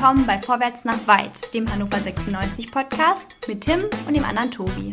willkommen 0.00 0.26
bei 0.26 0.38
Vorwärts 0.38 0.86
nach 0.86 1.06
Weit, 1.06 1.52
dem 1.52 1.70
Hannover 1.70 1.98
96 1.98 2.72
Podcast 2.72 3.36
mit 3.46 3.60
Tim 3.60 3.80
und 4.06 4.16
dem 4.16 4.24
anderen 4.24 4.50
Tobi. 4.50 4.88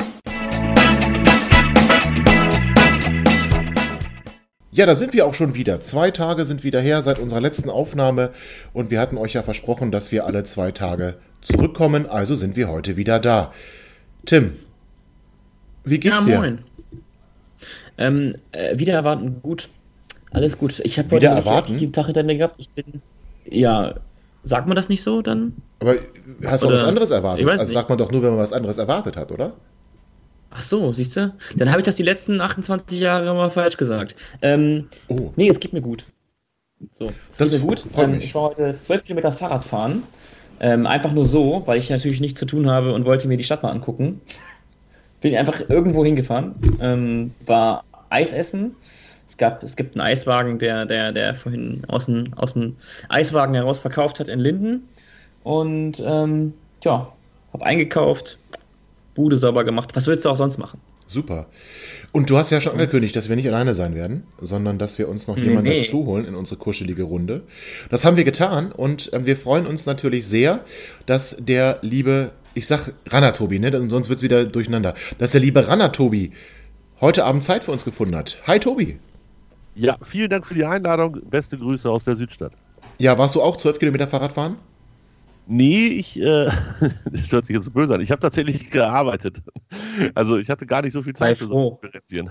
Ja, 4.70 4.84
da 4.84 4.94
sind 4.94 5.14
wir 5.14 5.26
auch 5.26 5.32
schon 5.32 5.54
wieder. 5.54 5.80
Zwei 5.80 6.10
Tage 6.10 6.44
sind 6.44 6.62
wieder 6.62 6.82
her 6.82 7.00
seit 7.00 7.18
unserer 7.18 7.40
letzten 7.40 7.70
Aufnahme 7.70 8.32
und 8.74 8.90
wir 8.90 9.00
hatten 9.00 9.16
euch 9.16 9.32
ja 9.32 9.42
versprochen, 9.42 9.90
dass 9.90 10.12
wir 10.12 10.26
alle 10.26 10.44
zwei 10.44 10.72
Tage 10.72 11.14
zurückkommen, 11.40 12.04
also 12.04 12.34
sind 12.34 12.54
wir 12.54 12.68
heute 12.68 12.98
wieder 12.98 13.18
da. 13.18 13.54
Tim, 14.26 14.56
wie 15.84 16.00
geht's 16.00 16.26
ja, 16.26 16.38
moin. 16.38 16.58
dir? 16.58 16.98
Ähm, 17.96 18.34
äh, 18.52 18.78
wieder 18.78 18.92
erwarten, 18.92 19.40
gut. 19.40 19.70
Alles 20.32 20.58
gut. 20.58 20.80
Ich 20.80 20.98
habe 20.98 21.08
heute 21.12 21.22
wieder 21.22 21.34
erwarten? 21.34 21.78
jeden 21.78 21.94
Tag 21.94 22.04
hinter 22.04 22.24
mir 22.24 22.36
gehabt. 22.36 22.56
Ich 22.58 22.68
bin, 22.68 23.00
ja, 23.46 23.94
sagt 24.48 24.66
man 24.66 24.76
das 24.76 24.88
nicht 24.88 25.02
so 25.02 25.22
dann? 25.22 25.52
Aber 25.80 25.96
hast 26.44 26.62
du 26.62 26.68
was 26.68 26.82
anderes 26.82 27.10
erwartet? 27.10 27.46
Also 27.46 27.62
nicht. 27.62 27.72
sagt 27.72 27.88
man 27.88 27.98
doch 27.98 28.10
nur, 28.10 28.22
wenn 28.22 28.30
man 28.30 28.38
was 28.38 28.52
anderes 28.52 28.78
erwartet 28.78 29.16
hat, 29.16 29.30
oder? 29.30 29.52
Ach 30.50 30.62
so, 30.62 30.92
siehst 30.92 31.16
du? 31.16 31.34
Dann 31.56 31.68
habe 31.70 31.80
ich 31.80 31.84
das 31.84 31.96
die 31.96 32.02
letzten 32.02 32.40
28 32.40 32.98
Jahre 32.98 33.34
mal 33.34 33.50
falsch 33.50 33.76
gesagt. 33.76 34.16
Ähm, 34.40 34.88
oh. 35.08 35.30
Nee, 35.36 35.48
es 35.50 35.60
geht 35.60 35.74
mir 35.74 35.82
gut. 35.82 36.06
So, 36.92 37.06
es 37.30 37.36
das 37.36 37.50
geht 37.50 37.60
mir 37.60 37.66
gut. 37.66 37.84
Ähm, 37.96 38.14
ich 38.20 38.34
war 38.34 38.50
heute 38.50 38.78
12 38.82 39.04
Kilometer 39.04 39.32
Fahrrad 39.32 39.64
fahren. 39.64 40.04
Ähm, 40.60 40.86
einfach 40.86 41.12
nur 41.12 41.26
so, 41.26 41.62
weil 41.66 41.78
ich 41.78 41.90
natürlich 41.90 42.20
nichts 42.20 42.40
zu 42.40 42.46
tun 42.46 42.68
habe 42.68 42.92
und 42.94 43.04
wollte 43.04 43.28
mir 43.28 43.36
die 43.36 43.44
Stadt 43.44 43.62
mal 43.62 43.70
angucken. 43.70 44.20
Bin 45.20 45.36
einfach 45.36 45.68
irgendwo 45.68 46.04
hingefahren, 46.04 46.54
ähm, 46.80 47.34
war 47.44 47.84
Eis 48.08 48.32
essen. 48.32 48.74
Es, 49.28 49.36
gab, 49.36 49.62
es 49.62 49.76
gibt 49.76 49.94
einen 49.94 50.06
Eiswagen, 50.06 50.58
der, 50.58 50.86
der, 50.86 51.12
der 51.12 51.34
vorhin 51.34 51.82
aus 51.88 52.06
dem, 52.06 52.32
aus 52.34 52.54
dem 52.54 52.76
Eiswagen 53.08 53.54
heraus 53.54 53.80
verkauft 53.80 54.20
hat 54.20 54.28
in 54.28 54.40
Linden. 54.40 54.88
Und 55.44 56.02
ähm, 56.04 56.54
ja, 56.82 57.12
habe 57.52 57.64
eingekauft, 57.64 58.38
Bude 59.14 59.36
sauber 59.36 59.64
gemacht. 59.64 59.90
Was 59.94 60.06
willst 60.06 60.24
du 60.24 60.30
auch 60.30 60.36
sonst 60.36 60.58
machen? 60.58 60.80
Super. 61.08 61.46
Und 62.12 62.30
du 62.30 62.36
hast 62.36 62.50
ja 62.50 62.60
schon 62.60 62.72
angekündigt, 62.72 63.16
dass 63.16 63.28
wir 63.28 63.36
nicht 63.36 63.48
alleine 63.48 63.74
sein 63.74 63.94
werden, 63.94 64.24
sondern 64.40 64.78
dass 64.78 64.98
wir 64.98 65.08
uns 65.08 65.26
noch 65.26 65.36
jemanden 65.36 65.70
nee. 65.70 65.80
dazu 65.80 66.06
holen 66.06 66.24
in 66.24 66.34
unsere 66.34 66.56
kuschelige 66.58 67.02
Runde. 67.02 67.42
Das 67.90 68.04
haben 68.04 68.16
wir 68.16 68.24
getan 68.24 68.72
und 68.72 69.12
äh, 69.12 69.26
wir 69.26 69.36
freuen 69.36 69.66
uns 69.66 69.86
natürlich 69.86 70.26
sehr, 70.26 70.60
dass 71.06 71.36
der 71.38 71.78
liebe, 71.82 72.30
ich 72.54 72.66
sag 72.66 72.92
Ranatobi, 73.06 73.58
ne, 73.58 73.72
sonst 73.88 74.08
wird 74.08 74.18
es 74.18 74.22
wieder 74.22 74.44
durcheinander, 74.44 74.94
dass 75.18 75.32
der 75.32 75.40
liebe 75.40 75.66
Ranatobi 75.66 76.32
heute 77.00 77.24
Abend 77.24 77.42
Zeit 77.42 77.64
für 77.64 77.72
uns 77.72 77.84
gefunden 77.84 78.14
hat. 78.14 78.38
Hi 78.46 78.58
Tobi. 78.58 78.98
Ja, 79.78 79.96
vielen 80.02 80.28
Dank 80.28 80.44
für 80.44 80.54
die 80.54 80.64
Einladung. 80.64 81.20
Beste 81.30 81.56
Grüße 81.56 81.88
aus 81.88 82.02
der 82.02 82.16
Südstadt. 82.16 82.52
Ja, 82.98 83.16
warst 83.16 83.36
du 83.36 83.42
auch 83.42 83.56
zwölf 83.56 83.78
Kilometer 83.78 84.08
Fahrrad 84.08 84.32
fahren? 84.32 84.56
Nee, 85.46 85.86
ich, 85.86 86.20
äh, 86.20 86.50
das 87.12 87.30
hört 87.30 87.46
sich 87.46 87.54
jetzt 87.54 87.66
so 87.66 87.70
böse 87.70 87.94
an. 87.94 88.00
Ich 88.00 88.10
habe 88.10 88.20
tatsächlich 88.20 88.70
gearbeitet. 88.70 89.40
Also 90.16 90.36
ich 90.36 90.50
hatte 90.50 90.66
gar 90.66 90.82
nicht 90.82 90.92
so 90.92 91.04
viel 91.04 91.14
Zeit 91.14 91.38
für 91.38 91.46
so 91.46 91.80
ein 91.80 92.30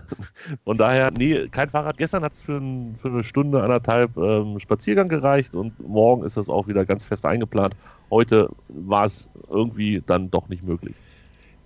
Von 0.65 0.77
daher, 0.77 1.09
nee, 1.17 1.47
kein 1.47 1.69
Fahrrad. 1.69 1.97
Gestern 1.97 2.21
hat 2.23 2.33
es 2.33 2.41
für, 2.41 2.57
ein, 2.57 2.97
für, 3.01 3.07
eine 3.07 3.23
Stunde, 3.23 3.63
anderthalb 3.63 4.17
ähm, 4.17 4.59
Spaziergang 4.59 5.07
gereicht 5.07 5.55
und 5.55 5.79
morgen 5.79 6.25
ist 6.25 6.35
das 6.35 6.49
auch 6.49 6.67
wieder 6.67 6.85
ganz 6.85 7.05
fest 7.05 7.25
eingeplant. 7.25 7.77
Heute 8.11 8.49
war 8.67 9.05
es 9.05 9.29
irgendwie 9.49 10.03
dann 10.05 10.29
doch 10.29 10.49
nicht 10.49 10.63
möglich. 10.63 10.95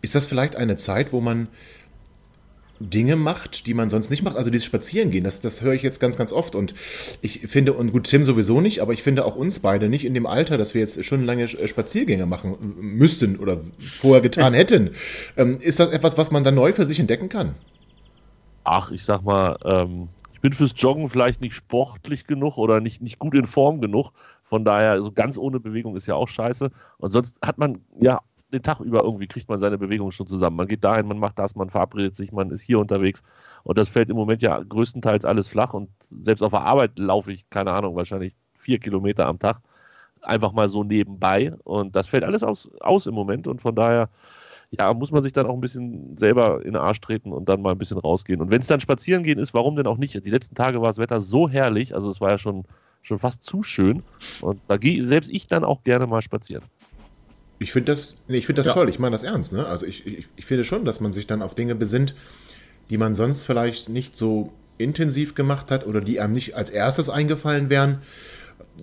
Ist 0.03 0.13
das 0.13 0.27
vielleicht 0.27 0.55
eine 0.55 0.77
Zeit, 0.77 1.11
wo 1.11 1.21
man 1.21 1.47
Dinge 2.89 3.15
macht, 3.15 3.67
die 3.67 3.73
man 3.73 3.89
sonst 3.89 4.09
nicht 4.09 4.23
macht. 4.23 4.35
Also 4.35 4.49
dieses 4.49 4.65
Spazierengehen, 4.65 5.23
das, 5.23 5.41
das 5.41 5.61
höre 5.61 5.73
ich 5.73 5.81
jetzt 5.81 5.99
ganz, 5.99 6.17
ganz 6.17 6.31
oft. 6.31 6.55
Und 6.55 6.73
ich 7.21 7.41
finde, 7.47 7.73
und 7.73 7.91
gut, 7.91 8.05
Tim 8.05 8.23
sowieso 8.23 8.61
nicht, 8.61 8.81
aber 8.81 8.93
ich 8.93 9.03
finde 9.03 9.25
auch 9.25 9.35
uns 9.35 9.59
beide 9.59 9.89
nicht 9.89 10.05
in 10.05 10.13
dem 10.13 10.25
Alter, 10.25 10.57
dass 10.57 10.73
wir 10.73 10.81
jetzt 10.81 11.03
schon 11.05 11.25
lange 11.25 11.47
Spaziergänge 11.47 12.25
machen 12.25 12.55
müssten 12.79 13.37
oder 13.37 13.61
vorher 13.79 14.21
getan 14.21 14.53
hätten. 14.53 14.91
Ähm, 15.37 15.57
ist 15.59 15.79
das 15.79 15.89
etwas, 15.89 16.17
was 16.17 16.31
man 16.31 16.43
dann 16.43 16.55
neu 16.55 16.73
für 16.73 16.85
sich 16.85 16.99
entdecken 16.99 17.29
kann? 17.29 17.55
Ach, 18.63 18.91
ich 18.91 19.03
sag 19.05 19.23
mal, 19.23 19.57
ähm, 19.63 20.09
ich 20.33 20.41
bin 20.41 20.53
fürs 20.53 20.73
Joggen 20.75 21.07
vielleicht 21.07 21.41
nicht 21.41 21.53
sportlich 21.53 22.25
genug 22.25 22.57
oder 22.57 22.79
nicht, 22.79 23.01
nicht 23.01 23.19
gut 23.19 23.35
in 23.35 23.45
Form 23.45 23.79
genug. 23.79 24.11
Von 24.43 24.65
daher, 24.65 24.93
so 24.93 24.97
also 24.97 25.11
ganz 25.11 25.37
ohne 25.37 25.59
Bewegung 25.59 25.95
ist 25.95 26.07
ja 26.07 26.15
auch 26.15 26.27
scheiße. 26.27 26.71
Und 26.97 27.11
sonst 27.11 27.37
hat 27.43 27.57
man 27.57 27.79
ja 27.99 28.21
den 28.51 28.63
Tag 28.63 28.79
über 28.81 29.03
irgendwie 29.03 29.27
kriegt 29.27 29.49
man 29.49 29.59
seine 29.59 29.77
Bewegung 29.77 30.11
schon 30.11 30.27
zusammen. 30.27 30.57
Man 30.57 30.67
geht 30.67 30.83
dahin, 30.83 31.07
man 31.07 31.19
macht 31.19 31.39
das, 31.39 31.55
man 31.55 31.69
verabredet 31.69 32.15
sich, 32.15 32.31
man 32.31 32.51
ist 32.51 32.61
hier 32.61 32.79
unterwegs. 32.79 33.23
Und 33.63 33.77
das 33.77 33.89
fällt 33.89 34.09
im 34.09 34.15
Moment 34.15 34.41
ja 34.41 34.61
größtenteils 34.61 35.25
alles 35.25 35.47
flach. 35.47 35.73
Und 35.73 35.89
selbst 36.21 36.41
auf 36.41 36.51
der 36.51 36.61
Arbeit 36.61 36.99
laufe 36.99 37.31
ich, 37.31 37.49
keine 37.49 37.71
Ahnung, 37.71 37.95
wahrscheinlich 37.95 38.35
vier 38.53 38.79
Kilometer 38.79 39.27
am 39.27 39.39
Tag. 39.39 39.61
Einfach 40.21 40.51
mal 40.51 40.69
so 40.69 40.83
nebenbei. 40.83 41.53
Und 41.63 41.95
das 41.95 42.07
fällt 42.07 42.23
alles 42.23 42.43
aus, 42.43 42.69
aus 42.81 43.07
im 43.07 43.15
Moment. 43.15 43.47
Und 43.47 43.61
von 43.61 43.75
daher, 43.75 44.09
ja, 44.71 44.93
muss 44.93 45.11
man 45.11 45.23
sich 45.23 45.33
dann 45.33 45.47
auch 45.47 45.53
ein 45.53 45.61
bisschen 45.61 46.17
selber 46.17 46.59
in 46.59 46.73
den 46.73 46.81
Arsch 46.81 47.01
treten 47.01 47.31
und 47.31 47.49
dann 47.49 47.61
mal 47.61 47.71
ein 47.71 47.77
bisschen 47.77 47.97
rausgehen. 47.97 48.41
Und 48.41 48.51
wenn 48.51 48.61
es 48.61 48.67
dann 48.67 48.79
spazieren 48.79 49.23
gehen 49.23 49.39
ist, 49.39 49.53
warum 49.53 49.75
denn 49.75 49.87
auch 49.87 49.97
nicht? 49.97 50.13
Die 50.13 50.29
letzten 50.29 50.55
Tage 50.55 50.81
war 50.81 50.89
das 50.89 50.97
Wetter 50.97 51.21
so 51.21 51.49
herrlich, 51.49 51.95
also 51.95 52.09
es 52.09 52.21
war 52.21 52.29
ja 52.29 52.37
schon, 52.37 52.65
schon 53.01 53.19
fast 53.19 53.43
zu 53.43 53.63
schön. 53.63 54.03
Und 54.41 54.61
da 54.67 54.77
gehe 54.77 55.03
selbst 55.03 55.29
ich 55.29 55.47
dann 55.47 55.63
auch 55.63 55.83
gerne 55.83 56.07
mal 56.07 56.21
spazieren. 56.21 56.63
Ich 57.61 57.71
finde 57.73 57.91
das, 57.91 58.17
nee, 58.27 58.37
ich 58.37 58.47
find 58.47 58.57
das 58.57 58.65
ja. 58.65 58.73
toll, 58.73 58.89
ich 58.89 58.97
meine 58.97 59.13
das 59.13 59.21
ernst. 59.21 59.53
Ne? 59.53 59.67
Also 59.67 59.85
ich, 59.85 60.07
ich, 60.07 60.27
ich 60.35 60.45
finde 60.45 60.63
schon, 60.63 60.83
dass 60.83 60.99
man 60.99 61.13
sich 61.13 61.27
dann 61.27 61.43
auf 61.43 61.53
Dinge 61.53 61.75
besinnt, 61.75 62.15
die 62.89 62.97
man 62.97 63.13
sonst 63.13 63.43
vielleicht 63.43 63.87
nicht 63.87 64.17
so 64.17 64.51
intensiv 64.79 65.35
gemacht 65.35 65.69
hat 65.69 65.85
oder 65.85 66.01
die 66.01 66.19
einem 66.19 66.33
nicht 66.33 66.55
als 66.55 66.71
erstes 66.71 67.07
eingefallen 67.07 67.69
wären. 67.69 67.99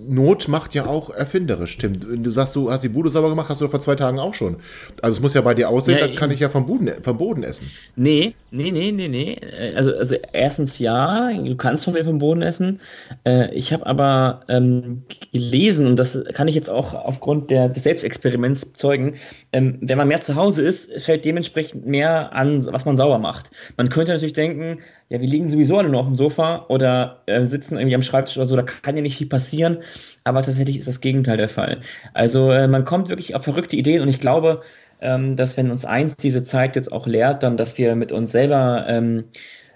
Not 0.06 0.47
macht 0.47 0.75
ja 0.75 0.87
auch 0.87 1.11
erfinderisch, 1.11 1.72
stimmt. 1.72 2.06
Du 2.09 2.31
sagst, 2.31 2.55
du 2.55 2.71
hast 2.71 2.84
die 2.84 2.88
Bude 2.88 3.11
sauber 3.11 3.31
gemacht, 3.31 3.49
hast 3.49 3.61
du 3.61 3.67
vor 3.67 3.81
zwei 3.81 3.97
Tagen 3.97 4.21
auch 4.21 4.34
schon. 4.34 4.59
Also 5.03 5.17
es 5.17 5.22
muss 5.22 5.34
ja 5.34 5.41
bei 5.41 5.55
dir 5.55 5.71
aussehen, 5.71 5.99
ja, 5.99 6.06
da 6.06 6.15
kann 6.15 6.31
ich 6.31 6.38
ja 6.38 6.49
vom 6.49 6.67
Boden, 6.67 7.03
vom 7.03 7.19
Boden 7.19 7.43
essen. 7.43 7.69
Nee, 7.97 8.34
nee, 8.53 8.71
nee, 8.71 8.93
nee, 8.93 9.09
nee. 9.09 9.41
Also, 9.75 9.93
also 9.93 10.15
erstens 10.33 10.78
ja, 10.78 11.33
du 11.33 11.56
kannst 11.56 11.84
von 11.84 11.94
mir 11.94 12.05
vom 12.05 12.19
Boden 12.19 12.43
essen. 12.43 12.81
Äh, 13.25 13.53
ich 13.55 13.72
habe 13.72 13.87
aber 13.87 14.43
ähm, 14.49 15.03
gelesen, 15.33 15.87
und 15.87 15.99
das 15.99 16.22
kann 16.34 16.49
ich 16.49 16.55
jetzt 16.55 16.71
auch 16.71 16.94
aufgrund 16.94 17.50
der, 17.50 17.69
des 17.69 17.83
Selbstexperiments 17.83 18.65
bezeugen, 18.65 19.15
ähm, 19.53 19.78
wenn 19.81 19.99
man 19.99 20.09
mehr 20.09 20.21
zu 20.21 20.34
Hause 20.34 20.62
ist, 20.62 20.91
fällt 21.03 21.25
dementsprechend 21.25 21.87
mehr 21.87 22.33
an, 22.34 22.66
was 22.66 22.84
man 22.84 22.97
sauber 22.97 23.19
macht. 23.19 23.50
Man 23.77 23.88
könnte 23.88 24.12
natürlich 24.12 24.33
denken, 24.33 24.81
ja, 25.09 25.21
wir 25.21 25.28
liegen 25.28 25.49
sowieso 25.49 25.78
alle 25.78 25.88
nur 25.88 26.00
auf 26.00 26.06
dem 26.06 26.15
Sofa 26.15 26.67
oder 26.69 27.22
äh, 27.27 27.44
sitzen 27.44 27.77
irgendwie 27.77 27.94
am 27.94 28.03
Schreibtisch 28.03 28.37
oder 28.37 28.47
so, 28.47 28.56
da 28.56 28.62
kann 28.62 28.97
ja 28.97 29.03
nicht 29.03 29.19
viel 29.19 29.28
passieren, 29.28 29.78
aber 30.25 30.43
tatsächlich 30.43 30.78
ist 30.78 30.88
das 30.88 31.00
Gegenteil 31.00 31.37
der 31.37 31.49
Fall. 31.49 31.81
Also 32.15 32.50
äh, 32.50 32.69
man 32.69 32.84
kommt 32.84 33.09
wirklich 33.09 33.34
auf 33.34 33.44
verrückte 33.44 33.77
Ideen 33.77 34.03
und 34.03 34.09
ich 34.09 34.21
glaube, 34.21 34.62
ähm, 35.00 35.37
dass 35.37 35.56
wenn 35.56 35.71
uns 35.71 35.84
eins 35.84 36.17
diese 36.17 36.43
Zeit 36.43 36.77
jetzt 36.77 36.93
auch 36.93 37.06
lehrt, 37.06 37.43
dann, 37.43 37.56
dass 37.56 37.78
wir 37.78 37.94
mit 37.94 38.12
uns 38.12 38.33
selber 38.33 38.87
ähm, 38.88 39.25
äh, 39.25 39.68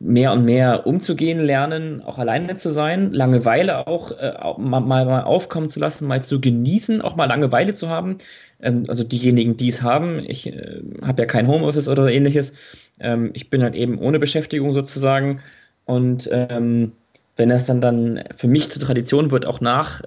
mehr 0.00 0.32
und 0.32 0.44
mehr 0.46 0.86
umzugehen 0.86 1.38
lernen, 1.40 2.00
auch 2.00 2.18
alleine 2.18 2.56
zu 2.56 2.70
sein, 2.70 3.12
Langeweile 3.12 3.86
auch, 3.86 4.10
äh, 4.12 4.32
mal, 4.56 4.80
mal, 4.80 5.22
aufkommen 5.24 5.68
zu 5.68 5.78
lassen, 5.78 6.06
mal 6.06 6.24
zu 6.24 6.40
genießen, 6.40 7.02
auch 7.02 7.16
mal 7.16 7.26
Langeweile 7.26 7.74
zu 7.74 7.90
haben. 7.90 8.16
Ähm, 8.62 8.84
also 8.88 9.04
diejenigen, 9.04 9.58
die 9.58 9.68
es 9.68 9.82
haben, 9.82 10.20
ich 10.26 10.46
äh, 10.46 10.80
habe 11.02 11.22
ja 11.22 11.26
kein 11.26 11.48
Homeoffice 11.48 11.88
oder 11.88 12.10
ähnliches, 12.10 12.54
ähm, 13.00 13.30
ich 13.34 13.50
bin 13.50 13.62
halt 13.62 13.74
eben 13.74 13.98
ohne 13.98 14.18
Beschäftigung 14.18 14.72
sozusagen. 14.72 15.40
Und 15.84 16.30
ähm, 16.32 16.92
wenn 17.36 17.50
es 17.50 17.66
dann 17.66 17.82
dann 17.82 18.24
für 18.36 18.48
mich 18.48 18.70
zur 18.70 18.80
Tradition 18.80 19.30
wird, 19.30 19.46
auch 19.46 19.60
nach, 19.60 20.00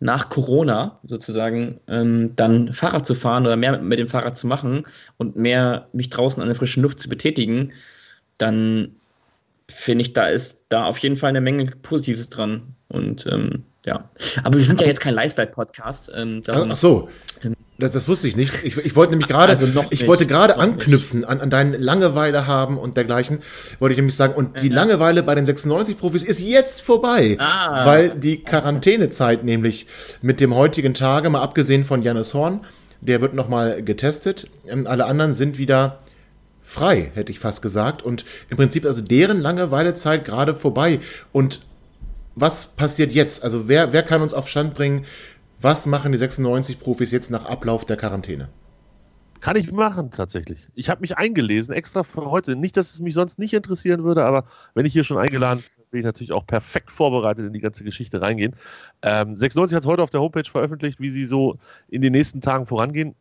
nach 0.00 0.30
Corona 0.30 0.98
sozusagen, 1.04 1.78
ähm, 1.86 2.32
dann 2.34 2.72
Fahrrad 2.72 3.06
zu 3.06 3.14
fahren 3.14 3.46
oder 3.46 3.56
mehr 3.56 3.78
mit 3.78 4.00
dem 4.00 4.08
Fahrrad 4.08 4.36
zu 4.36 4.48
machen 4.48 4.84
und 5.16 5.36
mehr 5.36 5.86
mich 5.92 6.10
draußen 6.10 6.42
an 6.42 6.48
der 6.48 6.56
frischen 6.56 6.82
Luft 6.82 7.00
zu 7.00 7.08
betätigen, 7.08 7.72
dann 8.38 8.96
finde 9.68 10.02
ich, 10.02 10.12
da 10.12 10.26
ist 10.26 10.62
da 10.68 10.84
auf 10.84 10.98
jeden 10.98 11.16
Fall 11.16 11.30
eine 11.30 11.40
Menge 11.40 11.66
Positives 11.66 12.28
dran. 12.30 12.74
Und 12.88 13.26
ähm, 13.30 13.64
ja, 13.86 14.08
aber 14.42 14.58
wir 14.58 14.64
sind 14.64 14.80
ja 14.80 14.86
jetzt 14.86 15.00
kein 15.00 15.14
Lifestyle-Podcast. 15.14 16.10
Ähm, 16.14 16.42
Ach 16.46 16.76
so, 16.76 17.08
ähm, 17.42 17.54
das, 17.78 17.92
das, 17.92 18.06
wusste 18.06 18.28
ich 18.28 18.36
nicht. 18.36 18.62
Ich, 18.62 18.76
ich 18.76 18.96
wollte 18.96 19.10
nämlich 19.10 19.28
gerade, 19.28 19.50
also 19.50 19.66
ich 19.66 19.90
nicht, 19.90 20.06
wollte 20.06 20.26
gerade 20.26 20.58
anknüpfen 20.58 21.24
an, 21.24 21.40
an 21.40 21.50
deinen 21.50 21.80
Langeweile 21.80 22.46
haben 22.46 22.78
und 22.78 22.96
dergleichen. 22.96 23.42
Wollte 23.80 23.94
ich 23.94 23.98
nämlich 23.98 24.14
sagen, 24.14 24.34
und 24.34 24.62
die 24.62 24.68
ja. 24.68 24.74
Langeweile 24.74 25.22
bei 25.22 25.34
den 25.34 25.44
96-Profis 25.44 26.22
ist 26.22 26.40
jetzt 26.40 26.82
vorbei, 26.82 27.36
ah. 27.40 27.84
weil 27.84 28.10
die 28.10 28.42
Quarantänezeit 28.42 29.44
nämlich 29.44 29.86
mit 30.22 30.40
dem 30.40 30.54
heutigen 30.54 30.94
Tage, 30.94 31.28
mal 31.30 31.42
abgesehen 31.42 31.84
von 31.84 32.02
Jannis 32.02 32.32
Horn, 32.32 32.64
der 33.00 33.20
wird 33.20 33.34
nochmal 33.34 33.82
getestet. 33.82 34.48
Ähm, 34.68 34.86
alle 34.86 35.06
anderen 35.06 35.32
sind 35.32 35.58
wieder 35.58 35.98
frei, 36.74 37.10
hätte 37.14 37.32
ich 37.32 37.38
fast 37.38 37.62
gesagt. 37.62 38.02
Und 38.02 38.24
im 38.50 38.56
Prinzip 38.56 38.84
also 38.84 39.00
deren 39.00 39.40
Langeweilezeit 39.40 40.24
gerade 40.24 40.54
vorbei. 40.54 41.00
Und 41.32 41.64
was 42.34 42.66
passiert 42.66 43.12
jetzt? 43.12 43.42
Also 43.42 43.68
wer, 43.68 43.92
wer 43.92 44.02
kann 44.02 44.20
uns 44.20 44.34
auf 44.34 44.48
Stand 44.48 44.74
bringen, 44.74 45.06
was 45.60 45.86
machen 45.86 46.12
die 46.12 46.18
96 46.18 46.80
Profis 46.80 47.12
jetzt 47.12 47.30
nach 47.30 47.46
Ablauf 47.46 47.86
der 47.86 47.96
Quarantäne? 47.96 48.48
Kann 49.40 49.56
ich 49.56 49.70
machen, 49.72 50.10
tatsächlich. 50.10 50.66
Ich 50.74 50.88
habe 50.90 51.02
mich 51.02 51.16
eingelesen, 51.16 51.74
extra 51.74 52.02
für 52.02 52.30
heute. 52.30 52.56
Nicht, 52.56 52.76
dass 52.76 52.92
es 52.92 53.00
mich 53.00 53.14
sonst 53.14 53.38
nicht 53.38 53.52
interessieren 53.54 54.02
würde, 54.02 54.24
aber 54.24 54.44
wenn 54.74 54.86
ich 54.86 54.92
hier 54.92 55.04
schon 55.04 55.18
eingeladen 55.18 55.62
will 55.94 56.00
ich 56.00 56.04
natürlich 56.04 56.32
auch 56.32 56.46
perfekt 56.46 56.90
vorbereitet 56.90 57.46
in 57.46 57.52
die 57.54 57.60
ganze 57.60 57.84
Geschichte 57.84 58.20
reingehen. 58.20 58.54
Ähm, 59.00 59.36
96 59.36 59.74
hat 59.74 59.84
es 59.84 59.88
heute 59.88 60.02
auf 60.02 60.10
der 60.10 60.20
Homepage 60.20 60.50
veröffentlicht, 60.50 61.00
wie 61.00 61.10
sie 61.10 61.24
so 61.24 61.56
in 61.88 62.02
den 62.02 62.12
nächsten 62.12 62.42
Tagen 62.42 62.66
vorangehen 62.66 63.14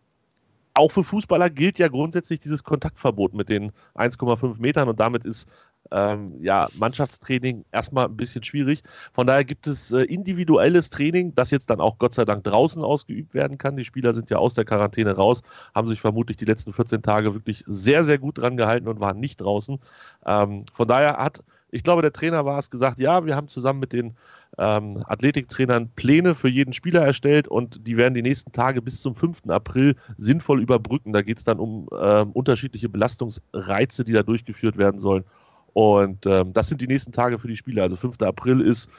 auch 0.73 0.91
für 0.91 1.03
Fußballer 1.03 1.49
gilt 1.49 1.79
ja 1.79 1.87
grundsätzlich 1.87 2.39
dieses 2.39 2.63
Kontaktverbot 2.63 3.33
mit 3.33 3.49
den 3.49 3.71
1,5 3.95 4.59
Metern 4.59 4.89
und 4.89 4.99
damit 4.99 5.25
ist 5.25 5.47
ähm, 5.91 6.35
ja, 6.41 6.69
Mannschaftstraining 6.75 7.65
erstmal 7.71 8.06
ein 8.06 8.18
bisschen 8.18 8.44
schwierig. 8.44 8.83
Von 9.13 9.27
daher 9.27 9.44
gibt 9.44 9.68
es 9.68 9.91
äh, 9.91 10.01
individuelles 10.01 10.89
Training, 10.89 11.35
das 11.35 11.51
jetzt 11.51 11.69
dann 11.69 11.81
auch 11.81 11.97
Gott 11.97 12.13
sei 12.13 12.25
Dank 12.25 12.44
draußen 12.44 12.81
ausgeübt 12.81 13.33
werden 13.33 13.57
kann. 13.57 13.77
Die 13.77 13.83
Spieler 13.83 14.13
sind 14.13 14.30
ja 14.30 14.38
aus 14.38 14.53
der 14.53 14.65
Quarantäne 14.65 15.15
raus, 15.15 15.41
haben 15.75 15.88
sich 15.88 16.01
vermutlich 16.01 16.38
die 16.38 16.45
letzten 16.45 16.74
14 16.74 17.01
Tage 17.01 17.33
wirklich 17.33 17.63
sehr, 17.68 18.03
sehr 18.03 18.18
gut 18.18 18.38
dran 18.38 18.57
gehalten 18.57 18.88
und 18.88 19.00
waren 19.00 19.19
nicht 19.19 19.41
draußen. 19.41 19.80
Ähm, 20.25 20.65
von 20.74 20.88
daher 20.88 21.18
hat, 21.18 21.44
ich 21.69 21.83
glaube, 21.83 22.01
der 22.01 22.13
Trainer 22.13 22.45
war 22.45 22.59
es 22.59 22.69
gesagt, 22.69 23.00
ja, 23.00 23.25
wir 23.25 23.36
haben 23.36 23.47
zusammen 23.47 23.79
mit 23.79 23.94
den 23.94 24.15
ähm, 24.57 25.03
Athletiktrainern 25.07 25.89
Pläne 25.95 26.36
für 26.36 26.50
jeden 26.50 26.74
Spieler 26.74 27.03
erstellt 27.03 27.47
und 27.47 27.88
die 27.88 27.97
werden 27.97 28.13
die 28.13 28.21
nächsten 28.21 28.51
Tage 28.51 28.81
bis 28.81 29.01
zum 29.01 29.15
5. 29.15 29.50
April 29.50 29.95
sinnvoll 30.18 30.62
überbrücken. 30.62 31.13
Da 31.13 31.21
geht 31.21 31.39
es 31.39 31.44
dann 31.44 31.59
um 31.59 31.88
äh, 31.91 32.25
unterschiedliche 32.33 32.89
Belastungsreize, 32.89 34.03
die 34.03 34.13
da 34.13 34.21
durchgeführt 34.24 34.77
werden 34.77 35.00
sollen. 35.00 35.24
Und 35.73 36.27
ähm, 36.27 36.53
das 36.53 36.69
sind 36.69 36.81
die 36.81 36.87
nächsten 36.87 37.11
Tage 37.11 37.39
für 37.39 37.47
die 37.47 37.55
Spieler. 37.55 37.83
Also 37.83 37.95
5. 37.95 38.21
April 38.21 38.61
ist, 38.61 38.89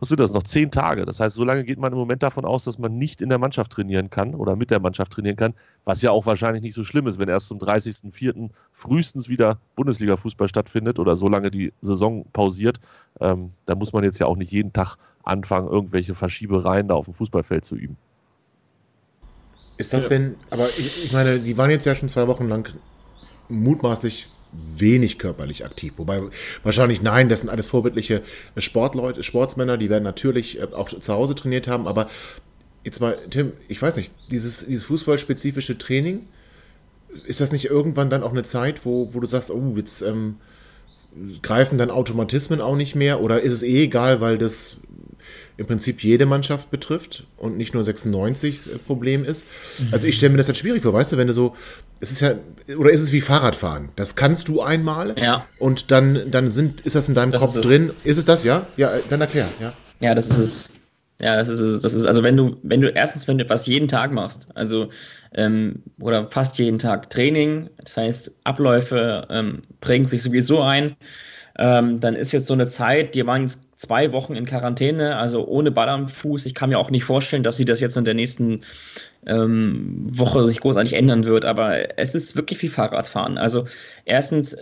was 0.00 0.08
sind 0.08 0.18
das, 0.18 0.32
noch 0.32 0.42
zehn 0.42 0.72
Tage. 0.72 1.06
Das 1.06 1.20
heißt, 1.20 1.36
so 1.36 1.44
lange 1.44 1.62
geht 1.62 1.78
man 1.78 1.92
im 1.92 1.98
Moment 1.98 2.22
davon 2.22 2.44
aus, 2.44 2.64
dass 2.64 2.78
man 2.78 2.98
nicht 2.98 3.22
in 3.22 3.28
der 3.28 3.38
Mannschaft 3.38 3.70
trainieren 3.72 4.10
kann 4.10 4.34
oder 4.34 4.56
mit 4.56 4.70
der 4.70 4.80
Mannschaft 4.80 5.12
trainieren 5.12 5.36
kann, 5.36 5.54
was 5.84 6.02
ja 6.02 6.10
auch 6.10 6.26
wahrscheinlich 6.26 6.62
nicht 6.62 6.74
so 6.74 6.82
schlimm 6.82 7.06
ist, 7.06 7.20
wenn 7.20 7.28
erst 7.28 7.48
zum 7.48 7.58
30.04. 7.58 8.50
frühestens 8.72 9.28
wieder 9.28 9.58
Bundesliga-Fußball 9.76 10.48
stattfindet 10.48 10.98
oder 10.98 11.16
so 11.16 11.28
lange 11.28 11.52
die 11.52 11.72
Saison 11.80 12.26
pausiert. 12.32 12.80
Ähm, 13.20 13.52
da 13.66 13.76
muss 13.76 13.92
man 13.92 14.02
jetzt 14.02 14.18
ja 14.18 14.26
auch 14.26 14.36
nicht 14.36 14.50
jeden 14.50 14.72
Tag 14.72 14.96
anfangen, 15.22 15.68
irgendwelche 15.68 16.14
Verschiebereien 16.14 16.88
da 16.88 16.94
auf 16.94 17.04
dem 17.04 17.14
Fußballfeld 17.14 17.64
zu 17.64 17.76
üben. 17.76 17.96
Ist 19.76 19.92
das 19.92 20.04
ja. 20.04 20.08
denn, 20.10 20.36
aber 20.50 20.68
ich, 20.70 21.04
ich 21.04 21.12
meine, 21.12 21.38
die 21.38 21.56
waren 21.56 21.70
jetzt 21.70 21.84
ja 21.84 21.94
schon 21.94 22.08
zwei 22.08 22.26
Wochen 22.26 22.48
lang 22.48 22.74
mutmaßlich 23.48 24.28
wenig 24.76 25.18
körperlich 25.18 25.64
aktiv. 25.64 25.94
Wobei 25.96 26.22
wahrscheinlich 26.62 27.02
nein, 27.02 27.28
das 27.28 27.40
sind 27.40 27.50
alles 27.50 27.66
vorbildliche 27.66 28.22
Sportleute, 28.56 29.22
Sportsmänner, 29.22 29.76
die 29.76 29.90
werden 29.90 30.04
natürlich 30.04 30.60
äh, 30.60 30.64
auch 30.72 30.88
zu 30.88 31.12
Hause 31.12 31.34
trainiert 31.34 31.68
haben, 31.68 31.86
aber 31.86 32.08
jetzt 32.84 33.00
mal, 33.00 33.18
Tim, 33.30 33.52
ich 33.68 33.80
weiß 33.82 33.96
nicht, 33.96 34.12
dieses, 34.30 34.66
dieses 34.66 34.84
fußballspezifische 34.84 35.76
Training, 35.76 36.26
ist 37.26 37.40
das 37.40 37.52
nicht 37.52 37.66
irgendwann 37.66 38.10
dann 38.10 38.22
auch 38.22 38.32
eine 38.32 38.42
Zeit, 38.42 38.84
wo, 38.84 39.12
wo 39.12 39.20
du 39.20 39.26
sagst, 39.26 39.50
oh, 39.50 39.74
jetzt 39.76 40.02
ähm, 40.02 40.36
greifen 41.42 41.78
dann 41.78 41.90
Automatismen 41.90 42.60
auch 42.60 42.76
nicht 42.76 42.94
mehr 42.94 43.20
oder 43.20 43.40
ist 43.40 43.52
es 43.52 43.62
eh 43.62 43.84
egal, 43.84 44.20
weil 44.20 44.38
das 44.38 44.78
im 45.56 45.66
Prinzip 45.66 46.02
jede 46.02 46.26
Mannschaft 46.26 46.70
betrifft 46.70 47.24
und 47.36 47.56
nicht 47.56 47.74
nur 47.74 47.84
96 47.84 48.66
äh, 48.66 48.78
Problem 48.78 49.24
ist. 49.24 49.46
Mhm. 49.78 49.88
Also 49.92 50.06
ich 50.06 50.16
stelle 50.16 50.30
mir 50.30 50.38
das 50.38 50.46
halt 50.46 50.58
schwierig 50.58 50.82
vor, 50.82 50.92
weißt 50.92 51.12
du, 51.12 51.16
wenn 51.16 51.26
du 51.26 51.32
so, 51.32 51.54
es 52.00 52.12
ist 52.12 52.20
ja, 52.20 52.34
oder 52.76 52.90
ist 52.90 53.00
es 53.00 53.12
wie 53.12 53.20
Fahrradfahren? 53.20 53.90
Das 53.96 54.16
kannst 54.16 54.48
du 54.48 54.60
einmal 54.60 55.14
ja. 55.18 55.46
und 55.58 55.90
dann, 55.90 56.30
dann 56.30 56.50
sind, 56.50 56.82
ist 56.82 56.94
das 56.94 57.08
in 57.08 57.14
deinem 57.14 57.32
das 57.32 57.40
Kopf 57.40 57.56
ist 57.56 57.64
drin. 57.64 57.92
Ist 58.04 58.18
es 58.18 58.24
das, 58.24 58.44
ja? 58.44 58.66
Ja, 58.76 58.96
äh, 58.96 59.00
dann 59.08 59.20
erklär, 59.20 59.48
ja. 59.60 59.72
Ja, 60.00 60.14
das 60.14 60.28
ist 60.28 60.38
es. 60.38 60.70
Ja, 61.20 61.36
das 61.36 61.48
ist, 61.48 61.82
das 61.82 61.94
ist, 61.94 62.04
also 62.04 62.22
wenn 62.22 62.36
du, 62.36 62.58
wenn 62.62 62.82
du 62.82 62.88
erstens, 62.90 63.26
wenn 63.26 63.38
du 63.38 63.44
etwas 63.44 63.66
jeden 63.66 63.88
Tag 63.88 64.12
machst, 64.12 64.48
also 64.54 64.90
ähm, 65.34 65.82
oder 65.98 66.28
fast 66.28 66.58
jeden 66.58 66.78
Tag 66.78 67.08
Training, 67.08 67.70
das 67.82 67.96
heißt 67.96 68.32
Abläufe 68.44 69.26
ähm, 69.30 69.62
prägen 69.80 70.06
sich 70.06 70.22
sowieso 70.22 70.60
ein, 70.60 70.94
ähm, 71.58 72.00
dann 72.00 72.14
ist 72.14 72.32
jetzt 72.32 72.46
so 72.46 72.54
eine 72.54 72.68
Zeit, 72.68 73.14
die 73.14 73.26
waren 73.26 73.42
jetzt 73.42 73.60
zwei 73.76 74.12
Wochen 74.12 74.34
in 74.34 74.44
Quarantäne, 74.44 75.16
also 75.16 75.46
ohne 75.46 75.70
Ball 75.70 75.88
am 75.88 76.08
Fuß. 76.08 76.46
Ich 76.46 76.54
kann 76.54 76.70
mir 76.70 76.78
auch 76.78 76.90
nicht 76.90 77.04
vorstellen, 77.04 77.42
dass 77.42 77.56
sie 77.56 77.64
das 77.64 77.80
jetzt 77.80 77.96
in 77.96 78.04
der 78.04 78.14
nächsten 78.14 78.62
ähm, 79.26 80.06
Woche 80.06 80.46
sich 80.46 80.60
großartig 80.60 80.92
ändern 80.94 81.24
wird, 81.24 81.44
aber 81.44 81.98
es 81.98 82.14
ist 82.14 82.36
wirklich 82.36 82.62
wie 82.62 82.68
Fahrradfahren. 82.68 83.38
Also 83.38 83.66
erstens, 84.04 84.56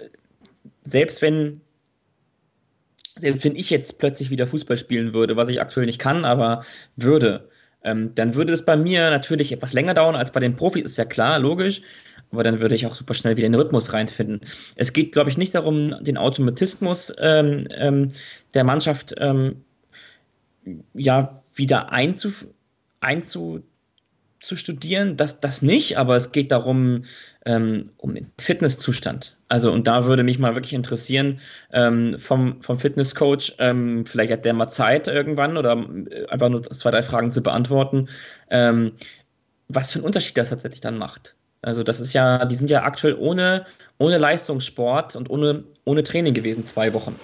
selbst 0.85 1.23
wenn 1.23 1.61
selbst 3.17 3.45
wenn 3.45 3.55
ich 3.55 3.71
jetzt 3.71 3.99
plötzlich 4.01 4.31
wieder 4.31 4.47
Fußball 4.47 4.77
spielen 4.77 5.15
würde, 5.15 5.37
was 5.37 5.49
ich 5.49 5.61
aktuell 5.61 5.87
nicht 5.87 6.01
kann, 6.01 6.25
aber 6.25 6.65
würde, 6.97 7.49
ähm, 7.85 8.13
dann 8.17 8.35
würde 8.35 8.53
es 8.53 8.65
bei 8.65 8.77
mir 8.77 9.11
natürlich 9.11 9.53
etwas 9.53 9.73
länger 9.73 9.95
dauern 9.95 10.17
als 10.17 10.33
bei 10.33 10.41
den 10.41 10.57
Profis, 10.57 10.85
ist 10.85 10.99
ja 10.99 11.05
klar, 11.05 11.39
logisch 11.39 11.83
aber 12.31 12.43
dann 12.43 12.61
würde 12.61 12.75
ich 12.75 12.87
auch 12.87 12.95
super 12.95 13.15
schnell 13.15 13.37
wieder 13.37 13.47
in 13.47 13.53
den 13.53 13.61
Rhythmus 13.61 13.93
reinfinden. 13.93 14.41
Es 14.77 14.93
geht, 14.93 15.13
glaube 15.13 15.31
ich, 15.31 15.39
nicht 15.39 15.55
darum, 15.55 15.95
den 16.03 16.17
Automatismus 16.17 17.13
ähm, 17.19 17.69
ähm, 17.71 18.11
der 18.55 18.65
Mannschaft 18.65 19.15
ähm, 19.19 19.65
ja 20.95 21.43
wieder 21.55 21.93
einzu, 21.93 22.33
einzustudieren, 23.01 25.17
das, 25.17 25.41
das 25.41 25.63
nicht, 25.63 25.99
aber 25.99 26.17
es 26.17 26.33
geht 26.33 26.51
darum, 26.51 27.05
ähm, 27.45 27.91
um 27.99 28.15
den 28.15 28.31
Fitnesszustand. 28.41 29.37
Also, 29.49 29.73
und 29.73 29.87
da 29.87 30.07
würde 30.07 30.23
mich 30.23 30.39
mal 30.39 30.55
wirklich 30.55 30.73
interessieren, 30.73 31.41
ähm, 31.73 32.19
vom, 32.19 32.63
vom 32.63 32.79
Fitnesscoach, 32.79 33.55
ähm, 33.59 34.07
vielleicht 34.07 34.33
hat 34.33 34.45
der 34.45 34.55
mal 34.55 34.71
Zeit 34.71 35.09
irgendwann 35.09 35.57
oder 35.57 35.87
äh, 36.11 36.27
einfach 36.27 36.49
nur 36.49 36.63
zwei, 36.63 36.91
drei 36.91 37.03
Fragen 37.03 37.31
zu 37.31 37.43
beantworten, 37.43 38.09
ähm, 38.51 38.93
was 39.69 39.93
für 39.93 39.99
einen 39.99 40.07
Unterschied 40.07 40.37
das 40.37 40.51
tatsächlich 40.51 40.81
dann 40.81 40.99
macht. 40.99 41.37
Also 41.65 41.83
das 41.83 42.01
ist 42.01 42.13
ja, 42.13 42.45
die 42.45 42.55
sind 42.55 42.71
ja 42.71 42.83
aktuell 42.83 43.17
ohne, 43.19 43.67
ohne 43.99 44.19
Leistungssport 44.19 45.17
und 45.17 45.31
ohne, 45.31 45.65
ohne 45.85 46.03
Training 46.03 46.35
gewesen, 46.35 46.65
zwei 46.65 46.93
Wochen. 46.93 47.19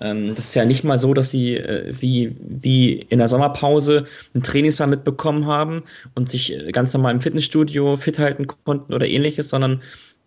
Ähm, 0.00 0.34
das 0.34 0.46
ist 0.46 0.54
ja 0.54 0.64
nicht 0.64 0.84
mal 0.84 0.98
so, 0.98 1.14
dass 1.14 1.30
sie 1.30 1.56
äh, 1.56 1.92
wie, 2.00 2.34
wie 2.40 2.94
in 2.94 3.18
der 3.18 3.28
Sommerpause 3.28 4.04
einen 4.34 4.42
Trainingsplan 4.42 4.90
mitbekommen 4.90 5.46
haben 5.46 5.82
und 6.14 6.30
sich 6.30 6.52
äh, 6.52 6.72
ganz 6.72 6.92
normal 6.94 7.12
im 7.12 7.20
Fitnessstudio 7.20 7.96
fit 7.96 8.18
halten 8.18 8.46
konnten 8.46 8.94
oder 8.94 9.06
ähnliches, 9.06 9.50
sondern 9.50 9.82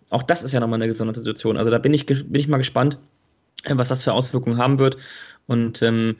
auch 0.10 0.24
das 0.24 0.44
ist 0.44 0.52
ja 0.52 0.60
nochmal 0.60 0.78
eine 0.78 0.88
gesonderte 0.88 1.22
Situation. 1.22 1.58
Also 1.58 1.72
da 1.72 1.80
bin 1.80 1.94
ich, 1.94 2.06
bin 2.06 2.36
ich 2.36 2.48
mal 2.48 2.58
gespannt, 2.58 3.00
äh, 3.64 3.76
was 3.76 3.90
das 3.90 4.04
für 4.04 4.14
Auswirkungen 4.14 4.58
haben 4.58 4.78
wird. 4.78 4.98
Und 5.48 5.82
ähm, 5.82 6.18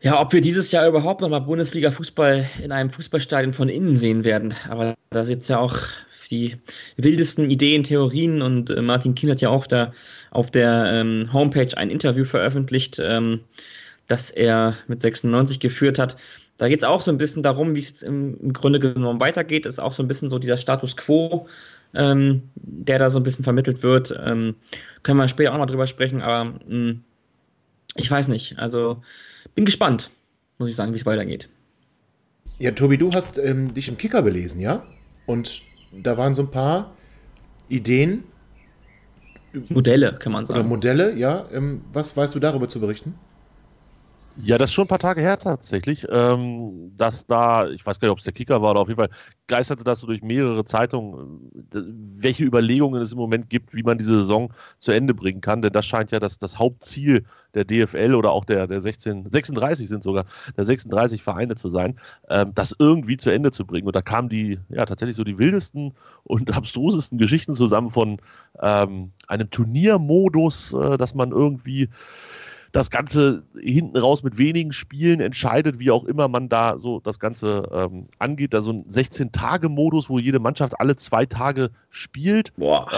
ja, 0.00 0.20
ob 0.20 0.32
wir 0.32 0.40
dieses 0.40 0.72
Jahr 0.72 0.88
überhaupt 0.88 1.20
nochmal 1.20 1.42
Bundesliga-Fußball 1.42 2.46
in 2.62 2.72
einem 2.72 2.90
Fußballstadion 2.90 3.52
von 3.52 3.68
innen 3.68 3.94
sehen 3.94 4.24
werden. 4.24 4.54
Aber 4.68 4.94
da 5.10 5.20
ist 5.20 5.28
jetzt 5.28 5.48
ja 5.48 5.58
auch 5.58 5.76
die 6.32 6.56
wildesten 6.96 7.50
Ideen, 7.50 7.84
Theorien 7.84 8.42
und 8.42 8.70
äh, 8.70 8.82
Martin 8.82 9.14
Kien 9.14 9.30
hat 9.30 9.40
ja 9.40 9.50
auch 9.50 9.66
da 9.66 9.92
auf 10.30 10.50
der 10.50 10.90
ähm, 10.92 11.32
Homepage 11.32 11.76
ein 11.76 11.90
Interview 11.90 12.24
veröffentlicht, 12.24 12.98
ähm, 13.00 13.40
das 14.08 14.30
er 14.30 14.76
mit 14.88 15.00
96 15.02 15.60
geführt 15.60 15.98
hat. 15.98 16.16
Da 16.56 16.68
geht 16.68 16.80
es 16.80 16.88
auch 16.88 17.00
so 17.00 17.10
ein 17.10 17.18
bisschen 17.18 17.42
darum, 17.42 17.74
wie 17.74 17.80
es 17.80 17.88
jetzt 17.88 18.02
im, 18.02 18.38
im, 18.40 18.52
Grunde 18.52 18.80
genommen 18.80 19.20
weitergeht. 19.20 19.66
Ist 19.66 19.80
auch 19.80 19.92
so 19.92 20.02
ein 20.02 20.08
bisschen 20.08 20.28
so 20.28 20.38
dieser 20.38 20.56
Status 20.56 20.96
quo, 20.96 21.46
ähm, 21.94 22.42
der 22.54 22.98
da 22.98 23.10
so 23.10 23.20
ein 23.20 23.22
bisschen 23.22 23.44
vermittelt 23.44 23.82
wird. 23.82 24.14
Ähm, 24.24 24.54
können 25.02 25.18
wir 25.18 25.28
später 25.28 25.52
auch 25.52 25.58
noch 25.58 25.66
drüber 25.66 25.86
sprechen, 25.86 26.22
aber 26.22 26.44
mh, 26.44 26.60
hm, 26.68 27.04
ich 27.96 28.10
weiß 28.10 28.28
nicht. 28.28 28.58
Also 28.58 29.02
bin 29.54 29.64
gespannt, 29.64 30.10
muss 30.58 30.68
ich 30.68 30.76
sagen, 30.76 30.92
wie 30.92 30.96
es 30.96 31.06
weitergeht. 31.06 31.48
Ja, 32.58 32.70
Tobi, 32.70 32.96
du 32.96 33.10
hast 33.12 33.38
ähm, 33.38 33.74
dich 33.74 33.88
im 33.88 33.98
Kicker 33.98 34.22
belesen, 34.22 34.60
ja? 34.60 34.86
Und 35.26 35.62
da 35.92 36.16
waren 36.16 36.34
so 36.34 36.42
ein 36.42 36.50
paar 36.50 36.92
Ideen. 37.68 38.24
Modelle, 39.70 40.18
kann 40.18 40.32
man 40.32 40.46
sagen. 40.46 40.60
Oder 40.60 40.68
Modelle, 40.68 41.14
ja. 41.14 41.44
Ähm, 41.52 41.82
was 41.92 42.16
weißt 42.16 42.34
du 42.34 42.38
darüber 42.38 42.68
zu 42.68 42.80
berichten? 42.80 43.14
Ja, 44.34 44.56
das 44.56 44.70
ist 44.70 44.74
schon 44.74 44.86
ein 44.86 44.88
paar 44.88 44.98
Tage 44.98 45.20
her 45.20 45.38
tatsächlich, 45.38 46.06
ähm, 46.10 46.92
dass 46.96 47.26
da, 47.26 47.68
ich 47.68 47.84
weiß 47.84 48.00
gar 48.00 48.08
nicht, 48.08 48.12
ob 48.12 48.18
es 48.18 48.24
der 48.24 48.32
Kicker 48.32 48.62
war 48.62 48.70
oder 48.70 48.80
auf 48.80 48.88
jeden 48.88 48.98
Fall, 48.98 49.10
geisterte 49.46 49.84
das 49.84 50.00
so 50.00 50.06
durch 50.06 50.22
mehrere 50.22 50.64
Zeitungen, 50.64 51.50
äh, 51.74 51.80
welche 52.16 52.44
Überlegungen 52.44 53.02
es 53.02 53.12
im 53.12 53.18
Moment 53.18 53.50
gibt, 53.50 53.74
wie 53.74 53.82
man 53.82 53.98
diese 53.98 54.20
Saison 54.20 54.50
zu 54.78 54.92
Ende 54.92 55.12
bringen 55.12 55.42
kann. 55.42 55.60
Denn 55.60 55.74
das 55.74 55.84
scheint 55.84 56.12
ja 56.12 56.18
das, 56.18 56.38
das 56.38 56.58
Hauptziel 56.58 57.26
der 57.52 57.66
DFL 57.66 58.14
oder 58.14 58.32
auch 58.32 58.46
der, 58.46 58.66
der 58.66 58.80
16, 58.80 59.30
36 59.30 59.86
sind 59.86 60.02
sogar, 60.02 60.24
der 60.56 60.64
36 60.64 61.22
Vereine 61.22 61.54
zu 61.54 61.68
sein, 61.68 62.00
ähm, 62.30 62.52
das 62.54 62.74
irgendwie 62.78 63.18
zu 63.18 63.28
Ende 63.28 63.50
zu 63.50 63.66
bringen. 63.66 63.86
Und 63.86 63.94
da 63.94 64.00
kamen 64.00 64.30
die, 64.30 64.58
ja, 64.70 64.86
tatsächlich 64.86 65.16
so 65.16 65.24
die 65.24 65.38
wildesten 65.38 65.92
und 66.24 66.50
abstrusesten 66.56 67.18
Geschichten 67.18 67.54
zusammen 67.54 67.90
von 67.90 68.18
ähm, 68.62 69.12
einem 69.28 69.50
Turniermodus, 69.50 70.72
äh, 70.72 70.96
dass 70.96 71.14
man 71.14 71.32
irgendwie 71.32 71.90
das 72.72 72.90
Ganze 72.90 73.44
hinten 73.58 73.96
raus 73.98 74.22
mit 74.22 74.38
wenigen 74.38 74.72
Spielen 74.72 75.20
entscheidet, 75.20 75.78
wie 75.78 75.90
auch 75.90 76.04
immer 76.04 76.28
man 76.28 76.48
da 76.48 76.78
so 76.78 77.00
das 77.00 77.18
Ganze 77.18 77.68
ähm, 77.70 78.08
angeht. 78.18 78.54
Da 78.54 78.62
so 78.62 78.72
ein 78.72 78.84
16-Tage-Modus, 78.86 80.08
wo 80.08 80.18
jede 80.18 80.38
Mannschaft 80.38 80.80
alle 80.80 80.96
zwei 80.96 81.26
Tage 81.26 81.70
spielt. 81.90 82.54
Boah. 82.56 82.88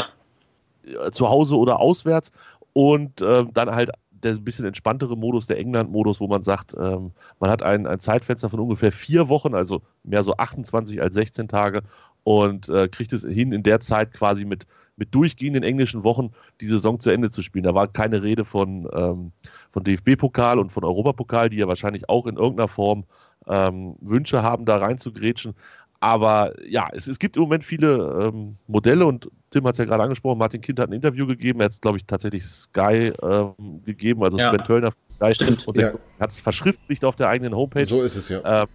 Äh, 0.85 1.11
zu 1.11 1.29
Hause 1.29 1.57
oder 1.59 1.81
auswärts. 1.81 2.31
Und 2.73 3.21
äh, 3.21 3.45
dann 3.53 3.75
halt 3.75 3.91
der 4.25 4.33
ein 4.33 4.45
bisschen 4.45 4.65
entspanntere 4.65 5.17
Modus, 5.17 5.47
der 5.47 5.59
England-Modus, 5.59 6.21
wo 6.21 6.27
man 6.27 6.43
sagt, 6.43 6.75
ähm, 6.79 7.13
man 7.41 7.51
hat 7.51 7.63
ein, 7.63 7.87
ein 7.87 8.01
Zeitfenster 8.01 8.49
von 8.49 8.61
ungefähr 8.61 8.91
vier 8.91 9.29
Wochen, 9.29 9.55
also 9.55 9.83
mehr 10.03 10.23
so 10.23 10.37
28 10.37 11.01
als 11.03 11.15
16 11.15 11.47
Tage 11.49 11.83
und 12.25 12.69
äh, 12.69 12.89
kriegt 12.89 13.13
es 13.13 13.23
hin, 13.23 13.53
in 13.53 13.63
der 13.63 13.81
Zeit 13.81 14.13
quasi 14.13 14.45
mit, 14.45 14.67
mit 14.97 15.15
durchgehenden 15.15 15.63
englischen 15.63 16.05
Wochen 16.05 16.31
die 16.61 16.67
Saison 16.67 17.01
zu 17.01 17.11
Ende 17.11 17.31
zu 17.31 17.43
spielen. 17.43 17.65
Da 17.65 17.75
war 17.75 17.89
keine 17.89 18.23
Rede 18.23 18.45
von, 18.45 18.89
ähm, 18.93 19.33
von 19.73 19.85
DFB-Pokal 19.85 20.59
und 20.59 20.71
von 20.71 20.85
Europapokal, 20.85 21.51
die 21.51 21.57
ja 21.57 21.69
wahrscheinlich 21.69 22.09
auch 22.09 22.27
in 22.27 22.37
irgendeiner 22.37 22.69
Form 22.69 23.05
ähm, 23.47 23.97
Wünsche 24.01 24.43
haben, 24.43 24.65
da 24.65 24.77
rein 24.77 24.99
zu 24.99 25.13
grätschen. 25.13 25.55
Aber 26.01 26.53
ja, 26.69 26.89
es, 26.93 27.07
es 27.07 27.19
gibt 27.19 27.37
im 27.37 27.45
Moment 27.45 27.65
viele 27.65 28.29
ähm, 28.29 28.57
Modelle 28.67 29.07
und 29.07 29.31
Tim 29.51 29.65
hat 29.65 29.73
es 29.73 29.79
ja 29.79 29.85
gerade 29.85 30.03
angesprochen, 30.03 30.39
Martin 30.39 30.61
Kind 30.61 30.79
hat 30.79 30.91
ein 30.91 30.93
Interview 30.93 31.27
gegeben, 31.27 31.61
er 31.61 31.67
hat 31.67 31.73
es, 31.73 31.81
glaube 31.81 31.97
ich, 31.97 32.05
tatsächlich 32.05 32.45
Sky 32.45 33.13
ähm, 33.23 33.83
gegeben, 33.85 34.23
also 34.23 34.37
ja. 34.37 34.51
Sven 34.51 34.65
Töllner 34.65 34.93
Sky 35.17 35.35
Stimmt. 35.35 35.67
und 35.67 35.79
ja. 35.79 35.93
hat 36.21 36.31
es 36.31 36.41
verschriftlicht 36.41 37.05
auf 37.05 37.17
der 37.17 37.29
eigenen 37.29 37.55
Homepage. 37.55 37.85
So 37.85 38.03
ist 38.03 38.17
es 38.17 38.29
ja. 38.29 38.63
Ähm, 38.63 38.69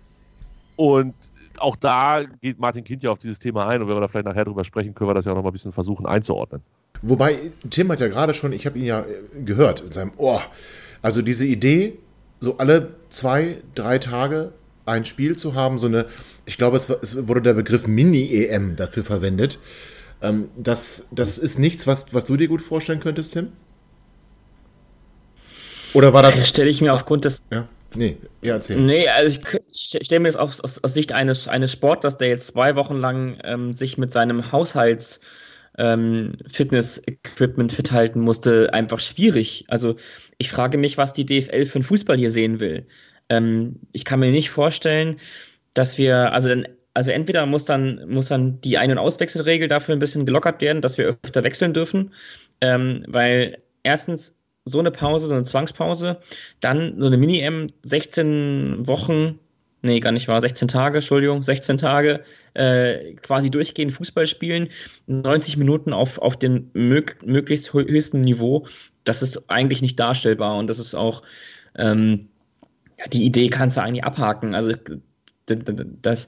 und 0.76 1.14
auch 1.62 1.76
da 1.76 2.24
geht 2.42 2.60
Martin 2.60 2.84
Kind 2.84 3.04
ja 3.04 3.12
auf 3.12 3.20
dieses 3.20 3.40
Thema 3.40 3.68
ein 3.68 3.82
und 3.82 3.88
wenn 3.88 3.96
wir 3.96 4.02
da 4.02 4.08
vielleicht 4.08 4.28
nachher 4.28 4.46
drüber 4.46 4.66
sprechen, 4.66 4.94
können 4.94 5.10
wir 5.10 5.14
das 5.14 5.26
ja 5.26 5.32
auch 5.32 5.36
noch 5.36 5.44
mal 5.44 5.50
ein 5.50 5.54
bisschen 5.54 5.74
versuchen 5.74 6.06
einzuordnen. 6.06 6.62
Wobei, 7.02 7.38
Tim 7.70 7.92
hat 7.92 8.02
ja 8.02 8.08
gerade 8.08 8.34
schon, 8.34 8.52
ich 8.52 8.66
habe 8.66 8.78
ihn 8.78 8.86
ja 8.86 9.06
gehört 9.46 9.82
in 9.82 9.92
seinem 9.92 10.12
Ohr, 10.18 10.42
also 11.02 11.22
diese 11.22 11.46
Idee, 11.46 11.98
so 12.40 12.58
alle 12.58 12.96
zwei, 13.10 13.58
drei 13.76 14.00
Tage 14.00 14.54
ein 14.86 15.06
Spiel 15.06 15.38
zu 15.38 15.54
haben, 15.54 15.80
so 15.80 15.88
eine, 15.88 16.08
ich 16.46 16.58
glaube, 16.58 16.78
es, 16.78 16.90
es 16.90 17.28
wurde 17.28 17.42
der 17.42 17.54
Begriff 17.54 17.88
Mini-EM 17.88 18.76
dafür 18.76 19.04
verwendet. 19.04 19.60
Ähm, 20.22 20.50
das, 20.58 21.06
das 21.12 21.38
ist 21.38 21.60
nichts, 21.60 21.88
was, 21.88 22.14
was 22.14 22.26
du 22.26 22.36
dir 22.36 22.48
gut 22.48 22.62
vorstellen 22.62 23.00
könntest, 23.00 23.34
Tim? 23.34 23.52
Oder 25.94 26.14
war 26.14 26.24
das. 26.24 26.38
Das 26.38 26.48
stelle 26.48 26.70
ich 26.70 26.82
mir 26.82 26.94
aufgrund 26.94 27.26
des. 27.26 27.42
Ja. 27.52 27.68
Nee, 27.96 28.18
ja, 28.42 28.56
erzähl. 28.56 28.78
Nee, 28.78 29.08
also 29.08 29.40
ich 29.72 30.06
stelle 30.06 30.20
mir 30.20 30.28
das 30.28 30.36
aus, 30.36 30.62
aus, 30.62 30.84
aus, 30.84 30.94
Sicht 30.94 31.12
eines, 31.12 31.48
eines 31.48 31.72
Sportlers, 31.72 32.18
der 32.18 32.28
jetzt 32.30 32.48
zwei 32.48 32.76
Wochen 32.76 32.98
lang 32.98 33.40
ähm, 33.44 33.74
sich 33.74 33.98
mit 33.98 34.12
seinem 34.12 34.52
Haushalts 34.52 35.20
ähm, 35.78 36.34
fit 36.48 36.72
halten 37.92 38.20
musste, 38.20 38.74
einfach 38.74 39.00
schwierig. 39.00 39.66
Also 39.70 39.96
ich 40.38 40.52
frage 40.52 40.78
mich, 40.78 40.98
was 40.98 41.14
die 41.14 41.26
DFL 41.26 41.66
für 41.66 41.76
einen 41.76 41.84
Fußball 41.84 42.18
hier 42.18 42.32
sehen 42.32 42.60
will. 42.60 42.86
Ähm, 43.30 43.80
ich 43.92 44.06
kann 44.06 44.20
mir 44.20 44.32
nicht 44.32 44.50
vorstellen, 44.50 45.18
dass 45.74 45.98
wir, 45.98 46.34
also 46.34 46.50
dann, 46.50 46.68
also 46.94 47.12
entweder 47.12 47.46
muss 47.46 47.66
dann, 47.66 48.04
muss 48.08 48.28
dann 48.28 48.60
die 48.62 48.78
Ein- 48.78 48.92
und 48.92 48.98
Auswechselregel 48.98 49.68
dafür 49.68 49.96
ein 49.96 50.00
bisschen 50.00 50.26
gelockert 50.26 50.62
werden, 50.62 50.82
dass 50.82 50.98
wir 50.98 51.18
öfter 51.24 51.44
wechseln 51.44 51.74
dürfen, 51.74 52.12
ähm, 52.62 53.06
weil 53.08 53.60
erstens 53.84 54.39
so 54.66 54.80
eine 54.80 54.92
Pause, 54.92 55.28
so 55.28 55.34
eine 55.34 55.44
Zwangspause, 55.44 56.20
dann 56.60 57.00
so 57.00 57.08
eine 57.08 57.18
Mini-M, 57.18 57.68
16 57.84 58.88
Wochen, 58.88 59.40
nee, 59.82 60.00
gar 60.00 60.12
nicht 60.12 60.28
wahr, 60.28 60.42
16 60.42 60.68
Tage, 60.68 60.98
Entschuldigung, 60.98 61.44
16 61.44 61.78
Tage, 61.78 62.24
äh, 62.54 63.14
quasi 63.16 63.50
durchgehend 63.50 63.94
Fußball 63.94 64.28
spielen, 64.28 64.70
90 65.08 65.58
Minuten 65.58 65.94
auf, 65.94 66.20
auf 66.20 66.38
dem 66.38 66.70
mög 66.74 67.26
möglichst 67.26 67.74
höchsten 67.74 68.22
Niveau, 68.22 68.68
das 69.04 69.22
ist 69.22 69.50
eigentlich 69.50 69.82
nicht 69.82 70.00
darstellbar 70.00 70.58
und 70.58 70.68
das 70.68 70.80
ist 70.80 70.96
auch, 70.96 71.24
ähm, 71.76 72.28
ja, 72.98 73.08
die 73.08 73.24
Idee 73.24 73.50
kannst 73.50 73.78
du 73.78 73.82
eigentlich 73.82 74.04
abhaken. 74.04 74.54
Also 74.54 74.74
das, 75.56 76.28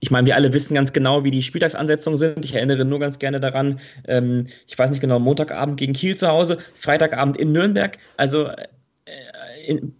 ich 0.00 0.10
meine, 0.10 0.26
wir 0.26 0.36
alle 0.36 0.52
wissen 0.52 0.74
ganz 0.74 0.92
genau, 0.92 1.24
wie 1.24 1.30
die 1.30 1.42
Spieltagsansetzungen 1.42 2.18
sind. 2.18 2.44
Ich 2.44 2.54
erinnere 2.54 2.84
nur 2.84 3.00
ganz 3.00 3.18
gerne 3.18 3.40
daran, 3.40 3.80
ähm, 4.06 4.46
ich 4.66 4.78
weiß 4.78 4.90
nicht 4.90 5.00
genau, 5.00 5.18
Montagabend 5.18 5.76
gegen 5.76 5.92
Kiel 5.92 6.16
zu 6.16 6.28
Hause, 6.28 6.58
Freitagabend 6.74 7.36
in 7.36 7.52
Nürnberg. 7.52 7.98
Also 8.16 8.46
äh, 8.46 8.66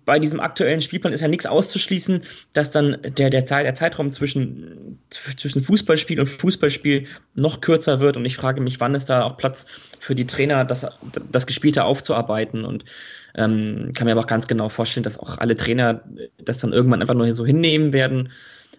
bei 0.05 0.19
diesem 0.19 0.41
aktuellen 0.41 0.81
Spielplan 0.81 1.13
ist 1.13 1.21
ja 1.21 1.29
nichts 1.29 1.47
auszuschließen, 1.47 2.23
dass 2.53 2.71
dann 2.71 2.99
der, 3.03 3.31
der, 3.31 3.47
Zeit, 3.47 3.67
der 3.67 3.75
Zeitraum 3.75 4.13
zwischen, 4.13 4.99
zwischen 5.11 5.63
Fußballspiel 5.63 6.21
und 6.21 6.29
Fußballspiel 6.29 7.07
noch 7.35 7.61
kürzer 7.61 8.01
wird. 8.01 8.17
Und 8.17 8.25
ich 8.25 8.37
frage 8.37 8.61
mich, 8.61 8.81
wann 8.81 8.95
ist 8.95 9.11
da 9.11 9.25
auch 9.25 9.37
Platz 9.37 9.67
für 9.99 10.15
die 10.15 10.27
Trainer, 10.27 10.65
das, 10.65 10.87
das 11.31 11.47
Gespielte 11.47 11.85
aufzuarbeiten. 11.85 12.65
Und 12.65 12.85
ähm, 13.35 13.93
kann 13.95 14.07
mir 14.07 14.13
aber 14.13 14.23
auch 14.23 14.27
ganz 14.27 14.47
genau 14.47 14.69
vorstellen, 14.69 15.05
dass 15.05 15.19
auch 15.19 15.39
alle 15.39 15.57
Trainer 15.57 16.03
das 16.39 16.59
dann 16.59 16.73
irgendwann 16.73 17.01
einfach 17.01 17.15
nur 17.15 17.33
so 17.35 17.47
hinnehmen 17.47 17.93
werden 17.93 18.31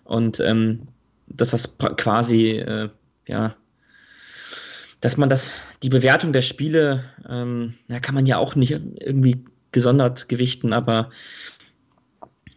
und 0.04 0.40
ähm, 0.40 0.88
dass 1.28 1.52
das 1.52 1.78
quasi, 1.78 2.58
äh, 2.58 2.90
ja, 3.28 3.56
dass 5.02 5.18
man 5.18 5.30
das, 5.30 5.54
die 5.82 5.90
Bewertung 5.90 6.34
der 6.34 6.42
Spiele, 6.42 7.04
ähm, 7.28 7.74
ja, 7.88 8.00
kann 8.00 8.16
man 8.16 8.26
ja 8.26 8.38
auch 8.38 8.56
nicht 8.56 8.72
irgendwie 8.72 9.44
gesondert 9.74 10.30
gewichten, 10.30 10.72
aber 10.72 11.10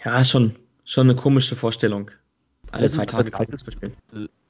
ja, 0.04 0.22
schon, 0.22 0.54
schon 0.84 1.08
eine 1.08 1.16
komische 1.16 1.56
Vorstellung. 1.56 2.12
Alle 2.70 2.88
zwei 2.88 3.04
Tage 3.04 3.30
zu 3.56 3.70
spielen 3.70 3.96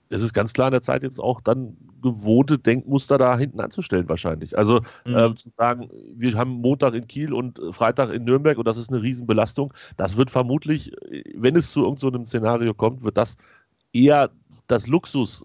es 0.09 0.23
ist 0.23 0.33
ganz 0.33 0.53
klar 0.53 0.69
in 0.69 0.73
der 0.73 0.83
Zeit 0.83 1.03
jetzt 1.03 1.21
auch 1.21 1.41
dann 1.41 1.77
gewohnte 2.03 2.59
Denkmuster 2.59 3.19
da 3.19 3.37
hinten 3.37 3.61
anzustellen 3.61 4.09
wahrscheinlich. 4.09 4.57
Also 4.57 4.81
mhm. 5.05 5.17
äh, 5.17 5.35
zu 5.35 5.51
sagen, 5.57 5.91
wir 6.15 6.35
haben 6.35 6.51
Montag 6.51 6.95
in 6.95 7.09
Kiel 7.09 7.33
und 7.33 7.61
Freitag 7.73 8.11
in 8.11 8.25
Nürnberg 8.25 8.59
und 8.59 8.67
das 8.67 8.77
ist 8.77 8.91
eine 8.91 9.03
Riesenbelastung, 9.03 9.73
das 9.97 10.17
wird 10.17 10.31
vermutlich, 10.31 10.93
wenn 11.35 11.57
es 11.57 11.73
zu 11.73 11.83
irgendeinem 11.85 12.25
so 12.25 12.31
Szenario 12.31 12.75
kommt, 12.75 13.03
wird 13.03 13.17
das 13.17 13.37
eher 13.93 14.31
das 14.69 14.87
Luxus 14.87 15.45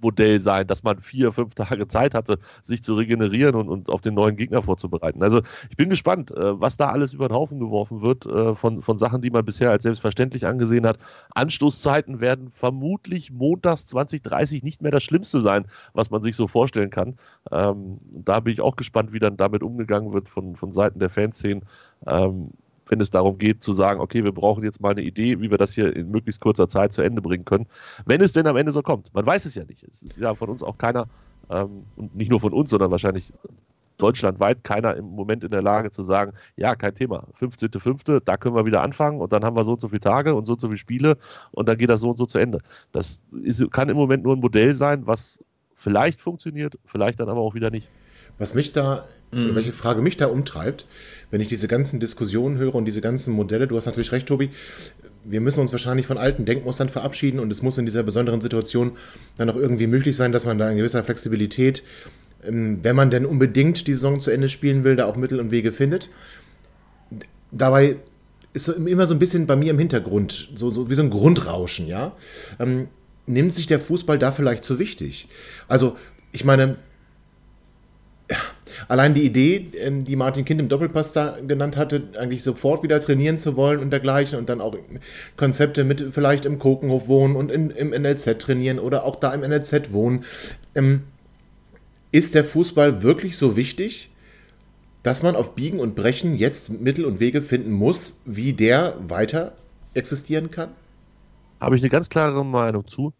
Modell 0.00 0.40
sein, 0.40 0.66
dass 0.66 0.82
man 0.82 1.00
vier, 1.00 1.32
fünf 1.32 1.54
Tage 1.54 1.88
Zeit 1.88 2.14
hatte, 2.14 2.38
sich 2.62 2.82
zu 2.82 2.94
regenerieren 2.94 3.54
und, 3.54 3.68
und 3.68 3.90
auf 3.90 4.00
den 4.00 4.14
neuen 4.14 4.36
Gegner 4.36 4.62
vorzubereiten. 4.62 5.22
Also 5.22 5.42
ich 5.70 5.76
bin 5.76 5.88
gespannt, 5.88 6.30
äh, 6.30 6.60
was 6.60 6.76
da 6.76 6.90
alles 6.90 7.12
über 7.14 7.28
den 7.28 7.34
Haufen 7.34 7.58
geworfen 7.58 8.02
wird 8.02 8.26
äh, 8.26 8.54
von, 8.54 8.82
von 8.82 8.98
Sachen, 8.98 9.22
die 9.22 9.30
man 9.30 9.44
bisher 9.44 9.70
als 9.70 9.82
selbstverständlich 9.82 10.46
angesehen 10.46 10.86
hat. 10.86 10.98
Anstoßzeiten 11.34 12.20
werden 12.20 12.50
vermutlich 12.52 13.30
montags 13.32 13.86
2030 13.86 14.62
nicht 14.62 14.82
mehr 14.82 14.92
das 14.92 15.02
Schlimmste 15.02 15.40
sein, 15.40 15.66
was 15.92 16.10
man 16.10 16.22
sich 16.22 16.36
so 16.36 16.48
vorstellen 16.48 16.90
kann. 16.90 17.16
Ähm, 17.50 17.98
da 18.12 18.40
bin 18.40 18.52
ich 18.52 18.60
auch 18.60 18.76
gespannt, 18.76 19.12
wie 19.12 19.18
dann 19.18 19.36
damit 19.36 19.62
umgegangen 19.62 20.12
wird 20.12 20.28
von, 20.28 20.56
von 20.56 20.72
Seiten 20.72 20.98
der 20.98 21.10
Fanszenen. 21.10 21.64
Ähm, 22.06 22.50
wenn 22.88 23.00
es 23.00 23.10
darum 23.10 23.38
geht 23.38 23.62
zu 23.62 23.72
sagen, 23.72 24.00
okay, 24.00 24.24
wir 24.24 24.32
brauchen 24.32 24.64
jetzt 24.64 24.80
mal 24.80 24.90
eine 24.90 25.02
Idee, 25.02 25.40
wie 25.40 25.50
wir 25.50 25.58
das 25.58 25.72
hier 25.72 25.94
in 25.94 26.10
möglichst 26.10 26.40
kurzer 26.40 26.68
Zeit 26.68 26.92
zu 26.92 27.02
Ende 27.02 27.22
bringen 27.22 27.44
können. 27.44 27.66
Wenn 28.06 28.20
es 28.20 28.32
denn 28.32 28.46
am 28.46 28.56
Ende 28.56 28.72
so 28.72 28.82
kommt. 28.82 29.12
Man 29.14 29.26
weiß 29.26 29.44
es 29.44 29.54
ja 29.54 29.64
nicht. 29.64 29.84
Es 29.84 30.02
ist 30.02 30.18
ja 30.18 30.34
von 30.34 30.48
uns 30.48 30.62
auch 30.62 30.78
keiner, 30.78 31.06
ähm, 31.50 31.84
und 31.96 32.14
nicht 32.14 32.30
nur 32.30 32.40
von 32.40 32.52
uns, 32.52 32.70
sondern 32.70 32.90
wahrscheinlich 32.90 33.32
deutschlandweit 33.98 34.64
keiner 34.64 34.96
im 34.96 35.06
Moment 35.06 35.44
in 35.44 35.50
der 35.50 35.62
Lage 35.62 35.90
zu 35.90 36.04
sagen, 36.04 36.32
ja, 36.56 36.76
kein 36.76 36.94
Thema, 36.94 37.26
15.05., 37.38 38.20
da 38.24 38.36
können 38.36 38.54
wir 38.54 38.64
wieder 38.64 38.82
anfangen 38.82 39.20
und 39.20 39.32
dann 39.32 39.44
haben 39.44 39.56
wir 39.56 39.64
so 39.64 39.72
und 39.72 39.80
so 39.80 39.88
viele 39.88 40.00
Tage 40.00 40.34
und 40.34 40.44
so 40.44 40.52
und 40.52 40.60
so 40.60 40.68
viele 40.68 40.78
Spiele 40.78 41.18
und 41.50 41.68
dann 41.68 41.76
geht 41.76 41.90
das 41.90 42.00
so 42.00 42.10
und 42.10 42.16
so 42.16 42.26
zu 42.26 42.38
Ende. 42.38 42.60
Das 42.92 43.20
ist, 43.42 43.70
kann 43.72 43.88
im 43.88 43.96
Moment 43.96 44.22
nur 44.22 44.36
ein 44.36 44.40
Modell 44.40 44.74
sein, 44.74 45.06
was 45.06 45.42
vielleicht 45.74 46.20
funktioniert, 46.20 46.78
vielleicht 46.86 47.20
dann 47.20 47.28
aber 47.28 47.40
auch 47.40 47.54
wieder 47.54 47.70
nicht. 47.70 47.88
Was 48.38 48.54
mich 48.54 48.72
da, 48.72 49.04
mhm. 49.30 49.54
welche 49.54 49.72
Frage 49.72 50.02
mich 50.02 50.16
da 50.16 50.26
umtreibt, 50.26 50.86
wenn 51.30 51.40
ich 51.40 51.48
diese 51.48 51.68
ganzen 51.68 52.00
Diskussionen 52.00 52.58
höre 52.58 52.74
und 52.74 52.84
diese 52.84 53.00
ganzen 53.00 53.34
Modelle, 53.34 53.66
du 53.66 53.76
hast 53.76 53.86
natürlich 53.86 54.12
recht, 54.12 54.26
Tobi, 54.26 54.50
wir 55.24 55.40
müssen 55.40 55.60
uns 55.60 55.72
wahrscheinlich 55.72 56.06
von 56.06 56.18
alten 56.18 56.44
Denkmustern 56.44 56.88
verabschieden 56.88 57.38
und 57.38 57.52
es 57.52 57.62
muss 57.62 57.76
in 57.76 57.86
dieser 57.86 58.02
besonderen 58.02 58.40
Situation 58.40 58.92
dann 59.36 59.50
auch 59.50 59.56
irgendwie 59.56 59.86
möglich 59.86 60.16
sein, 60.16 60.32
dass 60.32 60.46
man 60.46 60.58
da 60.58 60.70
in 60.70 60.78
gewisser 60.78 61.04
Flexibilität, 61.04 61.82
ähm, 62.44 62.78
wenn 62.82 62.96
man 62.96 63.10
denn 63.10 63.26
unbedingt 63.26 63.86
die 63.86 63.94
Saison 63.94 64.20
zu 64.20 64.30
Ende 64.30 64.48
spielen 64.48 64.84
will, 64.84 64.96
da 64.96 65.06
auch 65.06 65.16
Mittel 65.16 65.40
und 65.40 65.50
Wege 65.50 65.72
findet. 65.72 66.08
Dabei 67.50 67.96
ist 68.54 68.68
immer 68.68 69.06
so 69.06 69.14
ein 69.14 69.18
bisschen 69.18 69.46
bei 69.46 69.56
mir 69.56 69.70
im 69.70 69.78
Hintergrund, 69.78 70.50
so, 70.54 70.70
so 70.70 70.88
wie 70.88 70.94
so 70.94 71.02
ein 71.02 71.10
Grundrauschen, 71.10 71.86
ja. 71.86 72.12
Ähm, 72.58 72.88
nimmt 73.26 73.52
sich 73.52 73.66
der 73.66 73.78
Fußball 73.78 74.18
da 74.18 74.32
vielleicht 74.32 74.64
zu 74.64 74.78
wichtig? 74.78 75.28
Also, 75.68 75.96
ich 76.32 76.44
meine, 76.44 76.76
allein 78.88 79.14
die 79.14 79.24
Idee, 79.24 79.70
ähm, 79.78 80.04
die 80.04 80.16
Martin 80.16 80.44
Kind 80.44 80.60
im 80.60 80.68
Doppelpass 80.68 81.12
da 81.12 81.38
genannt 81.46 81.76
hatte, 81.76 82.02
eigentlich 82.18 82.42
sofort 82.42 82.82
wieder 82.82 83.00
trainieren 83.00 83.38
zu 83.38 83.56
wollen 83.56 83.80
und 83.80 83.90
dergleichen 83.90 84.38
und 84.38 84.48
dann 84.48 84.60
auch 84.60 84.76
Konzepte 85.36 85.84
mit 85.84 86.08
vielleicht 86.12 86.44
im 86.44 86.58
Kokenhof 86.58 87.08
wohnen 87.08 87.36
und 87.36 87.50
in, 87.50 87.70
im 87.70 87.90
NLZ 87.90 88.38
trainieren 88.38 88.78
oder 88.78 89.04
auch 89.04 89.16
da 89.16 89.32
im 89.34 89.40
NLZ 89.40 89.92
wohnen. 89.92 90.24
Ähm, 90.74 91.04
ist 92.10 92.34
der 92.34 92.44
Fußball 92.44 93.02
wirklich 93.02 93.36
so 93.36 93.56
wichtig, 93.56 94.10
dass 95.02 95.22
man 95.22 95.36
auf 95.36 95.54
Biegen 95.54 95.80
und 95.80 95.94
Brechen 95.94 96.34
jetzt 96.34 96.70
Mittel 96.70 97.04
und 97.04 97.20
Wege 97.20 97.42
finden 97.42 97.70
muss, 97.70 98.18
wie 98.24 98.52
der 98.52 98.94
weiter 99.08 99.52
existieren 99.94 100.50
kann? 100.50 100.70
Habe 101.60 101.76
ich 101.76 101.82
eine 101.82 101.90
ganz 101.90 102.08
klare 102.08 102.44
Meinung 102.44 102.86
zu 102.86 103.12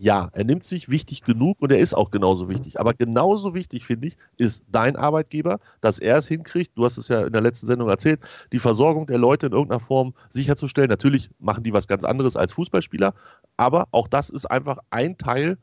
ja, 0.00 0.28
er 0.32 0.42
nimmt 0.42 0.64
sich 0.64 0.88
wichtig 0.88 1.22
genug 1.22 1.60
und 1.60 1.70
er 1.70 1.78
ist 1.78 1.94
auch 1.94 2.10
genauso 2.10 2.48
wichtig. 2.48 2.80
Aber 2.80 2.94
genauso 2.94 3.54
wichtig, 3.54 3.86
finde 3.86 4.08
ich, 4.08 4.16
ist 4.36 4.64
dein 4.68 4.96
Arbeitgeber, 4.96 5.60
dass 5.80 6.00
er 6.00 6.16
es 6.16 6.26
hinkriegt, 6.26 6.76
du 6.76 6.84
hast 6.84 6.98
es 6.98 7.06
ja 7.06 7.24
in 7.24 7.32
der 7.32 7.42
letzten 7.42 7.68
Sendung 7.68 7.88
erzählt, 7.88 8.20
die 8.52 8.58
Versorgung 8.58 9.06
der 9.06 9.18
Leute 9.18 9.46
in 9.46 9.52
irgendeiner 9.52 9.78
Form 9.78 10.14
sicherzustellen. 10.30 10.88
Natürlich 10.88 11.30
machen 11.38 11.62
die 11.62 11.72
was 11.72 11.86
ganz 11.86 12.02
anderes 12.02 12.36
als 12.36 12.52
Fußballspieler, 12.54 13.14
aber 13.56 13.86
auch 13.92 14.08
das 14.08 14.30
ist 14.30 14.50
einfach 14.50 14.78
ein 14.90 15.16
Teil 15.16 15.58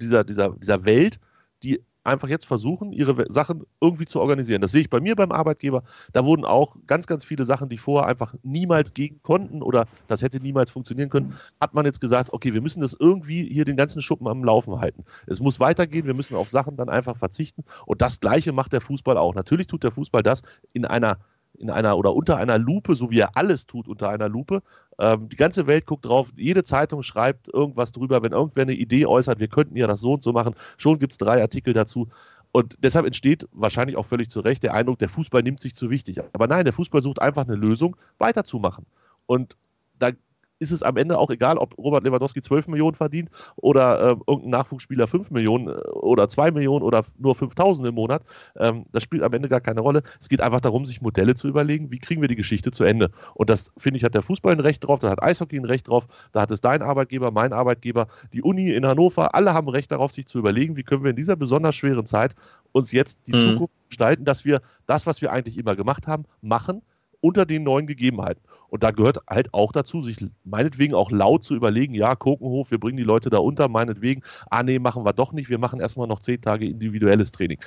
dieser, 0.00 0.24
dieser, 0.24 0.50
dieser 0.50 0.86
Welt, 0.86 1.20
die 1.62 1.82
einfach 2.06 2.28
jetzt 2.28 2.46
versuchen, 2.46 2.92
ihre 2.92 3.26
Sachen 3.32 3.64
irgendwie 3.80 4.06
zu 4.06 4.20
organisieren. 4.20 4.62
Das 4.62 4.72
sehe 4.72 4.82
ich 4.82 4.90
bei 4.90 5.00
mir 5.00 5.16
beim 5.16 5.32
Arbeitgeber. 5.32 5.82
Da 6.12 6.24
wurden 6.24 6.44
auch 6.44 6.76
ganz, 6.86 7.06
ganz 7.06 7.24
viele 7.24 7.44
Sachen, 7.44 7.68
die 7.68 7.78
vorher 7.78 8.08
einfach 8.08 8.34
niemals 8.42 8.94
gegen 8.94 9.22
konnten 9.22 9.62
oder 9.62 9.86
das 10.08 10.22
hätte 10.22 10.40
niemals 10.40 10.70
funktionieren 10.70 11.10
können, 11.10 11.34
hat 11.60 11.74
man 11.74 11.84
jetzt 11.84 12.00
gesagt, 12.00 12.32
okay, 12.32 12.54
wir 12.54 12.60
müssen 12.60 12.80
das 12.80 12.96
irgendwie 12.98 13.46
hier 13.52 13.64
den 13.64 13.76
ganzen 13.76 14.02
Schuppen 14.02 14.28
am 14.28 14.44
Laufen 14.44 14.80
halten. 14.80 15.04
Es 15.26 15.40
muss 15.40 15.60
weitergehen, 15.60 16.06
wir 16.06 16.14
müssen 16.14 16.36
auf 16.36 16.48
Sachen 16.48 16.76
dann 16.76 16.88
einfach 16.88 17.16
verzichten. 17.16 17.64
Und 17.84 18.00
das 18.00 18.20
Gleiche 18.20 18.52
macht 18.52 18.72
der 18.72 18.80
Fußball 18.80 19.16
auch. 19.16 19.34
Natürlich 19.34 19.66
tut 19.66 19.82
der 19.82 19.90
Fußball 19.92 20.22
das 20.22 20.42
in 20.72 20.84
einer 20.84 21.18
in 21.58 21.70
einer 21.70 21.96
oder 21.96 22.14
unter 22.14 22.36
einer 22.36 22.58
Lupe, 22.58 22.94
so 22.94 23.10
wie 23.10 23.20
er 23.20 23.36
alles 23.36 23.66
tut 23.66 23.88
unter 23.88 24.08
einer 24.08 24.28
Lupe. 24.28 24.62
Ähm, 24.98 25.28
die 25.28 25.36
ganze 25.36 25.66
Welt 25.66 25.86
guckt 25.86 26.06
drauf, 26.06 26.32
jede 26.36 26.64
Zeitung 26.64 27.02
schreibt 27.02 27.48
irgendwas 27.52 27.92
drüber, 27.92 28.22
wenn 28.22 28.32
irgendwer 28.32 28.62
eine 28.62 28.74
Idee 28.74 29.06
äußert, 29.06 29.40
wir 29.40 29.48
könnten 29.48 29.76
ja 29.76 29.86
das 29.86 30.00
so 30.00 30.14
und 30.14 30.22
so 30.22 30.32
machen, 30.32 30.54
schon 30.78 30.98
gibt 30.98 31.12
es 31.12 31.18
drei 31.18 31.40
Artikel 31.40 31.74
dazu. 31.74 32.08
Und 32.52 32.78
deshalb 32.82 33.04
entsteht 33.04 33.46
wahrscheinlich 33.52 33.96
auch 33.98 34.06
völlig 34.06 34.30
zu 34.30 34.40
Recht 34.40 34.62
der 34.62 34.72
Eindruck, 34.72 34.98
der 34.98 35.10
Fußball 35.10 35.42
nimmt 35.42 35.60
sich 35.60 35.74
zu 35.74 35.90
wichtig. 35.90 36.20
Aber 36.32 36.46
nein, 36.46 36.64
der 36.64 36.72
Fußball 36.72 37.02
sucht 37.02 37.20
einfach 37.20 37.44
eine 37.44 37.56
Lösung, 37.56 37.96
weiterzumachen. 38.18 38.86
Und 39.26 39.56
da 39.98 40.10
ist 40.58 40.72
es 40.72 40.82
am 40.82 40.96
Ende 40.96 41.18
auch 41.18 41.30
egal, 41.30 41.58
ob 41.58 41.76
Robert 41.78 42.04
Lewandowski 42.04 42.40
12 42.40 42.68
Millionen 42.68 42.94
verdient 42.94 43.30
oder 43.56 44.00
äh, 44.00 44.16
irgendein 44.26 44.50
Nachwuchsspieler 44.50 45.06
5 45.06 45.30
Millionen 45.30 45.68
äh, 45.68 45.72
oder 45.90 46.28
2 46.28 46.50
Millionen 46.50 46.82
oder 46.82 47.04
nur 47.18 47.34
5000 47.34 47.88
im 47.88 47.94
Monat. 47.94 48.22
Ähm, 48.56 48.86
das 48.92 49.02
spielt 49.02 49.22
am 49.22 49.32
Ende 49.32 49.48
gar 49.48 49.60
keine 49.60 49.80
Rolle. 49.80 50.02
Es 50.20 50.28
geht 50.28 50.40
einfach 50.40 50.60
darum, 50.60 50.86
sich 50.86 51.02
Modelle 51.02 51.34
zu 51.34 51.48
überlegen, 51.48 51.90
wie 51.90 51.98
kriegen 51.98 52.20
wir 52.20 52.28
die 52.28 52.36
Geschichte 52.36 52.70
zu 52.70 52.84
Ende. 52.84 53.10
Und 53.34 53.50
das, 53.50 53.70
finde 53.76 53.98
ich, 53.98 54.04
hat 54.04 54.14
der 54.14 54.22
Fußball 54.22 54.52
ein 54.52 54.60
Recht 54.60 54.86
drauf, 54.86 55.00
da 55.00 55.10
hat 55.10 55.22
Eishockey 55.22 55.58
ein 55.58 55.64
Recht 55.64 55.88
drauf, 55.88 56.06
da 56.32 56.42
hat 56.42 56.50
es 56.50 56.60
dein 56.60 56.82
Arbeitgeber, 56.82 57.30
mein 57.30 57.52
Arbeitgeber, 57.52 58.08
die 58.32 58.42
Uni 58.42 58.70
in 58.70 58.86
Hannover, 58.86 59.34
alle 59.34 59.52
haben 59.54 59.68
Recht 59.68 59.92
darauf, 59.92 60.12
sich 60.12 60.26
zu 60.26 60.38
überlegen, 60.38 60.76
wie 60.76 60.82
können 60.82 61.02
wir 61.02 61.10
in 61.10 61.16
dieser 61.16 61.36
besonders 61.36 61.74
schweren 61.74 62.06
Zeit 62.06 62.34
uns 62.72 62.92
jetzt 62.92 63.20
die 63.26 63.34
mhm. 63.34 63.52
Zukunft 63.52 63.74
gestalten, 63.88 64.24
dass 64.24 64.44
wir 64.44 64.60
das, 64.86 65.06
was 65.06 65.22
wir 65.22 65.32
eigentlich 65.32 65.58
immer 65.58 65.76
gemacht 65.76 66.06
haben, 66.06 66.24
machen 66.40 66.82
unter 67.20 67.46
den 67.46 67.62
neuen 67.62 67.86
Gegebenheiten. 67.86 68.42
Und 68.68 68.82
da 68.82 68.90
gehört 68.90 69.18
halt 69.28 69.52
auch 69.54 69.72
dazu, 69.72 70.02
sich 70.02 70.16
meinetwegen 70.44 70.94
auch 70.94 71.10
laut 71.10 71.44
zu 71.44 71.54
überlegen, 71.54 71.94
ja, 71.94 72.16
Kokenhof, 72.16 72.70
wir 72.70 72.78
bringen 72.78 72.96
die 72.96 73.04
Leute 73.04 73.30
da 73.30 73.38
unter, 73.38 73.68
meinetwegen, 73.68 74.22
ah 74.50 74.62
nee, 74.62 74.78
machen 74.78 75.04
wir 75.04 75.12
doch 75.12 75.32
nicht, 75.32 75.48
wir 75.48 75.58
machen 75.58 75.80
erstmal 75.80 76.08
noch 76.08 76.20
zehn 76.20 76.40
Tage 76.40 76.66
individuelles 76.66 77.30
Training. 77.30 77.58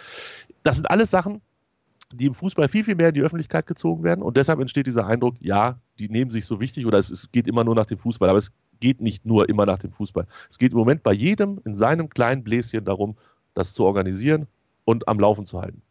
Das 0.64 0.76
sind 0.76 0.90
alles 0.90 1.10
Sachen, 1.10 1.42
die 2.14 2.26
im 2.26 2.34
Fußball 2.34 2.68
viel, 2.68 2.84
viel 2.84 2.96
mehr 2.96 3.10
in 3.10 3.14
die 3.14 3.22
Öffentlichkeit 3.22 3.68
gezogen 3.68 4.04
werden. 4.04 4.24
Und 4.24 4.36
deshalb 4.36 4.60
entsteht 4.60 4.88
dieser 4.88 5.06
Eindruck, 5.06 5.36
ja, 5.40 5.80
die 6.00 6.10
nehmen 6.10 6.32
sich 6.32 6.46
so 6.46 6.60
wichtig 6.60 6.86
oder 6.86 6.98
es, 6.98 7.10
es 7.12 7.32
geht 7.32 7.48
immer 7.48 7.64
nur 7.64 7.76
nach 7.76 7.86
dem 7.86 8.00
Fußball. 8.00 8.30
Aber 8.30 8.40
es 8.40 8.52
geht 8.80 9.02
nicht 9.02 9.26
nur 9.26 9.48
immer 9.48 9.66
nach 9.66 9.78
dem 9.78 9.92
Fußball. 9.92 10.26
Es 10.50 10.58
geht 10.58 10.72
im 10.72 10.78
Moment 10.78 11.04
bei 11.04 11.14
jedem 11.14 11.60
in 11.66 11.76
seinem 11.76 12.10
kleinen 12.10 12.44
Bläschen 12.44 12.86
darum, 12.86 13.16
das 13.54 13.74
zu 13.74 13.84
organisieren 13.86 14.48
und 14.86 15.08
am 15.08 15.20
Laufen 15.20 15.46
zu 15.46 15.62
halten. 15.62 15.82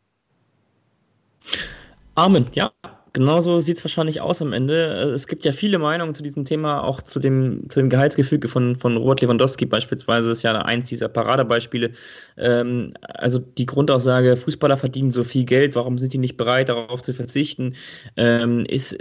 Amen, 2.15 2.47
ja, 2.53 2.73
Genauso 3.13 3.61
sieht 3.61 3.79
es 3.79 3.85
wahrscheinlich 3.85 4.21
aus 4.21 4.43
am 4.43 4.53
Ende. 4.53 4.75
Äh, 4.75 5.11
es 5.11 5.27
gibt 5.27 5.45
ja 5.45 5.53
viele 5.53 5.79
Meinungen 5.79 6.15
zu 6.15 6.23
diesem 6.23 6.45
Thema, 6.45 6.83
auch 6.85 7.01
zu 7.01 7.19
dem, 7.19 7.69
zu 7.69 7.81
dem 7.81 7.89
Gehaltsgefüge 7.89 8.49
von, 8.49 8.77
von 8.77 8.97
Robert 8.97 9.21
Lewandowski 9.21 9.67
beispielsweise, 9.67 10.31
ist 10.31 10.43
ja 10.43 10.53
eins 10.63 10.89
dieser 10.89 11.09
Paradebeispiele. 11.09 11.93
Ähm, 12.37 12.95
also 13.03 13.39
die 13.39 13.67
Grundaussage, 13.67 14.37
Fußballer 14.37 14.77
verdienen 14.77 15.11
so 15.11 15.25
viel 15.25 15.45
Geld, 15.45 15.75
warum 15.75 15.99
sind 15.99 16.13
die 16.13 16.19
nicht 16.19 16.37
bereit, 16.37 16.69
darauf 16.69 17.03
zu 17.03 17.13
verzichten, 17.13 17.75
ähm, 18.17 18.65
ist, 18.67 18.97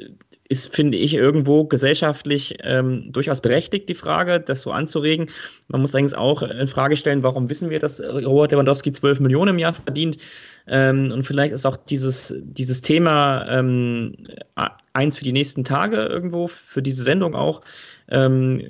ist, 0.49 0.73
finde 0.73 0.97
ich, 0.97 1.13
irgendwo 1.13 1.65
gesellschaftlich 1.65 2.57
ähm, 2.63 3.11
durchaus 3.11 3.41
berechtigt, 3.41 3.89
die 3.89 3.95
Frage, 3.95 4.39
das 4.39 4.61
so 4.61 4.71
anzuregen. 4.71 5.29
Man 5.67 5.81
muss 5.81 5.93
allerdings 5.93 6.13
auch 6.13 6.41
in 6.41 6.67
Frage 6.67 6.95
stellen, 6.95 7.23
warum 7.23 7.49
wissen 7.49 7.69
wir, 7.69 7.79
dass 7.79 8.01
Robert 8.01 8.51
Lewandowski 8.51 8.91
12 8.91 9.19
Millionen 9.19 9.55
im 9.55 9.59
Jahr 9.59 9.73
verdient? 9.73 10.17
Ähm, 10.67 11.11
und 11.11 11.23
vielleicht 11.23 11.53
ist 11.53 11.65
auch 11.65 11.77
dieses, 11.77 12.33
dieses 12.39 12.81
Thema 12.81 13.45
ähm, 13.49 14.15
eins 14.93 15.17
für 15.17 15.23
die 15.23 15.33
nächsten 15.33 15.63
Tage 15.63 15.97
irgendwo, 15.97 16.47
für 16.47 16.81
diese 16.81 17.03
Sendung 17.03 17.35
auch. 17.35 17.61
Ähm, 18.09 18.67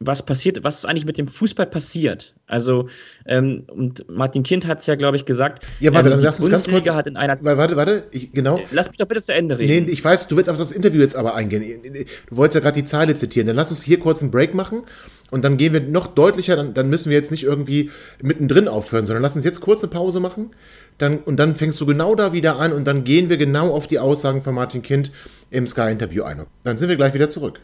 was 0.00 0.24
passiert, 0.24 0.62
was 0.64 0.78
ist 0.78 0.84
eigentlich 0.86 1.06
mit 1.06 1.18
dem 1.18 1.28
Fußball 1.28 1.66
passiert? 1.66 2.34
Also, 2.46 2.88
ähm, 3.26 3.64
und 3.68 4.08
Martin 4.08 4.42
Kind 4.42 4.66
hat 4.66 4.80
es 4.80 4.86
ja, 4.86 4.96
glaube 4.96 5.16
ich, 5.16 5.24
gesagt. 5.24 5.64
Ja, 5.80 5.94
warte, 5.94 6.08
ähm, 6.08 6.16
dann 6.16 6.24
lass 6.24 6.40
uns 6.40 6.50
ganz 6.50 6.68
kurz. 6.68 6.88
Hat 6.90 7.06
in 7.06 7.16
einer, 7.16 7.38
warte, 7.42 7.76
warte, 7.76 8.04
ich, 8.10 8.32
genau. 8.32 8.60
Lass 8.70 8.88
mich 8.88 8.98
doch 8.98 9.06
bitte 9.06 9.22
zu 9.22 9.32
Ende 9.32 9.58
reden. 9.58 9.86
Nee, 9.86 9.92
ich 9.92 10.04
weiß, 10.04 10.28
du 10.28 10.36
willst 10.36 10.50
auf 10.50 10.58
das 10.58 10.72
Interview 10.72 11.00
jetzt 11.00 11.16
aber 11.16 11.34
eingehen. 11.34 11.82
Du 12.28 12.36
wolltest 12.36 12.56
ja 12.56 12.60
gerade 12.60 12.80
die 12.80 12.84
Zeile 12.84 13.14
zitieren. 13.14 13.46
Dann 13.46 13.56
lass 13.56 13.70
uns 13.70 13.82
hier 13.82 13.98
kurz 13.98 14.20
einen 14.20 14.30
Break 14.30 14.54
machen 14.54 14.82
und 15.30 15.44
dann 15.44 15.56
gehen 15.56 15.72
wir 15.72 15.80
noch 15.80 16.08
deutlicher. 16.08 16.56
Dann, 16.56 16.74
dann 16.74 16.90
müssen 16.90 17.08
wir 17.08 17.16
jetzt 17.16 17.30
nicht 17.30 17.44
irgendwie 17.44 17.90
mittendrin 18.20 18.68
aufhören, 18.68 19.06
sondern 19.06 19.22
lass 19.22 19.36
uns 19.36 19.44
jetzt 19.44 19.60
kurz 19.60 19.82
eine 19.82 19.90
Pause 19.90 20.20
machen 20.20 20.50
dann, 20.98 21.18
und 21.18 21.36
dann 21.36 21.56
fängst 21.56 21.80
du 21.80 21.86
genau 21.86 22.14
da 22.14 22.32
wieder 22.32 22.58
an 22.58 22.72
und 22.72 22.84
dann 22.84 23.04
gehen 23.04 23.28
wir 23.28 23.36
genau 23.36 23.72
auf 23.72 23.86
die 23.86 23.98
Aussagen 23.98 24.42
von 24.42 24.54
Martin 24.54 24.82
Kind 24.82 25.10
im 25.50 25.66
Sky-Interview 25.66 26.22
ein. 26.22 26.46
Dann 26.62 26.76
sind 26.76 26.88
wir 26.88 26.96
gleich 26.96 27.14
wieder 27.14 27.28
zurück. 27.28 27.60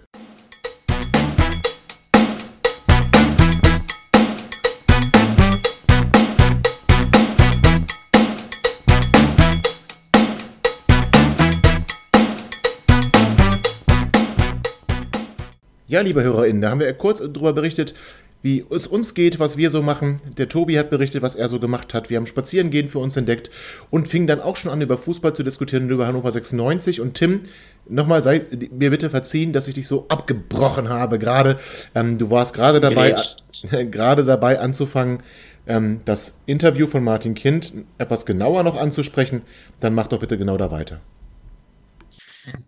Ja, 15.90 16.02
liebe 16.02 16.22
HörerInnen, 16.22 16.62
da 16.62 16.70
haben 16.70 16.78
wir 16.78 16.92
kurz 16.92 17.18
darüber 17.18 17.52
berichtet, 17.52 17.94
wie 18.42 18.64
es 18.70 18.86
uns 18.86 19.12
geht, 19.12 19.40
was 19.40 19.56
wir 19.56 19.70
so 19.70 19.82
machen. 19.82 20.20
Der 20.38 20.48
Tobi 20.48 20.78
hat 20.78 20.88
berichtet, 20.88 21.20
was 21.20 21.34
er 21.34 21.48
so 21.48 21.58
gemacht 21.58 21.94
hat. 21.94 22.10
Wir 22.10 22.16
haben 22.16 22.28
Spazierengehen 22.28 22.88
für 22.88 23.00
uns 23.00 23.16
entdeckt 23.16 23.50
und 23.90 24.06
fingen 24.06 24.28
dann 24.28 24.40
auch 24.40 24.54
schon 24.54 24.70
an, 24.70 24.82
über 24.82 24.96
Fußball 24.96 25.34
zu 25.34 25.42
diskutieren 25.42 25.86
und 25.86 25.90
über 25.90 26.06
Hannover 26.06 26.30
96. 26.30 27.00
Und 27.00 27.14
Tim, 27.14 27.40
nochmal 27.88 28.22
sei 28.22 28.42
mir 28.70 28.90
bitte 28.90 29.10
verziehen, 29.10 29.52
dass 29.52 29.66
ich 29.66 29.74
dich 29.74 29.88
so 29.88 30.06
abgebrochen 30.06 30.90
habe 30.90 31.18
gerade. 31.18 31.58
Ähm, 31.96 32.18
du 32.18 32.30
warst 32.30 32.54
gerade 32.54 32.78
dabei, 32.78 33.16
gerade 33.90 34.24
dabei 34.24 34.60
anzufangen, 34.60 35.24
ähm, 35.66 36.02
das 36.04 36.34
Interview 36.46 36.86
von 36.86 37.02
Martin 37.02 37.34
Kind 37.34 37.74
etwas 37.98 38.26
genauer 38.26 38.62
noch 38.62 38.76
anzusprechen. 38.76 39.42
Dann 39.80 39.94
mach 39.94 40.06
doch 40.06 40.20
bitte 40.20 40.38
genau 40.38 40.56
da 40.56 40.70
weiter. 40.70 41.00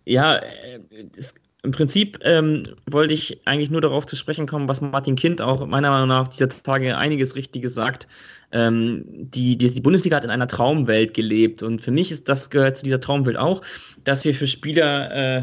Ja, 0.04 0.38
äh, 0.38 0.80
es 1.16 1.35
im 1.64 1.70
Prinzip 1.70 2.18
ähm, 2.22 2.75
wollte 2.90 3.14
ich 3.14 3.40
eigentlich 3.46 3.70
nur 3.70 3.81
darauf 3.81 4.05
zu 4.05 4.16
sprechen 4.16 4.46
kommen, 4.46 4.68
was 4.68 4.81
Martin 4.81 5.14
Kind 5.14 5.40
auch 5.40 5.64
meiner 5.66 5.90
Meinung 5.90 6.09
nach 6.09 6.29
dieser 6.29 6.48
Tage 6.48 6.96
einiges 6.98 7.37
Richtiges 7.37 7.75
sagt. 7.75 8.09
Ähm, 8.51 9.05
die, 9.07 9.57
die, 9.57 9.72
die, 9.72 9.81
Bundesliga 9.81 10.16
hat 10.16 10.25
in 10.25 10.31
einer 10.31 10.48
Traumwelt 10.48 11.14
gelebt 11.14 11.62
und 11.62 11.81
für 11.81 11.92
mich 11.92 12.11
ist 12.11 12.29
das 12.29 12.51
gehört 12.51 12.77
zu 12.79 12.83
dieser 12.83 13.01
Traumwelt 13.01 13.37
auch, 13.37 13.62
dass 14.05 14.25
wir 14.25 14.35
für 14.35 14.48
Spieler 14.48 15.38
äh, 15.38 15.42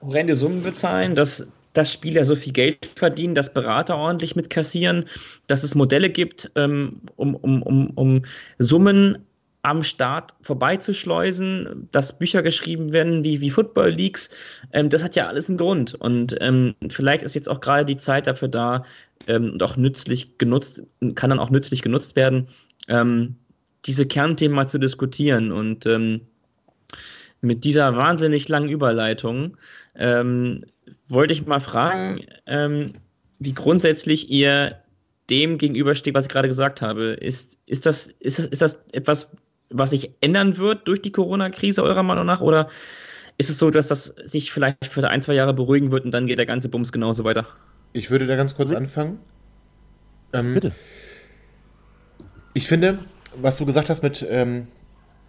horrende 0.00 0.36
Summen 0.36 0.62
bezahlen, 0.62 1.14
dass 1.14 1.46
dass 1.72 1.92
Spieler 1.92 2.24
so 2.24 2.34
viel 2.34 2.52
Geld 2.52 2.84
verdienen, 2.96 3.36
dass 3.36 3.54
Berater 3.54 3.96
ordentlich 3.96 4.34
mitkassieren, 4.34 5.04
dass 5.46 5.62
es 5.62 5.76
Modelle 5.76 6.10
gibt, 6.10 6.50
ähm, 6.56 7.00
um, 7.14 7.36
um, 7.36 7.62
um, 7.62 7.90
um 7.90 8.22
Summen 8.58 9.18
am 9.62 9.82
Start 9.82 10.34
vorbeizuschleusen, 10.42 11.88
dass 11.92 12.18
Bücher 12.18 12.42
geschrieben 12.42 12.92
werden 12.92 13.24
wie, 13.24 13.40
wie 13.40 13.50
Football 13.50 13.90
Leagues, 13.90 14.30
ähm, 14.72 14.88
das 14.88 15.04
hat 15.04 15.16
ja 15.16 15.28
alles 15.28 15.48
einen 15.48 15.58
Grund. 15.58 15.94
Und 15.94 16.36
ähm, 16.40 16.74
vielleicht 16.88 17.22
ist 17.22 17.34
jetzt 17.34 17.48
auch 17.48 17.60
gerade 17.60 17.84
die 17.84 17.98
Zeit 17.98 18.26
dafür 18.26 18.48
da 18.48 18.84
ähm, 19.26 19.52
und 19.52 19.62
auch 19.62 19.76
nützlich 19.76 20.38
genutzt, 20.38 20.82
kann 21.14 21.30
dann 21.30 21.38
auch 21.38 21.50
nützlich 21.50 21.82
genutzt 21.82 22.16
werden, 22.16 22.48
ähm, 22.88 23.36
diese 23.86 24.06
Kernthemen 24.06 24.54
mal 24.54 24.68
zu 24.68 24.78
diskutieren. 24.78 25.52
Und 25.52 25.84
ähm, 25.86 26.22
mit 27.42 27.64
dieser 27.64 27.96
wahnsinnig 27.96 28.48
langen 28.48 28.68
Überleitung 28.68 29.56
ähm, 29.94 30.64
wollte 31.08 31.32
ich 31.32 31.46
mal 31.46 31.60
fragen, 31.60 32.20
wie 33.38 33.54
grundsätzlich 33.54 34.30
ihr 34.30 34.76
dem 35.30 35.58
gegenübersteht, 35.58 36.14
was 36.14 36.26
ich 36.26 36.30
gerade 36.30 36.48
gesagt 36.48 36.82
habe. 36.82 37.04
Ist, 37.04 37.58
ist, 37.66 37.86
das, 37.86 38.08
ist, 38.18 38.38
ist 38.40 38.60
das 38.60 38.78
etwas, 38.92 39.30
was 39.70 39.90
sich 39.90 40.12
ändern 40.20 40.58
wird 40.58 40.86
durch 40.88 41.00
die 41.00 41.12
Corona-Krise 41.12 41.82
eurer 41.82 42.02
Meinung 42.02 42.26
nach? 42.26 42.40
Oder 42.40 42.68
ist 43.38 43.50
es 43.50 43.58
so, 43.58 43.70
dass 43.70 43.88
das 43.88 44.14
sich 44.24 44.52
vielleicht 44.52 44.86
für 44.86 45.08
ein, 45.08 45.22
zwei 45.22 45.34
Jahre 45.34 45.54
beruhigen 45.54 45.92
wird 45.92 46.04
und 46.04 46.10
dann 46.10 46.26
geht 46.26 46.38
der 46.38 46.46
ganze 46.46 46.68
Bums 46.68 46.92
genauso 46.92 47.24
weiter? 47.24 47.46
Ich 47.92 48.10
würde 48.10 48.26
da 48.26 48.36
ganz 48.36 48.54
kurz 48.54 48.72
anfangen. 48.72 49.18
Ähm, 50.32 50.54
Bitte. 50.54 50.72
Ich 52.52 52.68
finde, 52.68 52.98
was 53.34 53.56
du 53.56 53.66
gesagt 53.66 53.88
hast 53.88 54.02
mit 54.02 54.26
ähm, 54.28 54.66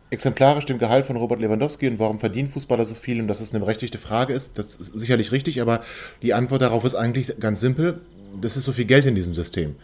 exemplarisch 0.10 0.66
dem 0.66 0.78
Gehalt 0.78 1.06
von 1.06 1.16
Robert 1.16 1.40
Lewandowski 1.40 1.88
und 1.88 2.00
warum 2.00 2.20
verdienen 2.20 2.50
Fußballer 2.50 2.86
so 2.86 2.96
viel 2.96 3.20
und 3.22 3.28
dass 3.28 3.40
das 3.40 3.52
eine 3.52 3.62
berechtigte 3.62 3.98
Frage 3.98 4.34
ist, 4.34 4.58
das 4.58 4.76
ist 4.76 5.00
sicherlich 5.00 5.32
richtig, 5.32 5.62
aber 5.62 5.82
die 6.22 6.34
Antwort 6.34 6.62
darauf 6.62 6.84
ist 6.84 6.96
eigentlich 6.96 7.40
ganz 7.40 7.62
simpel. 7.62 8.02
Das 8.40 8.58
ist 8.58 8.66
so 8.66 8.74
viel 8.74 8.86
Geld 8.86 9.06
in 9.06 9.16
diesem 9.16 9.34
System. 9.34 9.76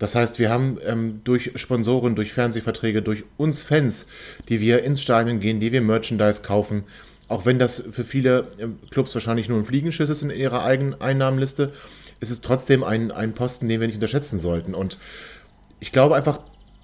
Das 0.00 0.14
heißt, 0.14 0.38
wir 0.38 0.50
haben 0.50 0.78
ähm, 0.84 1.20
durch 1.24 1.52
Sponsoren, 1.56 2.16
durch 2.16 2.32
Fernsehverträge, 2.32 3.02
durch 3.02 3.24
uns 3.36 3.60
Fans, 3.60 4.06
die 4.48 4.60
wir 4.60 4.82
ins 4.82 5.02
Stadion 5.02 5.40
gehen, 5.40 5.60
die 5.60 5.72
wir 5.72 5.82
Merchandise 5.82 6.40
kaufen, 6.40 6.84
auch 7.28 7.44
wenn 7.44 7.58
das 7.58 7.84
für 7.92 8.04
viele 8.04 8.48
ähm, 8.58 8.78
Clubs 8.90 9.14
wahrscheinlich 9.14 9.50
nur 9.50 9.58
ein 9.58 9.66
Fliegenschiss 9.66 10.08
ist 10.08 10.22
in 10.22 10.30
ihrer 10.30 10.64
eigenen 10.64 10.98
Einnahmenliste, 11.00 11.72
ist 12.18 12.30
es 12.30 12.40
trotzdem 12.40 12.82
ein, 12.82 13.12
ein 13.12 13.34
Posten, 13.34 13.68
den 13.68 13.78
wir 13.78 13.86
nicht 13.86 13.96
unterschätzen 13.96 14.38
sollten. 14.38 14.74
Und 14.74 14.98
ich 15.80 15.92
glaube 15.92 16.16
einfach, 16.16 16.40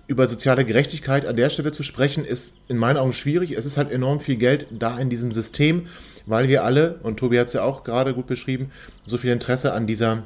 über 0.09 0.29
soziale 0.29 0.67
Gerechtigkeit 0.67 1.25
an 1.25 1.37
der 1.37 1.49
Stelle 1.49 1.73
zu 1.73 1.83
sprechen, 1.83 2.25
ist 2.25 2.55
in 2.69 2.77
meinen 2.77 2.99
Augen 2.99 3.15
schwierig. 3.15 3.53
Es 3.53 3.65
ist 3.65 3.79
halt 3.79 3.91
enorm 3.91 4.21
viel 4.21 4.37
Geld 4.37 4.67
da 4.71 4.99
in 4.99 5.09
diesem 5.09 5.33
System, 5.33 5.87
weil 6.27 6.49
wir 6.49 6.65
alle, 6.65 7.01
und 7.03 7.19
Tobi 7.19 7.39
hat 7.39 7.49
es 7.49 7.55
ja 7.55 7.63
auch 7.63 7.83
gerade 7.83 8.13
gut 8.13 8.27
beschrieben, 8.27 8.71
so 9.07 9.17
viel 9.17 9.33
Interesse 9.33 9.73
an 9.73 9.87
dieser 9.87 10.25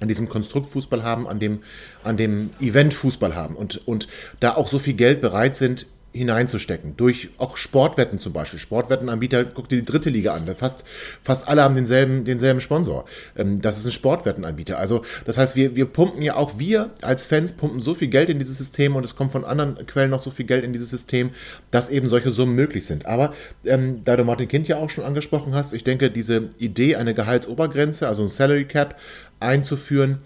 an 0.00 0.08
diesem 0.08 0.28
Konstrukt 0.28 0.70
Fußball 0.70 1.02
haben, 1.02 1.26
an 1.26 1.38
dem, 1.38 1.62
an 2.04 2.16
dem 2.16 2.50
Event 2.60 2.94
Fußball 2.94 3.34
haben 3.34 3.56
und, 3.56 3.86
und 3.86 4.08
da 4.40 4.54
auch 4.54 4.68
so 4.68 4.78
viel 4.78 4.94
Geld 4.94 5.20
bereit 5.20 5.56
sind, 5.56 5.86
hineinzustecken. 6.16 6.96
Durch 6.96 7.28
auch 7.38 7.56
Sportwetten 7.56 8.18
zum 8.18 8.32
Beispiel. 8.32 8.58
Sportwettenanbieter, 8.58 9.44
guck 9.44 9.68
dir 9.68 9.76
die 9.76 9.84
dritte 9.84 10.10
Liga 10.10 10.34
an. 10.34 10.46
Fast, 10.56 10.84
fast 11.22 11.46
alle 11.46 11.62
haben 11.62 11.74
denselben, 11.74 12.24
denselben 12.24 12.60
Sponsor. 12.60 13.04
Ähm, 13.36 13.60
das 13.60 13.78
ist 13.78 13.86
ein 13.86 13.92
Sportwettenanbieter. 13.92 14.78
Also, 14.78 15.02
das 15.24 15.38
heißt, 15.38 15.56
wir, 15.56 15.76
wir 15.76 15.86
pumpen 15.86 16.22
ja 16.22 16.36
auch, 16.36 16.58
wir 16.58 16.90
als 17.02 17.26
Fans 17.26 17.52
pumpen 17.52 17.80
so 17.80 17.94
viel 17.94 18.08
Geld 18.08 18.30
in 18.30 18.38
dieses 18.38 18.58
System 18.58 18.96
und 18.96 19.04
es 19.04 19.14
kommt 19.14 19.32
von 19.32 19.44
anderen 19.44 19.86
Quellen 19.86 20.10
noch 20.10 20.20
so 20.20 20.30
viel 20.30 20.46
Geld 20.46 20.64
in 20.64 20.72
dieses 20.72 20.90
System, 20.90 21.30
dass 21.70 21.88
eben 21.88 22.08
solche 22.08 22.30
Summen 22.30 22.54
möglich 22.54 22.86
sind. 22.86 23.06
Aber, 23.06 23.34
ähm, 23.64 24.02
da 24.04 24.16
du 24.16 24.24
Martin 24.24 24.48
Kind 24.48 24.68
ja 24.68 24.78
auch 24.78 24.90
schon 24.90 25.04
angesprochen 25.04 25.54
hast, 25.54 25.72
ich 25.72 25.84
denke, 25.84 26.10
diese 26.10 26.50
Idee, 26.58 26.96
eine 26.96 27.14
Gehaltsobergrenze, 27.14 28.08
also 28.08 28.22
ein 28.22 28.28
Salary 28.28 28.64
Cap 28.64 28.96
einzuführen, 29.40 30.18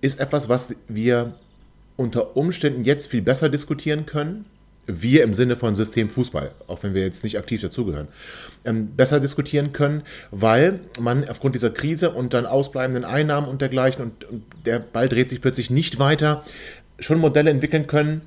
ist 0.00 0.20
etwas, 0.20 0.48
was 0.48 0.74
wir 0.88 1.34
unter 1.96 2.36
Umständen 2.36 2.84
jetzt 2.84 3.06
viel 3.06 3.22
besser 3.22 3.48
diskutieren 3.48 4.06
können, 4.06 4.44
wir 4.86 5.22
im 5.22 5.32
Sinne 5.32 5.56
von 5.56 5.76
System 5.76 6.10
Fußball, 6.10 6.50
auch 6.66 6.82
wenn 6.82 6.92
wir 6.92 7.02
jetzt 7.02 7.22
nicht 7.22 7.38
aktiv 7.38 7.60
dazugehören, 7.60 8.08
ähm, 8.64 8.96
besser 8.96 9.20
diskutieren 9.20 9.72
können, 9.72 10.02
weil 10.32 10.80
man 11.00 11.28
aufgrund 11.28 11.54
dieser 11.54 11.70
Krise 11.70 12.10
und 12.10 12.34
dann 12.34 12.46
ausbleibenden 12.46 13.04
Einnahmen 13.04 13.46
und 13.46 13.60
dergleichen 13.60 14.02
und, 14.02 14.24
und 14.24 14.42
der 14.66 14.80
Ball 14.80 15.08
dreht 15.08 15.30
sich 15.30 15.40
plötzlich 15.40 15.70
nicht 15.70 16.00
weiter, 16.00 16.44
schon 16.98 17.18
Modelle 17.18 17.50
entwickeln 17.50 17.86
können, 17.86 18.22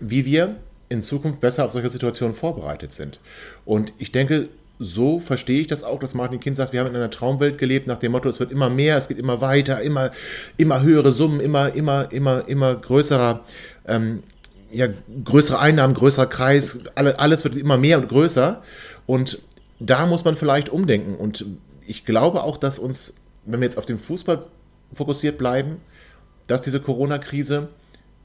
wie 0.00 0.24
wir 0.24 0.56
in 0.88 1.02
Zukunft 1.02 1.40
besser 1.40 1.64
auf 1.64 1.72
solche 1.72 1.90
Situationen 1.90 2.34
vorbereitet 2.34 2.92
sind. 2.92 3.20
Und 3.64 3.92
ich 3.98 4.12
denke, 4.12 4.48
so 4.82 5.18
verstehe 5.18 5.60
ich 5.60 5.66
das 5.66 5.84
auch, 5.84 5.98
dass 5.98 6.14
Martin 6.14 6.40
Kind 6.40 6.56
sagt, 6.56 6.72
wir 6.72 6.80
haben 6.80 6.88
in 6.88 6.96
einer 6.96 7.10
Traumwelt 7.10 7.58
gelebt, 7.58 7.86
nach 7.86 7.98
dem 7.98 8.12
Motto, 8.12 8.28
es 8.28 8.40
wird 8.40 8.50
immer 8.50 8.68
mehr, 8.68 8.96
es 8.96 9.08
geht 9.08 9.18
immer 9.18 9.40
weiter, 9.40 9.80
immer, 9.80 10.10
immer 10.56 10.82
höhere 10.82 11.12
Summen, 11.12 11.40
immer, 11.40 11.74
immer, 11.74 12.10
immer, 12.10 12.48
immer 12.48 12.74
größerer 12.74 13.44
ähm, 13.86 14.22
ja, 14.72 14.88
größere 15.24 15.58
Einnahmen, 15.58 15.94
größerer 15.94 16.26
Kreis, 16.26 16.78
alle, 16.94 17.18
alles 17.20 17.44
wird 17.44 17.56
immer 17.56 17.76
mehr 17.76 17.98
und 17.98 18.08
größer. 18.08 18.62
Und 19.06 19.38
da 19.78 20.06
muss 20.06 20.24
man 20.24 20.34
vielleicht 20.34 20.70
umdenken. 20.70 21.14
Und 21.14 21.44
ich 21.86 22.04
glaube 22.04 22.42
auch, 22.42 22.56
dass 22.56 22.78
uns, 22.78 23.12
wenn 23.44 23.60
wir 23.60 23.66
jetzt 23.66 23.78
auf 23.78 23.84
den 23.84 23.98
Fußball 23.98 24.46
fokussiert 24.94 25.38
bleiben, 25.38 25.76
dass 26.46 26.62
diese 26.62 26.80
Corona-Krise 26.80 27.68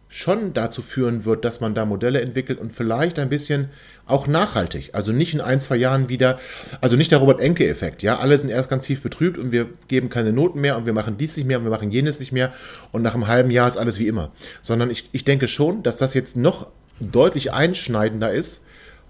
schon 0.10 0.54
dazu 0.54 0.82
führen 0.82 1.26
wird, 1.26 1.44
dass 1.44 1.60
man 1.60 1.76
da 1.76 1.86
Modelle 1.86 2.22
entwickelt 2.22 2.60
und 2.60 2.72
vielleicht 2.72 3.20
ein 3.20 3.30
bisschen 3.30 3.70
auch 4.06 4.26
nachhaltig. 4.26 4.92
Also 4.94 5.12
nicht 5.12 5.34
in 5.34 5.42
ein, 5.42 5.60
zwei 5.60 5.76
Jahren 5.76 6.08
wieder, 6.08 6.40
also 6.80 6.96
nicht 6.96 7.12
der 7.12 7.20
Robert-Enke-Effekt. 7.20 8.04
Ja, 8.04 8.20
alle 8.20 8.40
sind 8.40 8.50
erst 8.50 8.70
ganz 8.70 8.86
tief 8.86 9.02
betrübt 9.02 9.38
und 9.38 9.52
wir 9.52 9.68
geben 9.90 10.10
keine 10.10 10.32
Noten 10.32 10.62
mehr 10.62 10.78
und 10.78 10.86
wir 10.86 10.94
machen 10.94 11.18
dies 11.18 11.36
nicht 11.36 11.46
mehr 11.46 11.58
und 11.58 11.66
wir 11.66 11.72
machen 11.72 11.92
jenes 11.92 12.20
nicht 12.20 12.32
mehr 12.32 12.54
und 12.92 13.02
nach 13.02 13.16
einem 13.16 13.28
halben 13.28 13.52
Jahr 13.52 13.68
ist 13.68 13.78
alles 13.78 14.00
wie 14.00 14.08
immer. 14.08 14.32
Sondern 14.62 14.90
ich, 14.90 15.10
ich 15.12 15.26
denke 15.26 15.50
schon, 15.50 15.84
dass 15.84 15.98
das 15.98 16.14
jetzt 16.14 16.38
noch 16.38 16.68
deutlich 17.02 17.52
einschneidender 17.52 18.32
ist. 18.32 18.64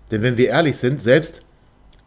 Denn 0.10 0.24
wenn 0.24 0.38
wir 0.38 0.48
ehrlich 0.48 0.78
sind, 0.78 1.00
selbst, 1.00 1.44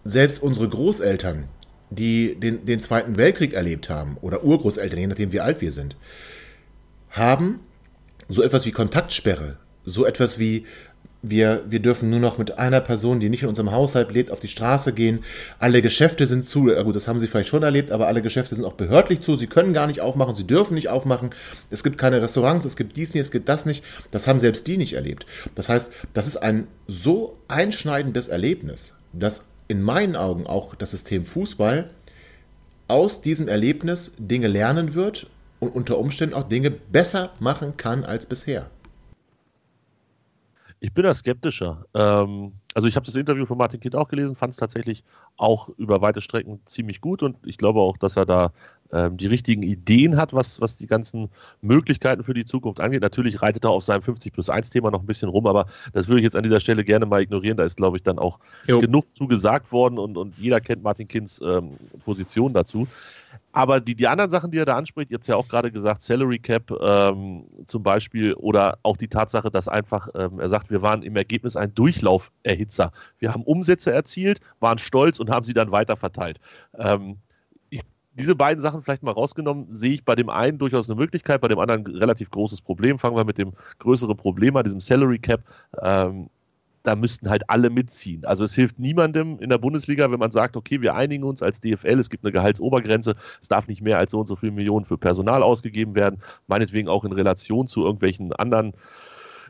selbst 0.04 0.42
unsere 0.42 0.68
Großeltern, 0.68 1.44
die 1.90 2.34
den, 2.34 2.66
den 2.66 2.80
Zweiten 2.80 3.16
Weltkrieg 3.16 3.52
erlebt 3.52 3.88
haben, 3.88 4.16
oder 4.20 4.42
Urgroßeltern, 4.42 4.98
je 4.98 5.06
nachdem 5.06 5.32
wie 5.32 5.40
alt 5.40 5.60
wir 5.60 5.70
sind, 5.70 5.96
haben 7.10 7.60
so 8.30 8.42
etwas 8.42 8.64
wie 8.64 8.72
Kontaktsperre, 8.72 9.56
so 9.84 10.06
etwas 10.06 10.38
wie 10.38 10.64
wir, 11.22 11.64
wir 11.68 11.80
dürfen 11.80 12.08
nur 12.08 12.20
noch 12.20 12.38
mit 12.38 12.58
einer 12.58 12.80
Person, 12.80 13.20
die 13.20 13.28
nicht 13.28 13.42
in 13.42 13.48
unserem 13.48 13.72
Haushalt 13.72 14.10
lebt, 14.10 14.30
auf 14.30 14.40
die 14.40 14.48
Straße 14.48 14.92
gehen. 14.92 15.22
Alle 15.58 15.82
Geschäfte 15.82 16.26
sind 16.26 16.46
zu. 16.46 16.70
Ja 16.70 16.82
gut, 16.82 16.96
das 16.96 17.08
haben 17.08 17.18
Sie 17.18 17.28
vielleicht 17.28 17.50
schon 17.50 17.62
erlebt, 17.62 17.90
aber 17.90 18.06
alle 18.06 18.22
Geschäfte 18.22 18.54
sind 18.54 18.64
auch 18.64 18.72
behördlich 18.72 19.20
zu. 19.20 19.36
Sie 19.36 19.46
können 19.46 19.74
gar 19.74 19.86
nicht 19.86 20.00
aufmachen, 20.00 20.34
Sie 20.34 20.46
dürfen 20.46 20.74
nicht 20.74 20.88
aufmachen. 20.88 21.30
Es 21.68 21.84
gibt 21.84 21.98
keine 21.98 22.22
Restaurants, 22.22 22.64
es 22.64 22.76
gibt 22.76 22.96
dies 22.96 23.12
nicht, 23.12 23.20
es 23.22 23.30
gibt 23.30 23.48
das 23.48 23.66
nicht. 23.66 23.84
Das 24.10 24.26
haben 24.26 24.38
selbst 24.38 24.66
die 24.66 24.78
nicht 24.78 24.94
erlebt. 24.94 25.26
Das 25.54 25.68
heißt, 25.68 25.92
das 26.14 26.26
ist 26.26 26.38
ein 26.38 26.68
so 26.86 27.36
einschneidendes 27.48 28.28
Erlebnis, 28.28 28.94
dass 29.12 29.44
in 29.68 29.82
meinen 29.82 30.16
Augen 30.16 30.46
auch 30.46 30.74
das 30.74 30.90
System 30.90 31.26
Fußball 31.26 31.90
aus 32.88 33.20
diesem 33.20 33.46
Erlebnis 33.46 34.12
Dinge 34.18 34.48
lernen 34.48 34.94
wird 34.94 35.28
und 35.60 35.74
unter 35.74 35.98
Umständen 35.98 36.34
auch 36.34 36.48
Dinge 36.48 36.70
besser 36.70 37.30
machen 37.38 37.76
kann 37.76 38.04
als 38.04 38.26
bisher. 38.26 38.70
Ich 40.82 40.94
bin 40.94 41.04
da 41.04 41.12
skeptischer. 41.12 41.84
Ähm, 41.92 42.52
also 42.74 42.88
ich 42.88 42.96
habe 42.96 43.04
das 43.04 43.14
Interview 43.14 43.44
von 43.44 43.58
Martin 43.58 43.80
Kind 43.80 43.94
auch 43.94 44.08
gelesen, 44.08 44.34
fand 44.34 44.52
es 44.52 44.56
tatsächlich 44.56 45.04
auch 45.36 45.68
über 45.76 46.00
weite 46.00 46.22
Strecken 46.22 46.60
ziemlich 46.64 47.02
gut 47.02 47.22
und 47.22 47.36
ich 47.46 47.58
glaube 47.58 47.80
auch, 47.80 47.98
dass 47.98 48.16
er 48.16 48.24
da 48.24 48.52
ähm, 48.92 49.16
die 49.16 49.26
richtigen 49.26 49.62
Ideen 49.62 50.16
hat, 50.16 50.32
was, 50.32 50.60
was 50.60 50.76
die 50.76 50.86
ganzen 50.86 51.28
Möglichkeiten 51.60 52.24
für 52.24 52.34
die 52.34 52.44
Zukunft 52.44 52.80
angeht. 52.80 53.02
Natürlich 53.02 53.42
reitet 53.42 53.64
er 53.64 53.70
auf 53.70 53.84
seinem 53.84 54.02
50 54.02 54.32
plus 54.32 54.50
1 54.50 54.70
Thema 54.70 54.90
noch 54.90 55.00
ein 55.00 55.06
bisschen 55.06 55.28
rum, 55.28 55.46
aber 55.46 55.66
das 55.92 56.08
würde 56.08 56.20
ich 56.20 56.24
jetzt 56.24 56.36
an 56.36 56.42
dieser 56.42 56.60
Stelle 56.60 56.84
gerne 56.84 57.06
mal 57.06 57.22
ignorieren. 57.22 57.56
Da 57.56 57.64
ist, 57.64 57.76
glaube 57.76 57.96
ich, 57.96 58.02
dann 58.02 58.18
auch 58.18 58.38
jo. 58.66 58.78
genug 58.78 59.04
zugesagt 59.16 59.72
worden 59.72 59.98
und, 59.98 60.16
und 60.16 60.36
jeder 60.38 60.60
kennt 60.60 60.82
Martin 60.82 61.08
Kinds 61.08 61.40
ähm, 61.42 61.76
Position 62.04 62.52
dazu. 62.52 62.86
Aber 63.52 63.80
die, 63.80 63.94
die 63.94 64.06
anderen 64.06 64.30
Sachen, 64.30 64.50
die 64.50 64.58
er 64.58 64.64
da 64.64 64.76
anspricht, 64.76 65.10
ihr 65.10 65.16
habt 65.16 65.26
ja 65.26 65.36
auch 65.36 65.48
gerade 65.48 65.72
gesagt, 65.72 66.02
Salary 66.02 66.38
Cap 66.38 66.70
ähm, 66.80 67.44
zum 67.66 67.82
Beispiel 67.82 68.34
oder 68.34 68.78
auch 68.82 68.96
die 68.96 69.08
Tatsache, 69.08 69.50
dass 69.50 69.68
einfach, 69.68 70.08
ähm, 70.14 70.38
er 70.38 70.48
sagt, 70.48 70.70
wir 70.70 70.82
waren 70.82 71.02
im 71.02 71.16
Ergebnis 71.16 71.56
ein 71.56 71.74
Durchlauferhitzer. 71.74 72.92
Wir 73.18 73.32
haben 73.32 73.42
Umsätze 73.42 73.92
erzielt, 73.92 74.40
waren 74.60 74.78
stolz 74.78 75.18
und 75.18 75.30
haben 75.30 75.44
sie 75.44 75.52
dann 75.52 75.72
weiter 75.72 75.96
verteilt. 75.96 76.38
Ähm, 76.78 77.18
diese 78.12 78.34
beiden 78.34 78.60
Sachen 78.60 78.82
vielleicht 78.82 79.02
mal 79.02 79.12
rausgenommen, 79.12 79.68
sehe 79.74 79.92
ich 79.92 80.04
bei 80.04 80.14
dem 80.14 80.28
einen 80.30 80.58
durchaus 80.58 80.88
eine 80.88 80.98
Möglichkeit, 80.98 81.40
bei 81.40 81.48
dem 81.48 81.58
anderen 81.58 81.86
relativ 81.86 82.30
großes 82.30 82.60
Problem. 82.60 82.98
Fangen 82.98 83.16
wir 83.16 83.24
mit 83.24 83.38
dem 83.38 83.52
größeren 83.78 84.16
Problem 84.16 84.56
an, 84.56 84.64
diesem 84.64 84.80
Salary 84.80 85.18
Cap. 85.18 85.42
Ähm, 85.80 86.28
da 86.82 86.96
müssten 86.96 87.28
halt 87.28 87.48
alle 87.48 87.70
mitziehen. 87.70 88.24
Also 88.24 88.44
es 88.44 88.54
hilft 88.54 88.78
niemandem 88.78 89.38
in 89.40 89.50
der 89.50 89.58
Bundesliga, 89.58 90.10
wenn 90.10 90.18
man 90.18 90.32
sagt, 90.32 90.56
okay, 90.56 90.80
wir 90.80 90.94
einigen 90.94 91.24
uns 91.24 91.42
als 91.42 91.60
DFL, 91.60 91.98
es 91.98 92.08
gibt 92.08 92.24
eine 92.24 92.32
Gehaltsobergrenze, 92.32 93.16
es 93.40 93.48
darf 93.48 93.68
nicht 93.68 93.82
mehr 93.82 93.98
als 93.98 94.12
so 94.12 94.20
und 94.20 94.26
so 94.26 94.36
viele 94.36 94.52
Millionen 94.52 94.86
für 94.86 94.96
Personal 94.96 95.42
ausgegeben 95.42 95.94
werden, 95.94 96.20
meinetwegen 96.46 96.88
auch 96.88 97.04
in 97.04 97.12
Relation 97.12 97.68
zu 97.68 97.84
irgendwelchen 97.84 98.32
anderen 98.32 98.72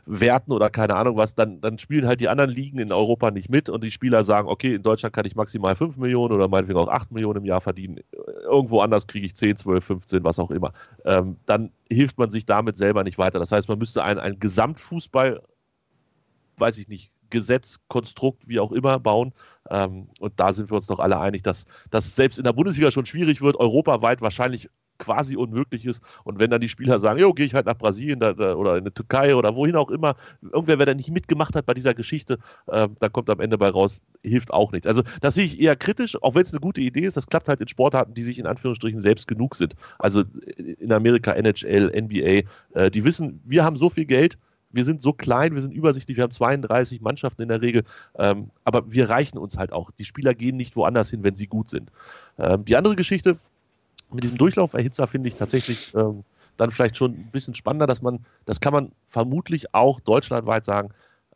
Werten 0.05 0.51
oder 0.51 0.69
keine 0.69 0.95
Ahnung 0.95 1.17
was, 1.17 1.35
dann, 1.35 1.61
dann 1.61 1.77
spielen 1.79 2.07
halt 2.07 2.21
die 2.21 2.29
anderen 2.29 2.49
Ligen 2.49 2.79
in 2.79 2.91
Europa 2.91 3.31
nicht 3.31 3.49
mit 3.49 3.69
und 3.69 3.83
die 3.83 3.91
Spieler 3.91 4.23
sagen, 4.23 4.47
okay, 4.47 4.75
in 4.75 4.83
Deutschland 4.83 5.13
kann 5.13 5.25
ich 5.25 5.35
maximal 5.35 5.75
5 5.75 5.97
Millionen 5.97 6.33
oder 6.33 6.47
meinetwegen 6.47 6.79
auch 6.79 6.87
8 6.87 7.11
Millionen 7.11 7.39
im 7.39 7.45
Jahr 7.45 7.61
verdienen, 7.61 7.99
irgendwo 8.43 8.81
anders 8.81 9.07
kriege 9.07 9.25
ich 9.25 9.35
10, 9.35 9.57
12, 9.57 9.83
15, 9.83 10.23
was 10.23 10.39
auch 10.39 10.51
immer. 10.51 10.73
Ähm, 11.05 11.37
dann 11.45 11.71
hilft 11.89 12.17
man 12.17 12.31
sich 12.31 12.45
damit 12.45 12.77
selber 12.77 13.03
nicht 13.03 13.17
weiter. 13.17 13.39
Das 13.39 13.51
heißt, 13.51 13.69
man 13.69 13.79
müsste 13.79 14.03
einen, 14.03 14.19
einen 14.19 14.39
Gesamtfußball, 14.39 15.41
weiß 16.57 16.77
ich 16.77 16.87
nicht, 16.87 17.11
Gesetz, 17.31 17.79
Konstrukt, 17.87 18.47
wie 18.47 18.59
auch 18.59 18.71
immer 18.71 18.99
bauen. 18.99 19.33
Ähm, 19.69 20.09
und 20.19 20.33
da 20.39 20.53
sind 20.53 20.69
wir 20.69 20.77
uns 20.77 20.87
doch 20.87 20.99
alle 20.99 21.19
einig, 21.19 21.41
dass 21.41 21.65
das 21.89 22.15
selbst 22.15 22.37
in 22.37 22.43
der 22.43 22.53
Bundesliga 22.53 22.91
schon 22.91 23.05
schwierig 23.05 23.41
wird, 23.41 23.55
europaweit 23.55 24.21
wahrscheinlich 24.21 24.69
quasi 25.01 25.35
unmöglich 25.35 25.85
ist. 25.85 26.03
Und 26.23 26.39
wenn 26.39 26.51
dann 26.51 26.61
die 26.61 26.69
Spieler 26.69 26.99
sagen, 26.99 27.19
jo, 27.19 27.33
gehe 27.33 27.45
ich 27.45 27.55
halt 27.55 27.65
nach 27.65 27.77
Brasilien 27.77 28.19
da, 28.19 28.33
da, 28.33 28.53
oder 28.53 28.77
in 28.77 28.85
die 28.85 28.91
Türkei 28.91 29.35
oder 29.35 29.55
wohin 29.55 29.75
auch 29.75 29.89
immer, 29.89 30.15
irgendwer, 30.41 30.77
wer 30.79 30.85
da 30.85 30.93
nicht 30.93 31.11
mitgemacht 31.11 31.55
hat 31.55 31.65
bei 31.65 31.73
dieser 31.73 31.93
Geschichte, 31.93 32.37
äh, 32.67 32.87
da 32.99 33.09
kommt 33.09 33.29
am 33.29 33.39
Ende 33.39 33.57
bei 33.57 33.69
raus, 33.69 34.01
hilft 34.23 34.53
auch 34.53 34.71
nichts. 34.71 34.87
Also 34.87 35.01
das 35.21 35.33
sehe 35.33 35.45
ich 35.45 35.59
eher 35.59 35.75
kritisch, 35.75 36.21
auch 36.21 36.35
wenn 36.35 36.43
es 36.43 36.53
eine 36.53 36.59
gute 36.59 36.81
Idee 36.81 37.05
ist. 37.05 37.17
Das 37.17 37.27
klappt 37.27 37.49
halt 37.49 37.59
in 37.59 37.67
Sportarten, 37.67 38.13
die 38.13 38.23
sich 38.23 38.37
in 38.37 38.45
Anführungsstrichen 38.45 39.01
selbst 39.01 39.27
genug 39.27 39.55
sind. 39.55 39.75
Also 39.97 40.23
in 40.55 40.91
Amerika, 40.93 41.33
NHL, 41.33 41.91
NBA, 41.99 42.43
äh, 42.79 42.91
die 42.91 43.03
wissen, 43.03 43.41
wir 43.43 43.63
haben 43.63 43.75
so 43.75 43.89
viel 43.89 44.05
Geld, 44.05 44.37
wir 44.73 44.85
sind 44.85 45.01
so 45.01 45.13
klein, 45.13 45.53
wir 45.53 45.61
sind 45.61 45.73
übersichtlich, 45.73 46.17
wir 46.17 46.23
haben 46.23 46.31
32 46.31 47.01
Mannschaften 47.01 47.41
in 47.41 47.49
der 47.49 47.61
Regel, 47.61 47.83
ähm, 48.17 48.51
aber 48.63 48.91
wir 48.91 49.09
reichen 49.09 49.37
uns 49.37 49.57
halt 49.57 49.73
auch. 49.73 49.91
Die 49.91 50.05
Spieler 50.05 50.33
gehen 50.33 50.57
nicht 50.57 50.75
woanders 50.75 51.09
hin, 51.09 51.23
wenn 51.23 51.35
sie 51.35 51.47
gut 51.47 51.69
sind. 51.69 51.91
Ähm, 52.37 52.65
die 52.65 52.75
andere 52.75 52.95
Geschichte 52.95 53.37
mit 54.13 54.23
diesem 54.23 54.37
Durchlauferhitzer 54.37 55.07
finde 55.07 55.29
ich 55.29 55.35
tatsächlich 55.35 55.93
ähm, 55.95 56.23
dann 56.57 56.71
vielleicht 56.71 56.97
schon 56.97 57.11
ein 57.11 57.29
bisschen 57.31 57.55
spannender, 57.55 57.87
dass 57.87 58.01
man, 58.01 58.19
das 58.45 58.59
kann 58.59 58.73
man 58.73 58.91
vermutlich 59.07 59.73
auch 59.73 59.99
deutschlandweit 59.99 60.65
sagen, 60.65 60.89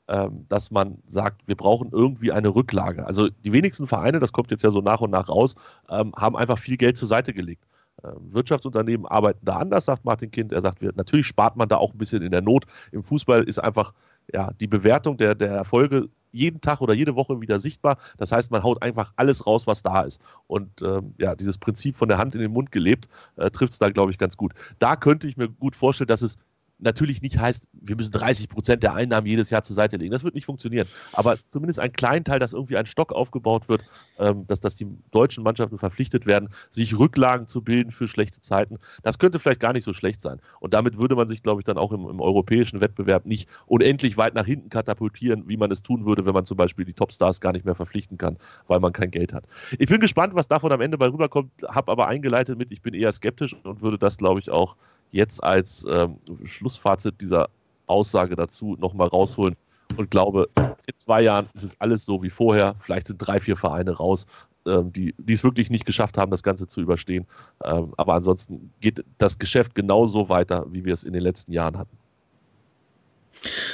ähm, 0.07 0.45
dass 0.49 0.69
man 0.69 0.99
sagt, 1.07 1.41
wir 1.47 1.55
brauchen 1.55 1.89
irgendwie 1.91 2.31
eine 2.31 2.49
Rücklage. 2.49 3.07
Also 3.07 3.29
die 3.43 3.51
wenigsten 3.51 3.87
Vereine, 3.87 4.19
das 4.19 4.33
kommt 4.33 4.51
jetzt 4.51 4.63
ja 4.63 4.69
so 4.69 4.81
nach 4.81 5.01
und 5.01 5.09
nach 5.09 5.29
raus, 5.29 5.55
ähm, 5.89 6.13
haben 6.15 6.37
einfach 6.37 6.59
viel 6.59 6.77
Geld 6.77 6.95
zur 6.95 7.07
Seite 7.07 7.33
gelegt. 7.33 7.63
Ähm, 8.03 8.31
Wirtschaftsunternehmen 8.31 9.07
arbeiten 9.07 9.43
da 9.43 9.57
anders, 9.57 9.85
sagt 9.85 10.05
Martin 10.05 10.29
Kind. 10.29 10.51
Er 10.51 10.61
sagt, 10.61 10.81
natürlich 10.95 11.25
spart 11.25 11.55
man 11.55 11.69
da 11.69 11.77
auch 11.77 11.91
ein 11.91 11.97
bisschen 11.97 12.21
in 12.21 12.31
der 12.31 12.41
Not. 12.41 12.65
Im 12.91 13.03
Fußball 13.03 13.43
ist 13.45 13.57
einfach 13.57 13.93
ja, 14.33 14.51
die 14.59 14.67
Bewertung 14.67 15.17
der, 15.17 15.35
der 15.35 15.51
Erfolge 15.51 16.09
jeden 16.31 16.59
Tag 16.59 16.81
oder 16.81 16.93
jede 16.93 17.15
Woche 17.15 17.39
wieder 17.39 17.59
sichtbar. 17.59 17.97
Das 18.17 18.31
heißt, 18.31 18.51
man 18.51 18.61
haut 18.61 18.81
einfach 18.81 19.11
alles 19.15 19.47
raus, 19.47 19.67
was 19.67 19.83
da 19.83 20.01
ist. 20.01 20.21
Und 20.47 20.81
ähm, 20.81 21.13
ja, 21.17 21.33
dieses 21.35 21.57
Prinzip 21.57 21.95
von 21.95 22.09
der 22.09 22.17
Hand 22.17 22.35
in 22.35 22.41
den 22.41 22.51
Mund 22.51 22.71
gelebt, 22.71 23.07
äh, 23.37 23.49
trifft 23.49 23.73
es 23.73 23.79
da, 23.79 23.89
glaube 23.89 24.11
ich, 24.11 24.17
ganz 24.17 24.35
gut. 24.35 24.53
Da 24.79 24.97
könnte 24.97 25.27
ich 25.27 25.37
mir 25.37 25.47
gut 25.47 25.75
vorstellen, 25.75 26.09
dass 26.09 26.21
es 26.21 26.37
natürlich 26.79 27.21
nicht 27.21 27.37
heißt, 27.37 27.67
wir 27.73 27.95
müssen 27.95 28.11
30 28.11 28.49
Prozent 28.49 28.83
der 28.83 28.93
Einnahmen 28.93 29.27
jedes 29.27 29.49
Jahr 29.49 29.63
zur 29.63 29.75
Seite 29.75 29.97
legen. 29.97 30.11
Das 30.11 30.23
wird 30.23 30.35
nicht 30.35 30.45
funktionieren. 30.45 30.87
Aber 31.13 31.37
zumindest 31.51 31.79
ein 31.79 31.93
kleinen 31.93 32.25
Teil, 32.25 32.39
dass 32.39 32.53
irgendwie 32.53 32.77
ein 32.77 32.85
Stock 32.85 33.13
aufgebaut 33.13 33.69
wird, 33.69 33.83
ähm, 34.19 34.45
dass, 34.47 34.59
dass 34.59 34.75
die 34.75 34.87
deutschen 35.11 35.43
Mannschaften 35.43 35.77
verpflichtet 35.77 36.25
werden, 36.25 36.49
sich 36.71 36.97
Rücklagen 36.97 37.47
zu 37.47 37.61
bilden 37.61 37.91
für 37.91 38.07
schlechte 38.07 38.41
Zeiten. 38.41 38.77
Das 39.03 39.19
könnte 39.19 39.39
vielleicht 39.39 39.59
gar 39.59 39.73
nicht 39.73 39.83
so 39.83 39.93
schlecht 39.93 40.21
sein. 40.21 40.39
Und 40.59 40.73
damit 40.73 40.97
würde 40.97 41.15
man 41.15 41.27
sich, 41.27 41.43
glaube 41.43 41.61
ich, 41.61 41.65
dann 41.65 41.77
auch 41.77 41.91
im, 41.91 42.07
im 42.09 42.19
europäischen 42.19 42.81
Wettbewerb 42.81 43.25
nicht 43.25 43.49
unendlich 43.65 44.17
weit 44.17 44.35
nach 44.35 44.45
hinten 44.45 44.69
katapultieren, 44.69 45.47
wie 45.47 45.57
man 45.57 45.71
es 45.71 45.81
tun 45.81 46.05
würde, 46.05 46.25
wenn 46.25 46.33
man 46.33 46.45
zum 46.45 46.57
Beispiel 46.57 46.85
die 46.85 46.93
Topstars 46.93 47.39
gar 47.39 47.53
nicht 47.53 47.65
mehr 47.65 47.75
verpflichten 47.75 48.17
kann, 48.17 48.37
weil 48.67 48.79
man 48.79 48.93
kein 48.93 49.11
Geld 49.11 49.33
hat. 49.33 49.45
Ich 49.77 49.87
bin 49.87 50.01
gespannt, 50.01 50.35
was 50.35 50.47
davon 50.47 50.71
am 50.71 50.81
Ende 50.81 50.97
bei 50.97 51.07
rüberkommt, 51.07 51.51
habe 51.67 51.91
aber 51.91 52.07
eingeleitet 52.07 52.57
mit, 52.57 52.71
ich 52.71 52.81
bin 52.81 52.93
eher 52.93 53.11
skeptisch 53.11 53.55
und 53.63 53.81
würde 53.81 53.97
das, 53.97 54.17
glaube 54.17 54.39
ich, 54.39 54.49
auch 54.49 54.75
jetzt 55.11 55.43
als 55.43 55.85
ähm, 55.89 56.17
Schlussfazit 56.43 57.19
dieser 57.21 57.49
Aussage 57.87 58.35
dazu 58.35 58.75
nochmal 58.79 59.07
rausholen 59.07 59.55
und 59.97 60.11
glaube, 60.11 60.49
in 60.57 60.97
zwei 60.97 61.21
Jahren 61.21 61.47
ist 61.53 61.63
es 61.63 61.79
alles 61.79 62.05
so 62.05 62.21
wie 62.23 62.29
vorher. 62.29 62.75
Vielleicht 62.79 63.07
sind 63.07 63.17
drei, 63.19 63.39
vier 63.39 63.55
Vereine 63.55 63.91
raus, 63.91 64.25
ähm, 64.65 64.91
die, 64.91 65.13
die 65.17 65.33
es 65.33 65.43
wirklich 65.43 65.69
nicht 65.69 65.85
geschafft 65.85 66.17
haben, 66.17 66.31
das 66.31 66.43
Ganze 66.43 66.67
zu 66.67 66.81
überstehen. 66.81 67.25
Ähm, 67.63 67.93
aber 67.97 68.15
ansonsten 68.15 68.71
geht 68.81 69.03
das 69.17 69.39
Geschäft 69.39 69.75
genauso 69.75 70.29
weiter, 70.29 70.65
wie 70.69 70.85
wir 70.85 70.93
es 70.93 71.03
in 71.03 71.13
den 71.13 71.21
letzten 71.21 71.53
Jahren 71.53 71.77
hatten. 71.77 71.97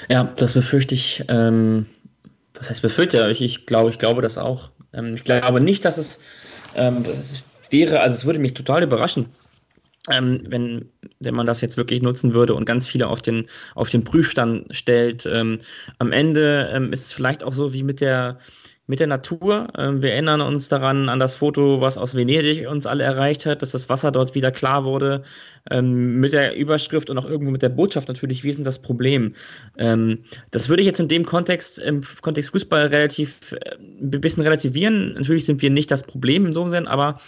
Ja, 0.09 0.25
das 0.35 0.53
befürchte 0.53 0.95
ich. 0.95 1.23
Ähm, 1.27 1.85
was 2.53 2.69
heißt 2.69 2.81
befürchte 2.81 3.29
ich? 3.31 3.41
Ich 3.41 3.65
glaube, 3.65 3.89
ich 3.89 3.99
glaube 3.99 4.21
das 4.21 4.37
auch. 4.37 4.69
Ähm, 4.93 5.15
ich 5.15 5.23
glaube 5.23 5.61
nicht, 5.61 5.85
dass 5.85 5.97
es, 5.97 6.19
ähm, 6.75 7.03
dass 7.03 7.17
es 7.17 7.43
wäre, 7.69 8.01
also 8.01 8.15
es 8.15 8.25
würde 8.25 8.39
mich 8.39 8.53
total 8.53 8.83
überraschen, 8.83 9.27
ähm, 10.09 10.41
wenn, 10.47 10.89
wenn 11.19 11.35
man 11.35 11.45
das 11.45 11.61
jetzt 11.61 11.77
wirklich 11.77 12.01
nutzen 12.01 12.33
würde 12.33 12.55
und 12.55 12.65
ganz 12.65 12.87
viele 12.87 13.07
auf 13.07 13.21
den, 13.21 13.47
auf 13.75 13.89
den 13.89 14.03
Prüfstand 14.03 14.75
stellt. 14.75 15.27
Ähm, 15.31 15.59
am 15.99 16.11
Ende 16.11 16.69
ähm, 16.73 16.91
ist 16.91 17.05
es 17.05 17.13
vielleicht 17.13 17.43
auch 17.43 17.53
so 17.53 17.73
wie 17.73 17.83
mit 17.83 18.01
der, 18.01 18.39
mit 18.87 18.99
der 18.99 19.07
Natur. 19.07 19.67
Ähm, 19.77 20.01
wir 20.01 20.11
erinnern 20.13 20.41
uns 20.41 20.69
daran 20.69 21.07
an 21.07 21.19
das 21.19 21.35
Foto, 21.35 21.81
was 21.81 21.99
aus 21.99 22.15
Venedig 22.15 22.67
uns 22.67 22.87
alle 22.87 23.03
erreicht 23.03 23.45
hat, 23.45 23.61
dass 23.61 23.71
das 23.71 23.89
Wasser 23.89 24.11
dort 24.11 24.33
wieder 24.33 24.51
klar 24.51 24.83
wurde. 24.83 25.23
Ähm, 25.69 26.19
mit 26.19 26.33
der 26.33 26.55
Überschrift 26.55 27.11
und 27.11 27.19
auch 27.19 27.29
irgendwo 27.29 27.51
mit 27.51 27.61
der 27.61 27.69
Botschaft 27.69 28.07
natürlich, 28.07 28.43
wie 28.43 28.49
ist 28.49 28.55
denn 28.55 28.65
das 28.65 28.81
Problem? 28.81 29.35
Ähm, 29.77 30.23
das 30.49 30.67
würde 30.67 30.81
ich 30.81 30.87
jetzt 30.87 30.99
in 30.99 31.09
dem 31.09 31.25
Kontext, 31.25 31.77
im 31.77 32.01
Kontext 32.21 32.51
Fußball 32.51 32.87
relativ, 32.87 33.51
äh, 33.51 33.75
ein 33.75 34.09
bisschen 34.09 34.41
relativieren. 34.41 35.13
Natürlich 35.13 35.45
sind 35.45 35.61
wir 35.61 35.69
nicht 35.69 35.91
das 35.91 36.01
Problem 36.01 36.47
in 36.47 36.53
so 36.53 36.61
einem 36.61 36.71
Sinn, 36.71 36.87
aber 36.87 37.19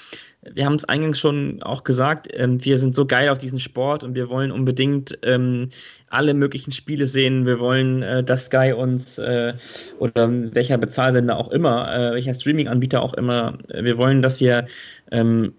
wir 0.51 0.65
haben 0.65 0.75
es 0.75 0.86
eingangs 0.86 1.19
schon 1.19 1.62
auch 1.63 1.84
gesagt, 1.84 2.27
ähm, 2.34 2.63
wir 2.63 2.77
sind 2.77 2.95
so 2.95 3.06
geil 3.06 3.29
auf 3.29 3.38
diesen 3.38 3.60
Sport 3.60 4.03
und 4.03 4.15
wir 4.15 4.29
wollen 4.29 4.51
unbedingt 4.51 5.17
ähm, 5.23 5.69
alle 6.10 6.34
möglichen 6.34 6.71
Spiele 6.71 7.06
sehen. 7.08 7.45
Wir 7.45 7.60
wollen, 7.60 8.03
äh, 8.03 8.23
dass 8.23 8.45
Sky 8.45 8.73
uns 8.75 9.17
äh, 9.17 9.53
oder 9.99 10.29
welcher 10.53 10.77
Bezahlsender 10.77 11.38
auch 11.38 11.49
immer, 11.49 11.93
äh, 11.93 12.13
welcher 12.13 12.34
Streaming-Anbieter 12.34 13.01
auch 13.01 13.13
immer, 13.13 13.58
äh, 13.69 13.84
wir 13.84 13.97
wollen, 13.97 14.21
dass 14.21 14.39
wir 14.39 14.65
ähm, 15.12 15.53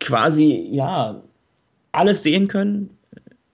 quasi, 0.00 0.68
ja, 0.70 1.20
alles 1.92 2.22
sehen 2.22 2.48
können. 2.48 2.90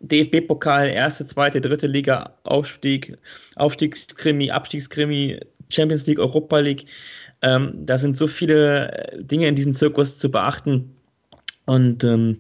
DFB-Pokal, 0.00 0.88
erste, 0.88 1.26
zweite, 1.26 1.60
dritte 1.60 1.88
Liga, 1.88 2.32
Aufstieg, 2.44 3.18
Aufstiegskrimi, 3.56 4.50
Abstiegskrimi, 4.50 5.40
Champions 5.70 6.06
League, 6.06 6.18
Europa 6.18 6.58
League. 6.58 6.86
Ähm, 7.42 7.72
da 7.86 7.98
sind 7.98 8.16
so 8.16 8.26
viele 8.26 8.92
äh, 8.92 9.22
Dinge 9.22 9.48
in 9.48 9.54
diesem 9.54 9.74
Zirkus 9.74 10.18
zu 10.18 10.30
beachten. 10.30 10.94
Und 11.66 12.02
ähm, 12.04 12.38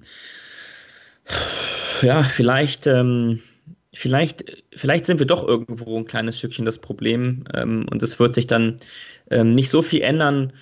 ja, 2.02 2.22
vielleicht, 2.22 2.86
ähm, 2.86 3.40
vielleicht, 3.92 4.44
vielleicht 4.74 5.06
sind 5.06 5.18
wir 5.18 5.26
doch 5.26 5.46
irgendwo 5.46 5.96
ein 5.98 6.06
kleines 6.06 6.38
Stückchen 6.38 6.64
das 6.64 6.78
Problem. 6.78 7.44
Ähm, 7.54 7.86
und 7.90 8.02
es 8.02 8.18
wird 8.18 8.34
sich 8.34 8.46
dann 8.46 8.78
ähm, 9.30 9.54
nicht 9.54 9.70
so 9.70 9.82
viel 9.82 10.02
ändern, 10.02 10.52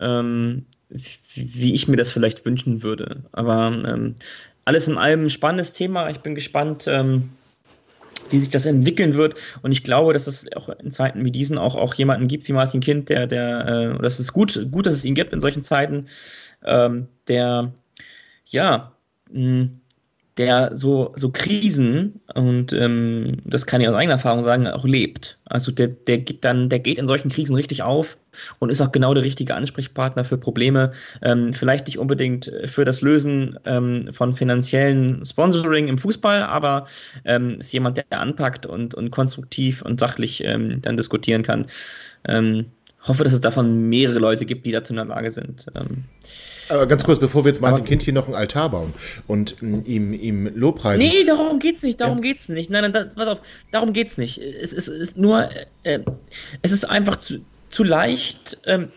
ähm, 0.00 0.64
wie 1.34 1.74
ich 1.74 1.88
mir 1.88 1.96
das 1.96 2.12
vielleicht 2.12 2.44
wünschen 2.44 2.82
würde. 2.82 3.22
Aber 3.32 3.96
alles 4.66 4.88
in 4.88 4.98
allem 4.98 5.24
ein 5.24 5.30
spannendes 5.30 5.72
Thema. 5.72 6.10
Ich 6.10 6.18
bin 6.18 6.34
gespannt 6.34 6.86
wie 8.32 8.38
sich 8.38 8.50
das 8.50 8.66
entwickeln 8.66 9.14
wird. 9.14 9.34
Und 9.62 9.72
ich 9.72 9.82
glaube, 9.82 10.12
dass 10.12 10.26
es 10.26 10.46
auch 10.56 10.68
in 10.68 10.90
Zeiten 10.90 11.24
wie 11.24 11.30
diesen 11.30 11.58
auch, 11.58 11.76
auch 11.76 11.94
jemanden 11.94 12.28
gibt 12.28 12.48
wie 12.48 12.52
Martin 12.52 12.80
Kind, 12.80 13.08
der, 13.08 13.26
der, 13.26 13.68
äh, 13.68 14.02
das 14.02 14.20
ist 14.20 14.32
gut, 14.32 14.68
gut, 14.70 14.86
dass 14.86 14.94
es 14.94 15.04
ihn 15.04 15.14
gibt 15.14 15.32
in 15.32 15.40
solchen 15.40 15.62
Zeiten, 15.62 16.06
ähm, 16.64 17.08
der, 17.28 17.72
ja, 18.46 18.92
mh, 19.30 19.68
der 20.42 20.76
so, 20.76 21.12
so 21.14 21.30
Krisen, 21.30 22.20
und 22.34 22.72
ähm, 22.72 23.38
das 23.44 23.64
kann 23.64 23.80
ich 23.80 23.88
aus 23.88 23.94
eigener 23.94 24.14
Erfahrung 24.14 24.42
sagen, 24.42 24.66
auch 24.66 24.84
lebt. 24.84 25.38
Also 25.44 25.70
der, 25.70 25.86
der 25.86 26.18
gibt 26.18 26.44
dann, 26.44 26.68
der 26.68 26.80
geht 26.80 26.98
in 26.98 27.06
solchen 27.06 27.30
Krisen 27.30 27.54
richtig 27.54 27.84
auf 27.84 28.18
und 28.58 28.70
ist 28.70 28.80
auch 28.80 28.90
genau 28.90 29.14
der 29.14 29.22
richtige 29.22 29.54
Ansprechpartner 29.54 30.24
für 30.24 30.38
Probleme. 30.38 30.90
Ähm, 31.22 31.54
vielleicht 31.54 31.86
nicht 31.86 31.98
unbedingt 31.98 32.50
für 32.64 32.84
das 32.84 33.02
Lösen 33.02 33.56
ähm, 33.66 34.08
von 34.10 34.34
finanziellen 34.34 35.24
Sponsoring 35.24 35.86
im 35.86 35.98
Fußball, 35.98 36.42
aber 36.42 36.86
ähm, 37.24 37.60
ist 37.60 37.72
jemand, 37.72 37.98
der 37.98 38.18
anpackt 38.18 38.66
und, 38.66 38.96
und 38.96 39.12
konstruktiv 39.12 39.82
und 39.82 40.00
sachlich 40.00 40.42
ähm, 40.44 40.82
dann 40.82 40.96
diskutieren 40.96 41.44
kann. 41.44 41.66
Ähm, 43.02 43.08
hoffe, 43.08 43.24
dass 43.24 43.32
es 43.32 43.40
davon 43.40 43.88
mehrere 43.88 44.18
Leute 44.18 44.44
gibt, 44.44 44.66
die 44.66 44.72
dazu 44.72 44.92
in 44.92 44.96
der 44.96 45.06
Lage 45.06 45.30
sind. 45.30 45.66
Ähm, 45.74 46.04
aber 46.68 46.86
ganz 46.86 47.04
kurz, 47.04 47.18
bevor 47.18 47.44
wir 47.44 47.50
jetzt 47.50 47.60
Martin 47.60 47.84
Kind 47.84 48.02
hier 48.02 48.14
noch 48.14 48.28
ein 48.28 48.34
Altar 48.34 48.70
bauen 48.70 48.94
und 49.26 49.56
ihm, 49.60 50.12
ihm 50.12 50.50
Lobpreisen. 50.54 51.06
Nee, 51.06 51.24
darum 51.24 51.58
geht's 51.58 51.82
nicht, 51.82 52.00
darum 52.00 52.18
ja. 52.18 52.22
geht's 52.22 52.48
nicht. 52.48 52.70
Nein, 52.70 52.82
nein, 52.82 52.92
das, 52.92 53.14
pass 53.14 53.28
auf, 53.28 53.42
darum 53.72 53.92
geht's 53.92 54.16
nicht. 54.18 54.38
Es, 54.38 54.72
es 54.72 54.88
ist 54.88 55.16
nur, 55.16 55.48
äh, 55.82 56.00
es 56.62 56.72
ist 56.72 56.88
einfach 56.88 57.16
zu, 57.16 57.40
zu 57.68 57.84
leicht, 57.84 58.58
ähm, 58.66 58.88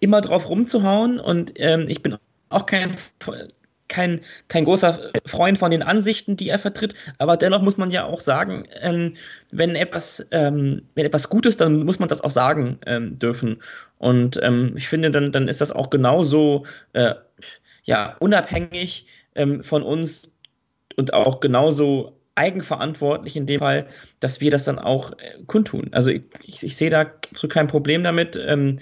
immer 0.00 0.20
drauf 0.20 0.48
rumzuhauen 0.48 1.18
und 1.18 1.52
ähm, 1.56 1.86
ich 1.88 2.02
bin 2.02 2.16
auch 2.50 2.66
kein 2.66 2.96
kein, 3.88 4.20
kein 4.48 4.64
großer 4.64 5.12
Freund 5.26 5.58
von 5.58 5.70
den 5.70 5.82
Ansichten, 5.82 6.36
die 6.36 6.48
er 6.48 6.58
vertritt, 6.58 6.94
aber 7.18 7.36
dennoch 7.36 7.62
muss 7.62 7.76
man 7.76 7.90
ja 7.90 8.04
auch 8.04 8.20
sagen, 8.20 8.66
ähm, 8.80 9.14
wenn, 9.52 9.74
etwas, 9.74 10.26
ähm, 10.30 10.82
wenn 10.94 11.06
etwas 11.06 11.28
gut 11.28 11.46
ist, 11.46 11.60
dann 11.60 11.84
muss 11.84 11.98
man 11.98 12.08
das 12.08 12.20
auch 12.20 12.30
sagen 12.30 12.78
ähm, 12.86 13.18
dürfen. 13.18 13.62
Und 13.98 14.38
ähm, 14.42 14.74
ich 14.76 14.88
finde, 14.88 15.10
dann, 15.10 15.32
dann 15.32 15.48
ist 15.48 15.60
das 15.60 15.72
auch 15.72 15.90
genauso 15.90 16.64
äh, 16.92 17.14
ja, 17.84 18.16
unabhängig 18.18 19.06
ähm, 19.34 19.62
von 19.62 19.82
uns 19.82 20.32
und 20.96 21.14
auch 21.14 21.40
genauso 21.40 22.16
eigenverantwortlich 22.34 23.36
in 23.36 23.46
dem 23.46 23.60
Fall, 23.60 23.86
dass 24.20 24.40
wir 24.40 24.50
das 24.50 24.64
dann 24.64 24.78
auch 24.78 25.12
äh, 25.12 25.42
kundtun. 25.46 25.88
Also 25.92 26.10
ich, 26.10 26.22
ich, 26.44 26.62
ich 26.62 26.76
sehe 26.76 26.90
da 26.90 27.06
so 27.34 27.48
kein 27.48 27.66
Problem 27.66 28.02
damit. 28.02 28.36
Ähm, 28.36 28.78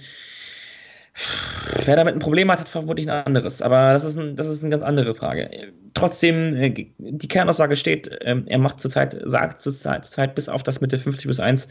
Wer 1.85 1.95
damit 1.95 2.15
ein 2.15 2.19
Problem 2.19 2.51
hat, 2.51 2.59
hat 2.59 2.69
vermutlich 2.69 3.09
ein 3.09 3.25
anderes. 3.25 3.61
Aber 3.61 3.93
das 3.93 4.03
ist, 4.03 4.17
ein, 4.17 4.35
das 4.35 4.47
ist 4.47 4.63
eine 4.63 4.71
ganz 4.71 4.83
andere 4.83 5.15
Frage. 5.15 5.49
Trotzdem, 5.93 6.55
äh, 6.55 6.87
die 6.97 7.27
Kernaussage 7.27 7.77
steht, 7.77 8.09
ähm, 8.21 8.43
er 8.47 8.57
macht 8.57 8.81
zurzeit, 8.81 9.17
sagt 9.25 9.61
zurzeit, 9.61 10.03
zurzeit 10.03 10.35
bis 10.35 10.49
auf 10.49 10.63
das 10.63 10.81
mit 10.81 10.91
der 10.91 10.99
50 10.99 11.27
bis 11.27 11.39
1 11.39 11.69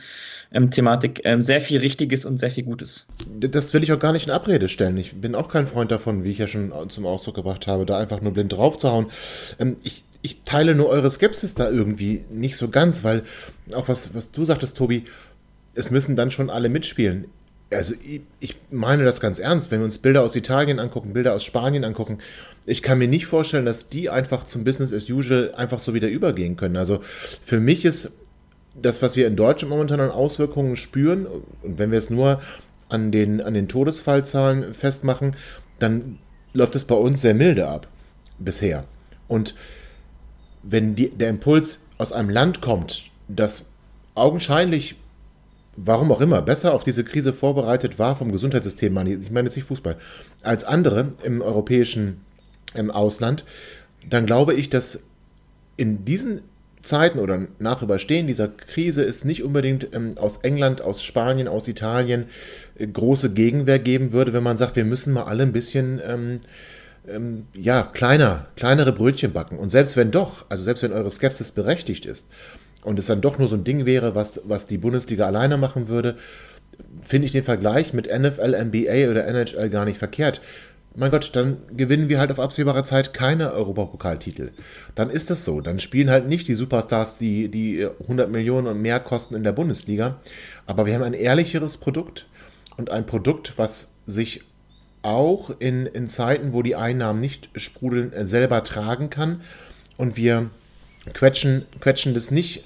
ähm, 0.52 0.70
Thematik 0.70 1.20
ähm, 1.24 1.42
sehr 1.42 1.60
viel 1.60 1.80
Richtiges 1.80 2.24
und 2.24 2.38
sehr 2.38 2.50
viel 2.50 2.64
Gutes. 2.64 3.06
Das 3.38 3.74
will 3.74 3.82
ich 3.82 3.92
auch 3.92 3.98
gar 3.98 4.12
nicht 4.12 4.26
in 4.26 4.32
Abrede 4.32 4.68
stellen. 4.68 4.96
Ich 4.96 5.14
bin 5.14 5.34
auch 5.34 5.48
kein 5.48 5.66
Freund 5.66 5.90
davon, 5.90 6.24
wie 6.24 6.30
ich 6.30 6.38
ja 6.38 6.46
schon 6.46 6.72
zum 6.88 7.04
Ausdruck 7.04 7.34
gebracht 7.34 7.66
habe, 7.66 7.84
da 7.84 7.98
einfach 7.98 8.22
nur 8.22 8.32
blind 8.32 8.52
drauf 8.52 8.78
zu 8.78 8.90
hauen. 8.90 9.06
Ich, 9.82 10.04
ich 10.22 10.40
teile 10.44 10.74
nur 10.74 10.88
eure 10.88 11.10
Skepsis 11.10 11.54
da 11.54 11.68
irgendwie 11.68 12.24
nicht 12.30 12.56
so 12.56 12.68
ganz, 12.68 13.04
weil 13.04 13.24
auch 13.74 13.88
was, 13.88 14.14
was 14.14 14.30
du 14.30 14.44
sagtest, 14.46 14.76
Tobi, 14.76 15.04
es 15.74 15.90
müssen 15.90 16.16
dann 16.16 16.30
schon 16.30 16.48
alle 16.48 16.70
mitspielen 16.70 17.26
also 17.74 17.94
ich, 18.02 18.22
ich, 18.40 18.56
meine 18.70 19.04
das 19.04 19.20
ganz 19.20 19.38
ernst, 19.38 19.70
wenn 19.70 19.80
wir 19.80 19.84
uns 19.84 19.98
Bilder 19.98 20.22
aus 20.22 20.34
Italien 20.36 20.78
angucken, 20.78 21.12
Bilder 21.12 21.34
aus 21.34 21.44
Spanien 21.44 21.84
angucken, 21.84 22.18
ich 22.66 22.82
kann 22.82 22.98
mir 22.98 23.08
nicht 23.08 23.26
vorstellen, 23.26 23.66
dass 23.66 23.88
die 23.88 24.08
einfach 24.08 24.44
zum 24.44 24.64
Business 24.64 24.92
as 24.92 25.08
usual 25.10 25.54
einfach 25.54 25.78
so 25.78 25.94
wieder 25.94 26.08
übergehen 26.08 26.56
können. 26.56 26.76
Also 26.76 27.00
für 27.42 27.60
mich 27.60 27.84
ist 27.84 28.10
das, 28.80 29.02
was 29.02 29.16
wir 29.16 29.26
in 29.26 29.36
Deutschland 29.36 29.70
momentan 29.70 30.00
an 30.00 30.10
Auswirkungen 30.10 30.76
spüren, 30.76 31.26
und 31.62 31.78
wenn 31.78 31.90
wir 31.90 31.98
es 31.98 32.10
nur 32.10 32.40
an 32.88 33.12
den, 33.12 33.40
an 33.40 33.54
den 33.54 33.68
Todesfallzahlen 33.68 34.74
festmachen, 34.74 35.36
dann 35.78 36.18
läuft 36.54 36.74
es 36.76 36.84
bei 36.84 36.94
uns 36.94 37.20
sehr 37.20 37.34
milde 37.34 37.68
ab 37.68 37.88
bisher. 38.38 38.84
Und 39.28 39.54
wenn 40.62 40.94
die, 40.94 41.10
der 41.10 41.28
Impuls 41.28 41.80
aus 41.98 42.12
einem 42.12 42.30
Land 42.30 42.60
kommt, 42.60 43.10
das 43.28 43.64
augenscheinlich 44.14 44.96
warum 45.76 46.12
auch 46.12 46.20
immer, 46.20 46.42
besser 46.42 46.74
auf 46.74 46.84
diese 46.84 47.04
Krise 47.04 47.32
vorbereitet 47.32 47.98
war 47.98 48.16
vom 48.16 48.32
Gesundheitssystem, 48.32 48.96
ich 49.06 49.30
meine 49.30 49.48
jetzt 49.48 49.56
nicht 49.56 49.66
Fußball, 49.66 49.96
als 50.42 50.64
andere 50.64 51.10
im 51.22 51.42
europäischen 51.42 52.20
im 52.74 52.90
Ausland, 52.90 53.44
dann 54.08 54.26
glaube 54.26 54.54
ich, 54.54 54.70
dass 54.70 55.00
in 55.76 56.04
diesen 56.04 56.42
Zeiten 56.82 57.18
oder 57.18 57.46
nach 57.58 57.82
Überstehen 57.82 58.26
dieser 58.26 58.48
Krise 58.48 59.02
es 59.02 59.24
nicht 59.24 59.42
unbedingt 59.42 59.88
ähm, 59.92 60.18
aus 60.18 60.38
England, 60.42 60.82
aus 60.82 61.02
Spanien, 61.02 61.48
aus 61.48 61.66
Italien 61.66 62.26
äh, 62.76 62.86
große 62.86 63.30
Gegenwehr 63.30 63.78
geben 63.78 64.12
würde, 64.12 64.32
wenn 64.32 64.42
man 64.42 64.58
sagt, 64.58 64.76
wir 64.76 64.84
müssen 64.84 65.14
mal 65.14 65.24
alle 65.24 65.44
ein 65.44 65.52
bisschen 65.52 66.00
ähm, 66.06 66.40
ähm, 67.08 67.46
ja, 67.54 67.82
kleiner, 67.82 68.48
kleinere 68.56 68.92
Brötchen 68.92 69.32
backen. 69.32 69.58
Und 69.58 69.70
selbst 69.70 69.96
wenn 69.96 70.10
doch, 70.10 70.44
also 70.50 70.62
selbst 70.62 70.82
wenn 70.82 70.92
eure 70.92 71.10
Skepsis 71.10 71.52
berechtigt 71.52 72.06
ist 72.06 72.28
und 72.84 72.98
es 72.98 73.06
dann 73.06 73.20
doch 73.20 73.38
nur 73.38 73.48
so 73.48 73.56
ein 73.56 73.64
Ding 73.64 73.86
wäre, 73.86 74.14
was, 74.14 74.40
was 74.44 74.66
die 74.66 74.78
Bundesliga 74.78 75.26
alleine 75.26 75.56
machen 75.56 75.88
würde, 75.88 76.16
finde 77.00 77.26
ich 77.26 77.32
den 77.32 77.44
Vergleich 77.44 77.92
mit 77.92 78.06
NFL, 78.06 78.64
NBA 78.64 79.10
oder 79.10 79.26
NHL 79.26 79.70
gar 79.70 79.84
nicht 79.84 79.98
verkehrt. 79.98 80.40
Mein 80.96 81.10
Gott, 81.10 81.34
dann 81.34 81.56
gewinnen 81.76 82.08
wir 82.08 82.20
halt 82.20 82.30
auf 82.30 82.38
absehbare 82.38 82.84
Zeit 82.84 83.12
keine 83.12 83.52
Europapokaltitel. 83.52 84.52
Dann 84.94 85.10
ist 85.10 85.28
das 85.28 85.44
so. 85.44 85.60
Dann 85.60 85.80
spielen 85.80 86.08
halt 86.08 86.28
nicht 86.28 86.46
die 86.46 86.54
Superstars, 86.54 87.18
die, 87.18 87.48
die 87.48 87.88
100 88.02 88.30
Millionen 88.30 88.68
und 88.68 88.80
mehr 88.80 89.00
kosten 89.00 89.34
in 89.34 89.42
der 89.42 89.52
Bundesliga. 89.52 90.20
Aber 90.66 90.86
wir 90.86 90.94
haben 90.94 91.02
ein 91.02 91.14
ehrlicheres 91.14 91.78
Produkt 91.78 92.26
und 92.76 92.90
ein 92.90 93.06
Produkt, 93.06 93.54
was 93.56 93.88
sich 94.06 94.42
auch 95.02 95.50
in, 95.58 95.86
in 95.86 96.06
Zeiten, 96.06 96.52
wo 96.52 96.62
die 96.62 96.76
Einnahmen 96.76 97.18
nicht 97.18 97.50
sprudeln, 97.56 98.12
selber 98.28 98.62
tragen 98.62 99.10
kann. 99.10 99.40
Und 99.96 100.16
wir 100.16 100.50
quetschen, 101.12 101.66
quetschen 101.80 102.14
das 102.14 102.30
nicht 102.30 102.64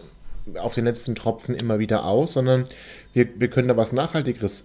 auf 0.57 0.75
den 0.75 0.85
letzten 0.85 1.15
Tropfen 1.15 1.55
immer 1.55 1.79
wieder 1.79 2.05
aus, 2.05 2.33
sondern 2.33 2.65
wir, 3.13 3.29
wir 3.37 3.49
können 3.49 3.69
da 3.69 3.77
was 3.77 3.93
Nachhaltigeres 3.93 4.65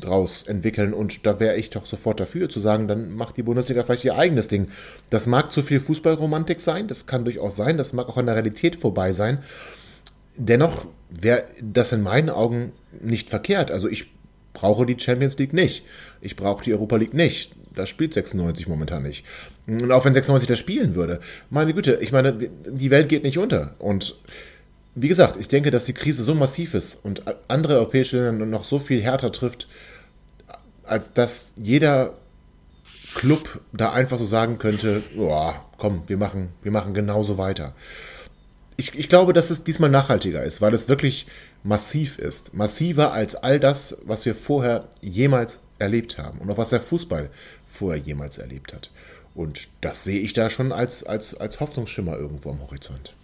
draus 0.00 0.42
entwickeln 0.46 0.94
und 0.94 1.26
da 1.26 1.40
wäre 1.40 1.56
ich 1.56 1.70
doch 1.70 1.86
sofort 1.86 2.20
dafür 2.20 2.48
zu 2.48 2.60
sagen, 2.60 2.88
dann 2.88 3.14
macht 3.14 3.36
die 3.36 3.42
Bundesliga 3.42 3.82
vielleicht 3.82 4.04
ihr 4.04 4.16
eigenes 4.16 4.48
Ding. 4.48 4.68
Das 5.10 5.26
mag 5.26 5.50
zu 5.50 5.62
viel 5.62 5.80
Fußballromantik 5.80 6.60
sein, 6.60 6.86
das 6.86 7.06
kann 7.06 7.24
durchaus 7.24 7.56
sein, 7.56 7.76
das 7.76 7.92
mag 7.92 8.08
auch 8.08 8.16
an 8.16 8.26
der 8.26 8.36
Realität 8.36 8.76
vorbei 8.76 9.12
sein. 9.12 9.38
Dennoch 10.36 10.86
wäre 11.10 11.44
das 11.60 11.92
in 11.92 12.02
meinen 12.02 12.30
Augen 12.30 12.72
nicht 13.00 13.28
verkehrt. 13.28 13.72
Also 13.72 13.88
ich 13.88 14.12
brauche 14.52 14.86
die 14.86 14.98
Champions 14.98 15.36
League 15.38 15.52
nicht. 15.52 15.84
Ich 16.20 16.36
brauche 16.36 16.62
die 16.62 16.72
Europa 16.72 16.96
League 16.96 17.14
nicht. 17.14 17.52
Da 17.74 17.86
spielt 17.86 18.14
96 18.14 18.68
momentan 18.68 19.02
nicht. 19.02 19.24
Und 19.66 19.90
auch 19.90 20.04
wenn 20.04 20.14
96 20.14 20.48
das 20.48 20.58
spielen 20.58 20.94
würde, 20.94 21.20
meine 21.50 21.74
Güte, 21.74 21.98
ich 22.00 22.12
meine, 22.12 22.32
die 22.32 22.90
Welt 22.90 23.08
geht 23.08 23.24
nicht 23.24 23.38
unter. 23.38 23.74
Und 23.78 24.16
wie 25.02 25.08
gesagt, 25.08 25.36
ich 25.36 25.48
denke, 25.48 25.70
dass 25.70 25.84
die 25.84 25.92
Krise 25.92 26.22
so 26.22 26.34
massiv 26.34 26.74
ist 26.74 26.94
und 27.04 27.22
andere 27.48 27.76
europäische 27.76 28.24
Länder 28.24 28.46
noch 28.46 28.64
so 28.64 28.78
viel 28.78 29.02
härter 29.02 29.32
trifft, 29.32 29.68
als 30.82 31.12
dass 31.12 31.52
jeder 31.56 32.14
Club 33.14 33.60
da 33.72 33.92
einfach 33.92 34.18
so 34.18 34.24
sagen 34.24 34.58
könnte, 34.58 35.02
oh, 35.16 35.52
komm, 35.76 36.02
wir 36.06 36.16
machen, 36.16 36.50
wir 36.62 36.72
machen 36.72 36.94
genauso 36.94 37.38
weiter. 37.38 37.74
Ich, 38.76 38.94
ich 38.94 39.08
glaube, 39.08 39.32
dass 39.32 39.50
es 39.50 39.64
diesmal 39.64 39.90
nachhaltiger 39.90 40.42
ist, 40.42 40.60
weil 40.60 40.74
es 40.74 40.88
wirklich 40.88 41.26
massiv 41.62 42.18
ist. 42.18 42.54
Massiver 42.54 43.12
als 43.12 43.34
all 43.34 43.58
das, 43.58 43.96
was 44.02 44.24
wir 44.24 44.34
vorher 44.34 44.88
jemals 45.00 45.60
erlebt 45.78 46.18
haben 46.18 46.38
und 46.38 46.50
auch 46.50 46.58
was 46.58 46.70
der 46.70 46.80
Fußball 46.80 47.30
vorher 47.66 48.00
jemals 48.00 48.38
erlebt 48.38 48.72
hat. 48.72 48.90
Und 49.34 49.68
das 49.80 50.04
sehe 50.04 50.20
ich 50.20 50.32
da 50.32 50.50
schon 50.50 50.72
als, 50.72 51.04
als, 51.04 51.34
als 51.34 51.60
Hoffnungsschimmer 51.60 52.16
irgendwo 52.16 52.50
am 52.50 52.60
Horizont. 52.60 53.14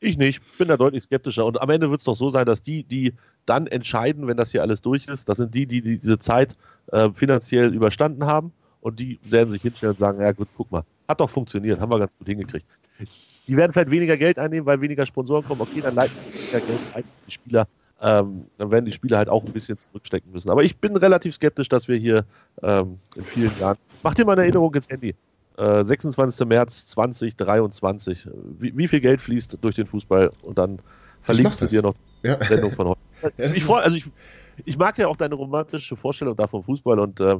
Ich 0.00 0.16
nicht, 0.16 0.42
bin 0.58 0.68
da 0.68 0.76
deutlich 0.76 1.02
skeptischer. 1.02 1.44
Und 1.44 1.60
am 1.60 1.70
Ende 1.70 1.90
wird 1.90 2.00
es 2.00 2.04
doch 2.04 2.14
so 2.14 2.30
sein, 2.30 2.46
dass 2.46 2.62
die, 2.62 2.84
die 2.84 3.14
dann 3.46 3.66
entscheiden, 3.66 4.26
wenn 4.28 4.36
das 4.36 4.52
hier 4.52 4.62
alles 4.62 4.80
durch 4.80 5.06
ist, 5.06 5.28
das 5.28 5.38
sind 5.38 5.54
die, 5.54 5.66
die, 5.66 5.82
die 5.82 5.98
diese 5.98 6.18
Zeit 6.18 6.56
äh, 6.92 7.10
finanziell 7.12 7.74
überstanden 7.74 8.24
haben. 8.24 8.52
Und 8.80 9.00
die 9.00 9.18
werden 9.24 9.50
sich 9.50 9.62
hinstellen 9.62 9.92
und 9.92 9.98
sagen: 9.98 10.20
Ja, 10.20 10.30
gut, 10.32 10.48
guck 10.54 10.70
mal, 10.70 10.84
hat 11.08 11.20
doch 11.20 11.28
funktioniert, 11.30 11.80
haben 11.80 11.90
wir 11.90 11.98
ganz 11.98 12.12
gut 12.16 12.28
hingekriegt. 12.28 12.66
Die 13.48 13.56
werden 13.56 13.72
vielleicht 13.72 13.90
weniger 13.90 14.16
Geld 14.16 14.38
einnehmen, 14.38 14.66
weil 14.66 14.80
weniger 14.80 15.06
Sponsoren 15.06 15.42
kommen. 15.44 15.62
Okay, 15.62 15.80
dann 15.80 15.94
leiten 15.94 16.14
weniger 16.36 16.60
Geld 16.62 16.82
ein, 16.92 17.02
die 17.26 17.32
Spieler 17.32 17.66
ähm, 18.00 18.48
dann 18.58 18.70
werden 18.70 18.84
die 18.84 18.92
Spieler 18.92 19.18
halt 19.18 19.28
auch 19.28 19.42
ein 19.44 19.52
bisschen 19.52 19.76
zurückstecken 19.78 20.30
müssen. 20.32 20.50
Aber 20.50 20.62
ich 20.62 20.78
bin 20.78 20.96
relativ 20.96 21.34
skeptisch, 21.34 21.68
dass 21.68 21.88
wir 21.88 21.96
hier 21.96 22.26
ähm, 22.62 23.00
in 23.16 23.24
vielen 23.24 23.56
Jahren. 23.56 23.76
Mach 24.02 24.14
dir 24.14 24.24
mal 24.24 24.32
eine 24.32 24.42
Erinnerung 24.42 24.74
ins 24.74 24.88
Handy. 24.88 25.16
Äh, 25.58 25.84
26. 25.84 26.46
März 26.46 26.86
2023. 26.86 28.28
Wie, 28.60 28.76
wie, 28.76 28.86
viel 28.86 29.00
Geld 29.00 29.20
fließt 29.20 29.58
durch 29.60 29.74
den 29.74 29.86
Fußball? 29.86 30.30
Und 30.42 30.56
dann 30.56 30.78
verlinkst 31.22 31.60
du 31.60 31.66
dir 31.66 31.82
noch 31.82 31.94
die 32.22 32.28
ja. 32.28 32.44
Sendung 32.44 32.72
von 32.72 32.88
heute. 32.88 33.00
ich, 33.54 33.64
freu, 33.64 33.80
also 33.80 33.96
ich, 33.96 34.04
ich, 34.64 34.78
mag 34.78 34.96
ja 34.98 35.08
auch 35.08 35.16
deine 35.16 35.34
romantische 35.34 35.96
Vorstellung 35.96 36.36
da 36.36 36.46
vom 36.46 36.62
Fußball 36.62 37.00
und 37.00 37.18
äh, 37.18 37.36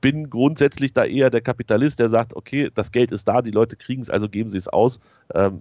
bin 0.00 0.30
grundsätzlich 0.30 0.92
da 0.92 1.04
eher 1.04 1.28
der 1.30 1.40
Kapitalist, 1.40 1.98
der 1.98 2.08
sagt, 2.08 2.36
okay, 2.36 2.70
das 2.72 2.92
Geld 2.92 3.10
ist 3.10 3.26
da, 3.26 3.42
die 3.42 3.50
Leute 3.50 3.74
kriegen 3.74 4.02
es, 4.02 4.10
also 4.10 4.28
geben 4.28 4.50
sie 4.50 4.58
es 4.58 4.68
aus. 4.68 5.00
Ähm, 5.34 5.60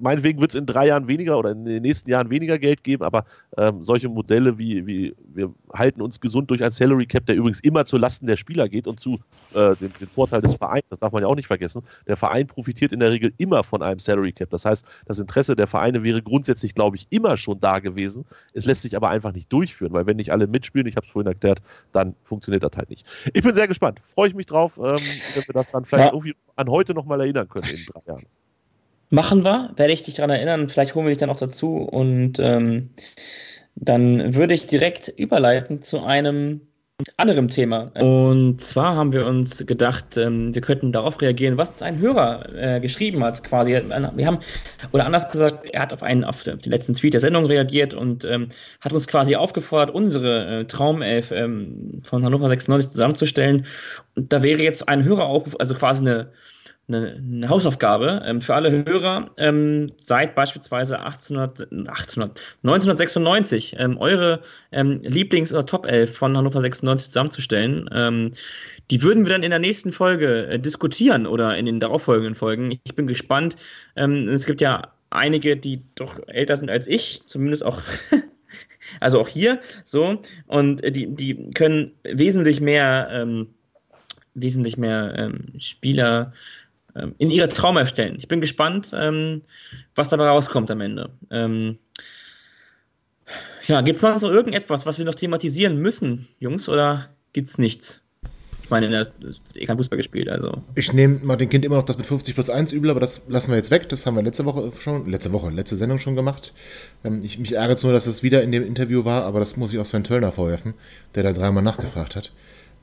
meinetwegen 0.00 0.40
wird 0.40 0.50
es 0.50 0.54
in 0.54 0.66
drei 0.66 0.88
Jahren 0.88 1.08
weniger 1.08 1.38
oder 1.38 1.50
in 1.50 1.64
den 1.64 1.82
nächsten 1.82 2.10
Jahren 2.10 2.30
weniger 2.30 2.58
Geld 2.58 2.82
geben, 2.84 3.04
aber 3.04 3.24
ähm, 3.56 3.82
solche 3.82 4.08
Modelle 4.08 4.58
wie, 4.58 4.86
wie 4.86 5.14
wir 5.34 5.52
halten 5.72 6.02
uns 6.02 6.20
gesund 6.20 6.50
durch 6.50 6.62
ein 6.62 6.70
Salary 6.70 7.06
Cap, 7.06 7.26
der 7.26 7.36
übrigens 7.36 7.60
immer 7.60 7.84
zu 7.84 7.96
Lasten 7.96 8.26
der 8.26 8.36
Spieler 8.36 8.68
geht 8.68 8.86
und 8.86 8.98
zu 9.00 9.20
äh, 9.54 9.76
dem, 9.76 9.92
dem, 10.00 10.08
Vorteil 10.08 10.40
des 10.40 10.56
Vereins, 10.56 10.86
das 10.88 10.98
darf 10.98 11.12
man 11.12 11.22
ja 11.22 11.28
auch 11.28 11.34
nicht 11.34 11.46
vergessen. 11.46 11.82
Der 12.06 12.16
Verein 12.16 12.46
profitiert 12.46 12.92
in 12.92 13.00
der 13.00 13.10
Regel 13.10 13.32
immer 13.38 13.62
von 13.62 13.82
einem 13.82 13.98
Salary 13.98 14.32
Cap. 14.32 14.50
Das 14.50 14.64
heißt, 14.64 14.84
das 15.06 15.18
Interesse 15.18 15.56
der 15.56 15.66
Vereine 15.66 16.02
wäre 16.02 16.22
grundsätzlich, 16.22 16.74
glaube 16.74 16.96
ich, 16.96 17.06
immer 17.10 17.36
schon 17.36 17.60
da 17.60 17.78
gewesen. 17.78 18.24
Es 18.52 18.64
lässt 18.64 18.82
sich 18.82 18.96
aber 18.96 19.10
einfach 19.10 19.32
nicht 19.32 19.52
durchführen, 19.52 19.92
weil 19.92 20.06
wenn 20.06 20.16
nicht 20.16 20.32
alle 20.32 20.46
mitspielen, 20.46 20.86
ich 20.86 20.96
habe 20.96 21.06
es 21.06 21.12
vorhin 21.12 21.30
erklärt, 21.30 21.60
dann 21.92 22.14
funktioniert 22.24 22.62
das 22.62 22.76
halt 22.76 22.90
nicht. 22.90 23.06
Ich 23.34 23.42
bin 23.42 23.54
sehr 23.54 23.68
gespannt. 23.68 24.00
Freue 24.06 24.28
ich 24.28 24.34
mich 24.34 24.46
drauf, 24.46 24.78
ähm, 24.78 24.98
dass 25.34 25.48
wir 25.48 25.52
das 25.52 25.66
dann 25.72 25.84
vielleicht 25.84 26.08
ja. 26.08 26.14
irgendwie 26.14 26.34
an 26.56 26.68
heute 26.68 26.94
nochmal 26.94 27.20
erinnern 27.20 27.48
können 27.48 27.68
in 27.68 27.84
drei 27.92 28.00
Jahren. 28.06 28.26
Machen 29.10 29.44
wir, 29.44 29.72
werde 29.76 29.92
ich 29.92 30.02
dich 30.02 30.14
daran 30.14 30.30
erinnern. 30.30 30.68
Vielleicht 30.68 30.94
holen 30.94 31.06
wir 31.06 31.10
dich 31.10 31.18
dann 31.18 31.30
auch 31.30 31.36
dazu 31.36 31.76
und 31.76 32.38
ähm, 32.40 32.90
dann 33.76 34.34
würde 34.34 34.54
ich 34.54 34.66
direkt 34.66 35.08
überleiten 35.08 35.82
zu 35.82 36.02
einem 36.02 36.62
anderen 37.18 37.48
Thema. 37.48 37.92
Und 38.00 38.60
zwar 38.62 38.96
haben 38.96 39.12
wir 39.12 39.26
uns 39.26 39.66
gedacht, 39.66 40.16
ähm, 40.16 40.54
wir 40.54 40.62
könnten 40.62 40.92
darauf 40.92 41.20
reagieren, 41.20 41.58
was 41.58 41.82
ein 41.82 41.98
Hörer 41.98 42.46
äh, 42.54 42.80
geschrieben 42.80 43.22
hat, 43.22 43.44
quasi. 43.44 43.72
Wir 43.72 44.26
haben, 44.26 44.38
oder 44.92 45.04
anders 45.04 45.30
gesagt, 45.30 45.66
er 45.66 45.82
hat 45.82 45.92
auf 45.92 46.02
einen, 46.02 46.24
auf 46.24 46.42
den 46.44 46.58
letzten 46.64 46.94
Tweet 46.94 47.12
der 47.12 47.20
Sendung 47.20 47.44
reagiert 47.44 47.92
und 47.92 48.24
ähm, 48.24 48.48
hat 48.80 48.94
uns 48.94 49.06
quasi 49.06 49.36
aufgefordert, 49.36 49.94
unsere 49.94 50.60
äh, 50.60 50.64
Traumelf 50.64 51.32
ähm, 51.32 52.00
von 52.02 52.24
Hannover 52.24 52.48
96 52.48 52.90
zusammenzustellen. 52.90 53.66
Und 54.14 54.32
da 54.32 54.42
wäre 54.42 54.62
jetzt 54.62 54.88
ein 54.88 55.04
Höreraufruf, 55.04 55.54
also 55.58 55.74
quasi 55.74 56.00
eine 56.00 56.30
eine, 56.88 57.16
eine 57.16 57.48
Hausaufgabe 57.48 58.22
ähm, 58.24 58.40
für 58.40 58.54
alle 58.54 58.84
Hörer. 58.84 59.30
Ähm, 59.36 59.92
seit 59.98 60.34
beispielsweise 60.34 61.00
1800, 61.00 61.72
1800, 61.72 62.40
1996 62.62 63.76
ähm, 63.78 63.98
eure 63.98 64.40
ähm, 64.72 65.00
Lieblings- 65.02 65.52
oder 65.52 65.66
Top 65.66 65.86
11 65.86 66.16
von 66.16 66.36
Hannover 66.36 66.60
96 66.60 67.08
zusammenzustellen. 67.08 67.90
Ähm, 67.92 68.32
die 68.90 69.02
würden 69.02 69.24
wir 69.24 69.32
dann 69.32 69.42
in 69.42 69.50
der 69.50 69.58
nächsten 69.58 69.92
Folge 69.92 70.46
äh, 70.46 70.58
diskutieren 70.58 71.26
oder 71.26 71.56
in 71.56 71.66
den 71.66 71.80
darauffolgenden 71.80 72.36
Folgen. 72.36 72.78
Ich 72.84 72.94
bin 72.94 73.06
gespannt. 73.06 73.56
Ähm, 73.96 74.28
es 74.28 74.46
gibt 74.46 74.60
ja 74.60 74.92
einige, 75.10 75.56
die 75.56 75.82
doch 75.96 76.16
älter 76.28 76.56
sind 76.56 76.70
als 76.70 76.86
ich, 76.86 77.22
zumindest 77.26 77.64
auch. 77.64 77.82
also 79.00 79.20
auch 79.20 79.26
hier 79.26 79.60
so 79.84 80.22
und 80.46 80.84
äh, 80.84 80.92
die, 80.92 81.08
die 81.08 81.50
können 81.50 81.92
wesentlich 82.04 82.60
mehr 82.60 83.36
wesentlich 84.34 84.76
mehr 84.76 85.32
Spieler 85.58 86.26
ähm, 86.26 86.32
in 87.18 87.30
ihre 87.30 87.48
Traumelf 87.48 87.88
stellen. 87.88 88.16
Ich 88.16 88.28
bin 88.28 88.40
gespannt, 88.40 88.92
ähm, 88.94 89.42
was 89.94 90.08
dabei 90.08 90.28
rauskommt 90.28 90.70
am 90.70 90.80
Ende. 90.80 91.10
Ähm, 91.30 91.78
ja, 93.66 93.80
gibt 93.80 93.96
es 93.96 94.02
noch 94.02 94.18
so 94.18 94.30
irgendetwas, 94.30 94.86
was 94.86 94.98
wir 94.98 95.04
noch 95.04 95.14
thematisieren 95.14 95.78
müssen, 95.78 96.28
Jungs, 96.38 96.68
oder 96.68 97.08
gibt 97.32 97.48
es 97.48 97.58
nichts? 97.58 98.00
Ich 98.66 98.70
meine, 98.70 98.92
er 98.92 99.00
hat 99.02 99.12
eh 99.54 99.64
kein 99.64 99.76
Fußball 99.76 99.96
gespielt, 99.96 100.28
also. 100.28 100.60
Ich 100.74 100.92
nehme 100.92 101.20
Martin 101.22 101.48
Kind 101.48 101.64
immer 101.64 101.76
noch 101.76 101.84
das 101.84 101.98
mit 101.98 102.06
50 102.06 102.34
plus 102.34 102.50
1 102.50 102.72
übel, 102.72 102.90
aber 102.90 102.98
das 102.98 103.22
lassen 103.28 103.52
wir 103.52 103.56
jetzt 103.56 103.70
weg. 103.70 103.88
Das 103.88 104.06
haben 104.06 104.16
wir 104.16 104.24
letzte 104.24 104.44
Woche 104.44 104.72
schon, 104.80 105.06
letzte 105.08 105.32
Woche, 105.32 105.50
letzte 105.50 105.76
Sendung 105.76 106.00
schon 106.00 106.16
gemacht. 106.16 106.52
Ähm, 107.04 107.20
ich, 107.22 107.38
mich 107.38 107.52
ärgert 107.52 107.78
es 107.78 107.84
nur, 107.84 107.92
dass 107.92 108.08
es 108.08 108.24
wieder 108.24 108.42
in 108.42 108.50
dem 108.50 108.66
Interview 108.66 109.04
war, 109.04 109.22
aber 109.22 109.38
das 109.38 109.56
muss 109.56 109.72
ich 109.72 109.78
auch 109.78 109.84
Sven 109.84 110.02
Töllner 110.02 110.32
vorwerfen, 110.32 110.74
der 111.14 111.22
da 111.22 111.32
dreimal 111.32 111.62
nachgefragt 111.62 112.16
hat. 112.16 112.32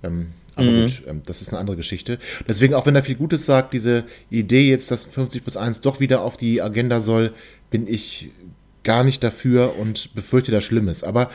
Ähm, 0.04 0.28
aber 0.56 0.68
mhm. 0.68 0.82
gut, 0.82 1.04
ähm, 1.08 1.22
das 1.26 1.42
ist 1.42 1.50
eine 1.50 1.60
andere 1.60 1.78
Geschichte. 1.78 2.20
Deswegen, 2.48 2.74
auch 2.74 2.86
wenn 2.86 2.96
er 2.96 3.04
viel 3.04 3.16
Gutes 3.16 3.46
sagt, 3.46 3.74
diese 3.74 4.04
Idee 4.30 4.70
jetzt, 4.70 4.92
dass 4.92 5.04
50 5.04 5.44
plus 5.44 5.58
1 5.58 5.82
doch 5.82 6.00
wieder 6.00 6.22
auf 6.22 6.38
die 6.38 6.62
Agenda 6.62 7.00
soll, 7.00 7.34
bin 7.70 7.88
ich 7.88 8.30
gar 8.84 9.04
nicht 9.04 9.24
dafür 9.24 9.78
und 9.78 10.14
befürchte 10.14 10.52
das 10.52 10.64
Schlimmes. 10.64 11.04
Aber 11.04 11.32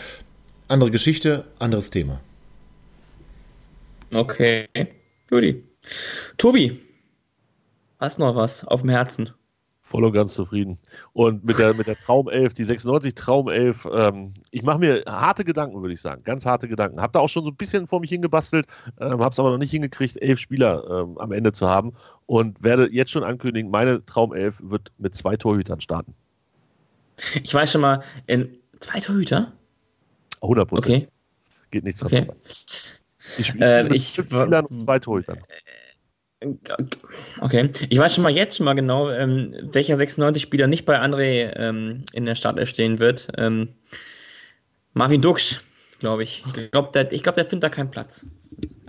andere 0.68 0.90
Geschichte, 0.90 1.46
anderes 1.58 1.90
Thema. 1.90 2.20
Okay, 4.12 4.68
Judy. 5.30 5.64
Tobi, 6.36 6.80
hast 7.98 8.18
noch 8.18 8.36
was 8.36 8.64
auf 8.64 8.82
dem 8.82 8.90
Herzen? 8.90 9.30
Voll 9.88 10.04
und 10.04 10.12
ganz 10.12 10.34
zufrieden. 10.34 10.78
Und 11.14 11.44
mit 11.44 11.58
der, 11.58 11.72
mit 11.72 11.86
der 11.86 11.96
Traumelf, 11.96 12.52
die 12.52 12.64
96 12.64 13.14
Traumelf, 13.14 13.88
ähm, 13.90 14.34
ich 14.50 14.62
mache 14.62 14.80
mir 14.80 15.02
harte 15.06 15.44
Gedanken, 15.44 15.80
würde 15.80 15.94
ich 15.94 16.02
sagen. 16.02 16.22
Ganz 16.24 16.44
harte 16.44 16.68
Gedanken. 16.68 17.00
Hab 17.00 17.14
da 17.14 17.20
auch 17.20 17.30
schon 17.30 17.42
so 17.42 17.50
ein 17.50 17.56
bisschen 17.56 17.86
vor 17.86 18.00
mich 18.00 18.10
hingebastelt, 18.10 18.66
ähm, 19.00 19.20
habe 19.20 19.30
es 19.30 19.38
aber 19.38 19.50
noch 19.50 19.56
nicht 19.56 19.70
hingekriegt, 19.70 20.20
elf 20.20 20.40
Spieler 20.40 20.84
ähm, 20.90 21.16
am 21.16 21.32
Ende 21.32 21.52
zu 21.52 21.70
haben. 21.70 21.94
Und 22.26 22.62
werde 22.62 22.92
jetzt 22.92 23.12
schon 23.12 23.24
ankündigen, 23.24 23.70
meine 23.70 24.04
Traumelf 24.04 24.60
wird 24.62 24.92
mit 24.98 25.14
zwei 25.14 25.38
Torhütern 25.38 25.80
starten. 25.80 26.12
Ich 27.42 27.54
weiß 27.54 27.72
schon 27.72 27.80
mal, 27.80 28.02
in 28.26 28.58
zwei 28.80 29.00
Torhüter? 29.00 29.54
100 30.42 30.68
Prozent. 30.68 30.96
Okay. 30.96 31.08
Geht 31.70 31.84
nichts 31.84 32.04
okay. 32.04 32.28
Ich, 33.38 33.54
äh, 33.58 33.88
ich 33.94 34.12
Spielern 34.12 34.66
und 34.66 34.84
zwei 34.84 34.98
Torhütern. 34.98 35.38
Okay, 37.40 37.70
ich 37.88 37.98
weiß 37.98 38.14
schon 38.14 38.22
mal 38.22 38.34
jetzt 38.34 38.56
schon 38.56 38.64
mal 38.64 38.74
genau, 38.74 39.10
ähm, 39.10 39.54
welcher 39.72 39.96
96-Spieler 39.96 40.68
nicht 40.68 40.84
bei 40.84 41.00
André 41.00 41.52
ähm, 41.56 42.04
in 42.12 42.26
der 42.26 42.36
Startelf 42.36 42.68
stehen 42.68 43.00
wird. 43.00 43.28
Ähm, 43.36 43.70
Marvin 44.94 45.20
Duksch, 45.20 45.60
glaube 45.98 46.22
ich. 46.22 46.44
Ich 46.46 46.70
glaube, 46.70 46.90
der, 46.94 47.06
glaub, 47.06 47.34
der 47.34 47.44
findet 47.44 47.64
da 47.64 47.68
keinen 47.68 47.90
Platz. 47.90 48.24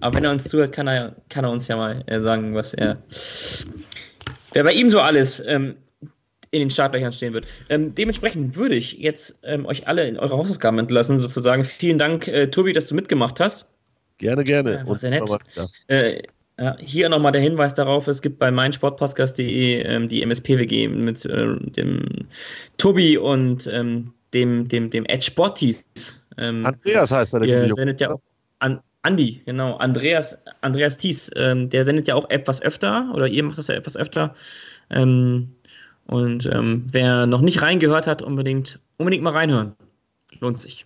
Aber 0.01 0.15
wenn 0.15 0.25
er 0.25 0.31
uns 0.31 0.43
zuhört, 0.43 0.73
kann 0.73 0.87
er, 0.87 1.15
kann 1.29 1.43
er 1.43 1.51
uns 1.51 1.67
ja 1.67 1.75
mal 1.75 2.03
äh, 2.05 2.19
sagen, 2.19 2.53
was 2.53 2.73
er. 2.73 3.01
Wer 4.53 4.63
bei 4.63 4.73
ihm 4.73 4.89
so 4.89 4.99
alles 4.99 5.43
ähm, 5.45 5.75
in 6.51 6.59
den 6.59 6.69
Startlöchern 6.69 7.11
stehen 7.11 7.33
wird. 7.33 7.45
Ähm, 7.69 7.93
dementsprechend 7.93 8.55
würde 8.55 8.75
ich 8.75 8.93
jetzt 8.93 9.37
ähm, 9.43 9.65
euch 9.65 9.87
alle 9.87 10.07
in 10.07 10.17
eure 10.17 10.37
Hausaufgaben 10.37 10.79
entlassen, 10.79 11.19
sozusagen. 11.19 11.63
Vielen 11.63 11.99
Dank, 11.99 12.27
äh, 12.27 12.47
Tobi, 12.47 12.73
dass 12.73 12.87
du 12.87 12.95
mitgemacht 12.95 13.39
hast. 13.39 13.65
Gerne, 14.17 14.43
gerne. 14.43 14.83
War 14.85 14.97
sehr 14.97 15.11
nett. 15.11 15.29
Äh, 16.59 16.63
ja, 16.63 16.77
hier 16.79 17.09
nochmal 17.09 17.31
der 17.31 17.41
Hinweis 17.41 17.73
darauf, 17.73 18.07
es 18.07 18.21
gibt 18.21 18.39
bei 18.39 18.51
meinsportpodcast.de 18.51 19.81
ähm, 19.81 20.07
die 20.07 20.21
MSPWG 20.21 20.87
mit 20.89 21.25
äh, 21.25 21.55
dem 21.59 22.27
Tobi 22.77 23.17
und 23.17 23.67
ähm, 23.67 24.13
dem, 24.33 24.67
dem, 24.67 24.89
dem 24.89 25.05
Edge 25.05 25.31
Bottis. 25.35 25.85
Ähm, 26.37 26.65
Andreas 26.65 27.11
heißt 27.11 27.33
er, 27.33 27.41
der 27.41 27.73
sendet 27.73 28.01
ja 28.01 28.11
auch 28.11 28.21
an 28.59 28.79
Andi, 29.01 29.41
genau, 29.45 29.77
Andreas, 29.77 30.37
Andreas 30.59 30.97
Thies, 30.97 31.31
ähm, 31.37 31.69
der 31.69 31.85
sendet 31.85 32.09
ja 32.09 32.15
auch 32.15 32.29
etwas 32.29 32.61
öfter, 32.61 33.09
oder 33.13 33.27
ihr 33.27 33.43
macht 33.43 33.57
das 33.57 33.67
ja 33.67 33.75
etwas 33.75 33.95
öfter. 33.95 34.35
Ähm, 34.89 35.55
und 36.07 36.45
ähm, 36.47 36.85
wer 36.91 37.25
noch 37.25 37.39
nicht 37.41 37.61
reingehört 37.61 38.07
hat, 38.07 38.21
unbedingt, 38.21 38.79
unbedingt 38.97 39.23
mal 39.23 39.31
reinhören. 39.31 39.73
Lohnt 40.41 40.59
sich. 40.59 40.85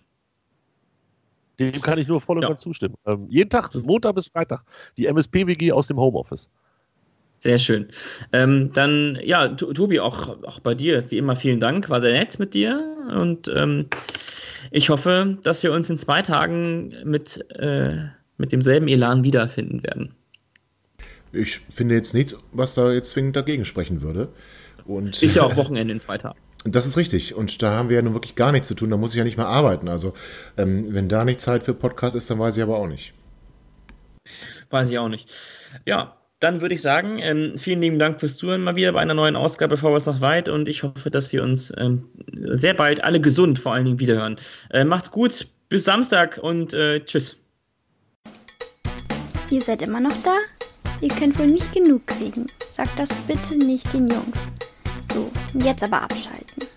Dem 1.58 1.72
kann 1.80 1.98
ich 1.98 2.08
nur 2.08 2.20
voll 2.20 2.36
und 2.36 2.42
ja. 2.42 2.48
ganz 2.48 2.60
zustimmen. 2.60 2.94
Ähm, 3.06 3.26
jeden 3.28 3.50
Tag, 3.50 3.74
Montag 3.74 4.14
bis 4.14 4.28
Freitag, 4.28 4.64
die 4.96 5.06
MSP-WG 5.06 5.72
aus 5.72 5.86
dem 5.86 5.98
Homeoffice. 5.98 6.50
Sehr 7.44 7.58
schön. 7.58 7.88
Ähm, 8.32 8.72
dann, 8.72 9.18
ja, 9.22 9.48
Tobi, 9.48 10.00
auch, 10.00 10.42
auch 10.44 10.60
bei 10.60 10.74
dir, 10.74 11.10
wie 11.10 11.18
immer, 11.18 11.36
vielen 11.36 11.60
Dank. 11.60 11.90
War 11.90 12.00
sehr 12.00 12.12
nett 12.12 12.38
mit 12.38 12.54
dir. 12.54 12.82
Und 13.14 13.48
ähm, 13.54 13.86
ich 14.70 14.88
hoffe, 14.88 15.36
dass 15.42 15.62
wir 15.62 15.72
uns 15.72 15.90
in 15.90 15.98
zwei 15.98 16.22
Tagen 16.22 16.94
mit, 17.04 17.44
äh, 17.50 17.96
mit 18.38 18.50
demselben 18.50 18.88
Elan 18.88 19.24
wiederfinden 19.24 19.82
werden. 19.82 20.14
Ich 21.32 21.60
finde 21.70 21.96
jetzt 21.96 22.14
nichts, 22.14 22.34
was 22.52 22.74
da 22.74 22.90
jetzt 22.92 23.10
zwingend 23.10 23.36
dagegen 23.36 23.66
sprechen 23.66 24.00
würde. 24.00 24.28
Und, 24.86 25.22
ist 25.22 25.36
ja 25.36 25.42
auch 25.42 25.56
Wochenende 25.56 25.92
in 25.92 26.00
zwei 26.00 26.16
Tagen. 26.16 26.38
Das 26.64 26.86
ist 26.86 26.96
richtig. 26.96 27.34
Und 27.34 27.62
da 27.62 27.72
haben 27.72 27.90
wir 27.90 27.96
ja 27.96 28.02
nun 28.02 28.14
wirklich 28.14 28.34
gar 28.34 28.50
nichts 28.50 28.68
zu 28.68 28.74
tun. 28.74 28.90
Da 28.90 28.96
muss 28.96 29.10
ich 29.10 29.18
ja 29.18 29.24
nicht 29.24 29.36
mehr 29.36 29.46
arbeiten. 29.46 29.88
Also, 29.88 30.14
ähm, 30.56 30.86
wenn 30.94 31.08
da 31.08 31.24
nicht 31.24 31.40
Zeit 31.40 31.62
für 31.62 31.74
Podcast 31.74 32.16
ist, 32.16 32.30
dann 32.30 32.38
weiß 32.38 32.56
ich 32.56 32.62
aber 32.62 32.78
auch 32.78 32.88
nicht. 32.88 33.12
Weiß 34.70 34.90
ich 34.90 34.98
auch 34.98 35.08
nicht. 35.08 35.30
Ja, 35.84 36.16
dann 36.40 36.60
würde 36.60 36.74
ich 36.74 36.82
sagen, 36.82 37.18
ähm, 37.20 37.54
vielen 37.56 37.80
lieben 37.80 37.98
Dank 37.98 38.20
fürs 38.20 38.36
Zuhören 38.36 38.62
mal 38.62 38.76
wieder 38.76 38.92
bei 38.92 39.00
einer 39.00 39.14
neuen 39.14 39.36
Ausgabe 39.36 39.76
Vorwärts 39.76 40.06
noch 40.06 40.20
weit 40.20 40.48
und 40.48 40.68
ich 40.68 40.82
hoffe, 40.82 41.10
dass 41.10 41.32
wir 41.32 41.42
uns 41.42 41.72
ähm, 41.78 42.04
sehr 42.32 42.74
bald 42.74 43.02
alle 43.04 43.20
gesund 43.20 43.58
vor 43.58 43.72
allen 43.72 43.84
Dingen 43.84 43.98
wiederhören. 43.98 44.36
Äh, 44.70 44.84
macht's 44.84 45.10
gut, 45.10 45.46
bis 45.68 45.84
Samstag 45.84 46.38
und 46.42 46.74
äh, 46.74 47.04
tschüss. 47.04 47.36
Ihr 49.50 49.62
seid 49.62 49.82
immer 49.82 50.00
noch 50.00 50.22
da? 50.22 50.36
Ihr 51.00 51.10
könnt 51.10 51.38
wohl 51.38 51.46
nicht 51.46 51.72
genug 51.72 52.06
kriegen. 52.06 52.46
Sagt 52.68 52.98
das 52.98 53.12
bitte 53.26 53.56
nicht 53.56 53.92
den 53.92 54.08
Jungs. 54.08 54.50
So, 55.12 55.30
jetzt 55.54 55.82
aber 55.82 56.02
abschalten. 56.02 56.73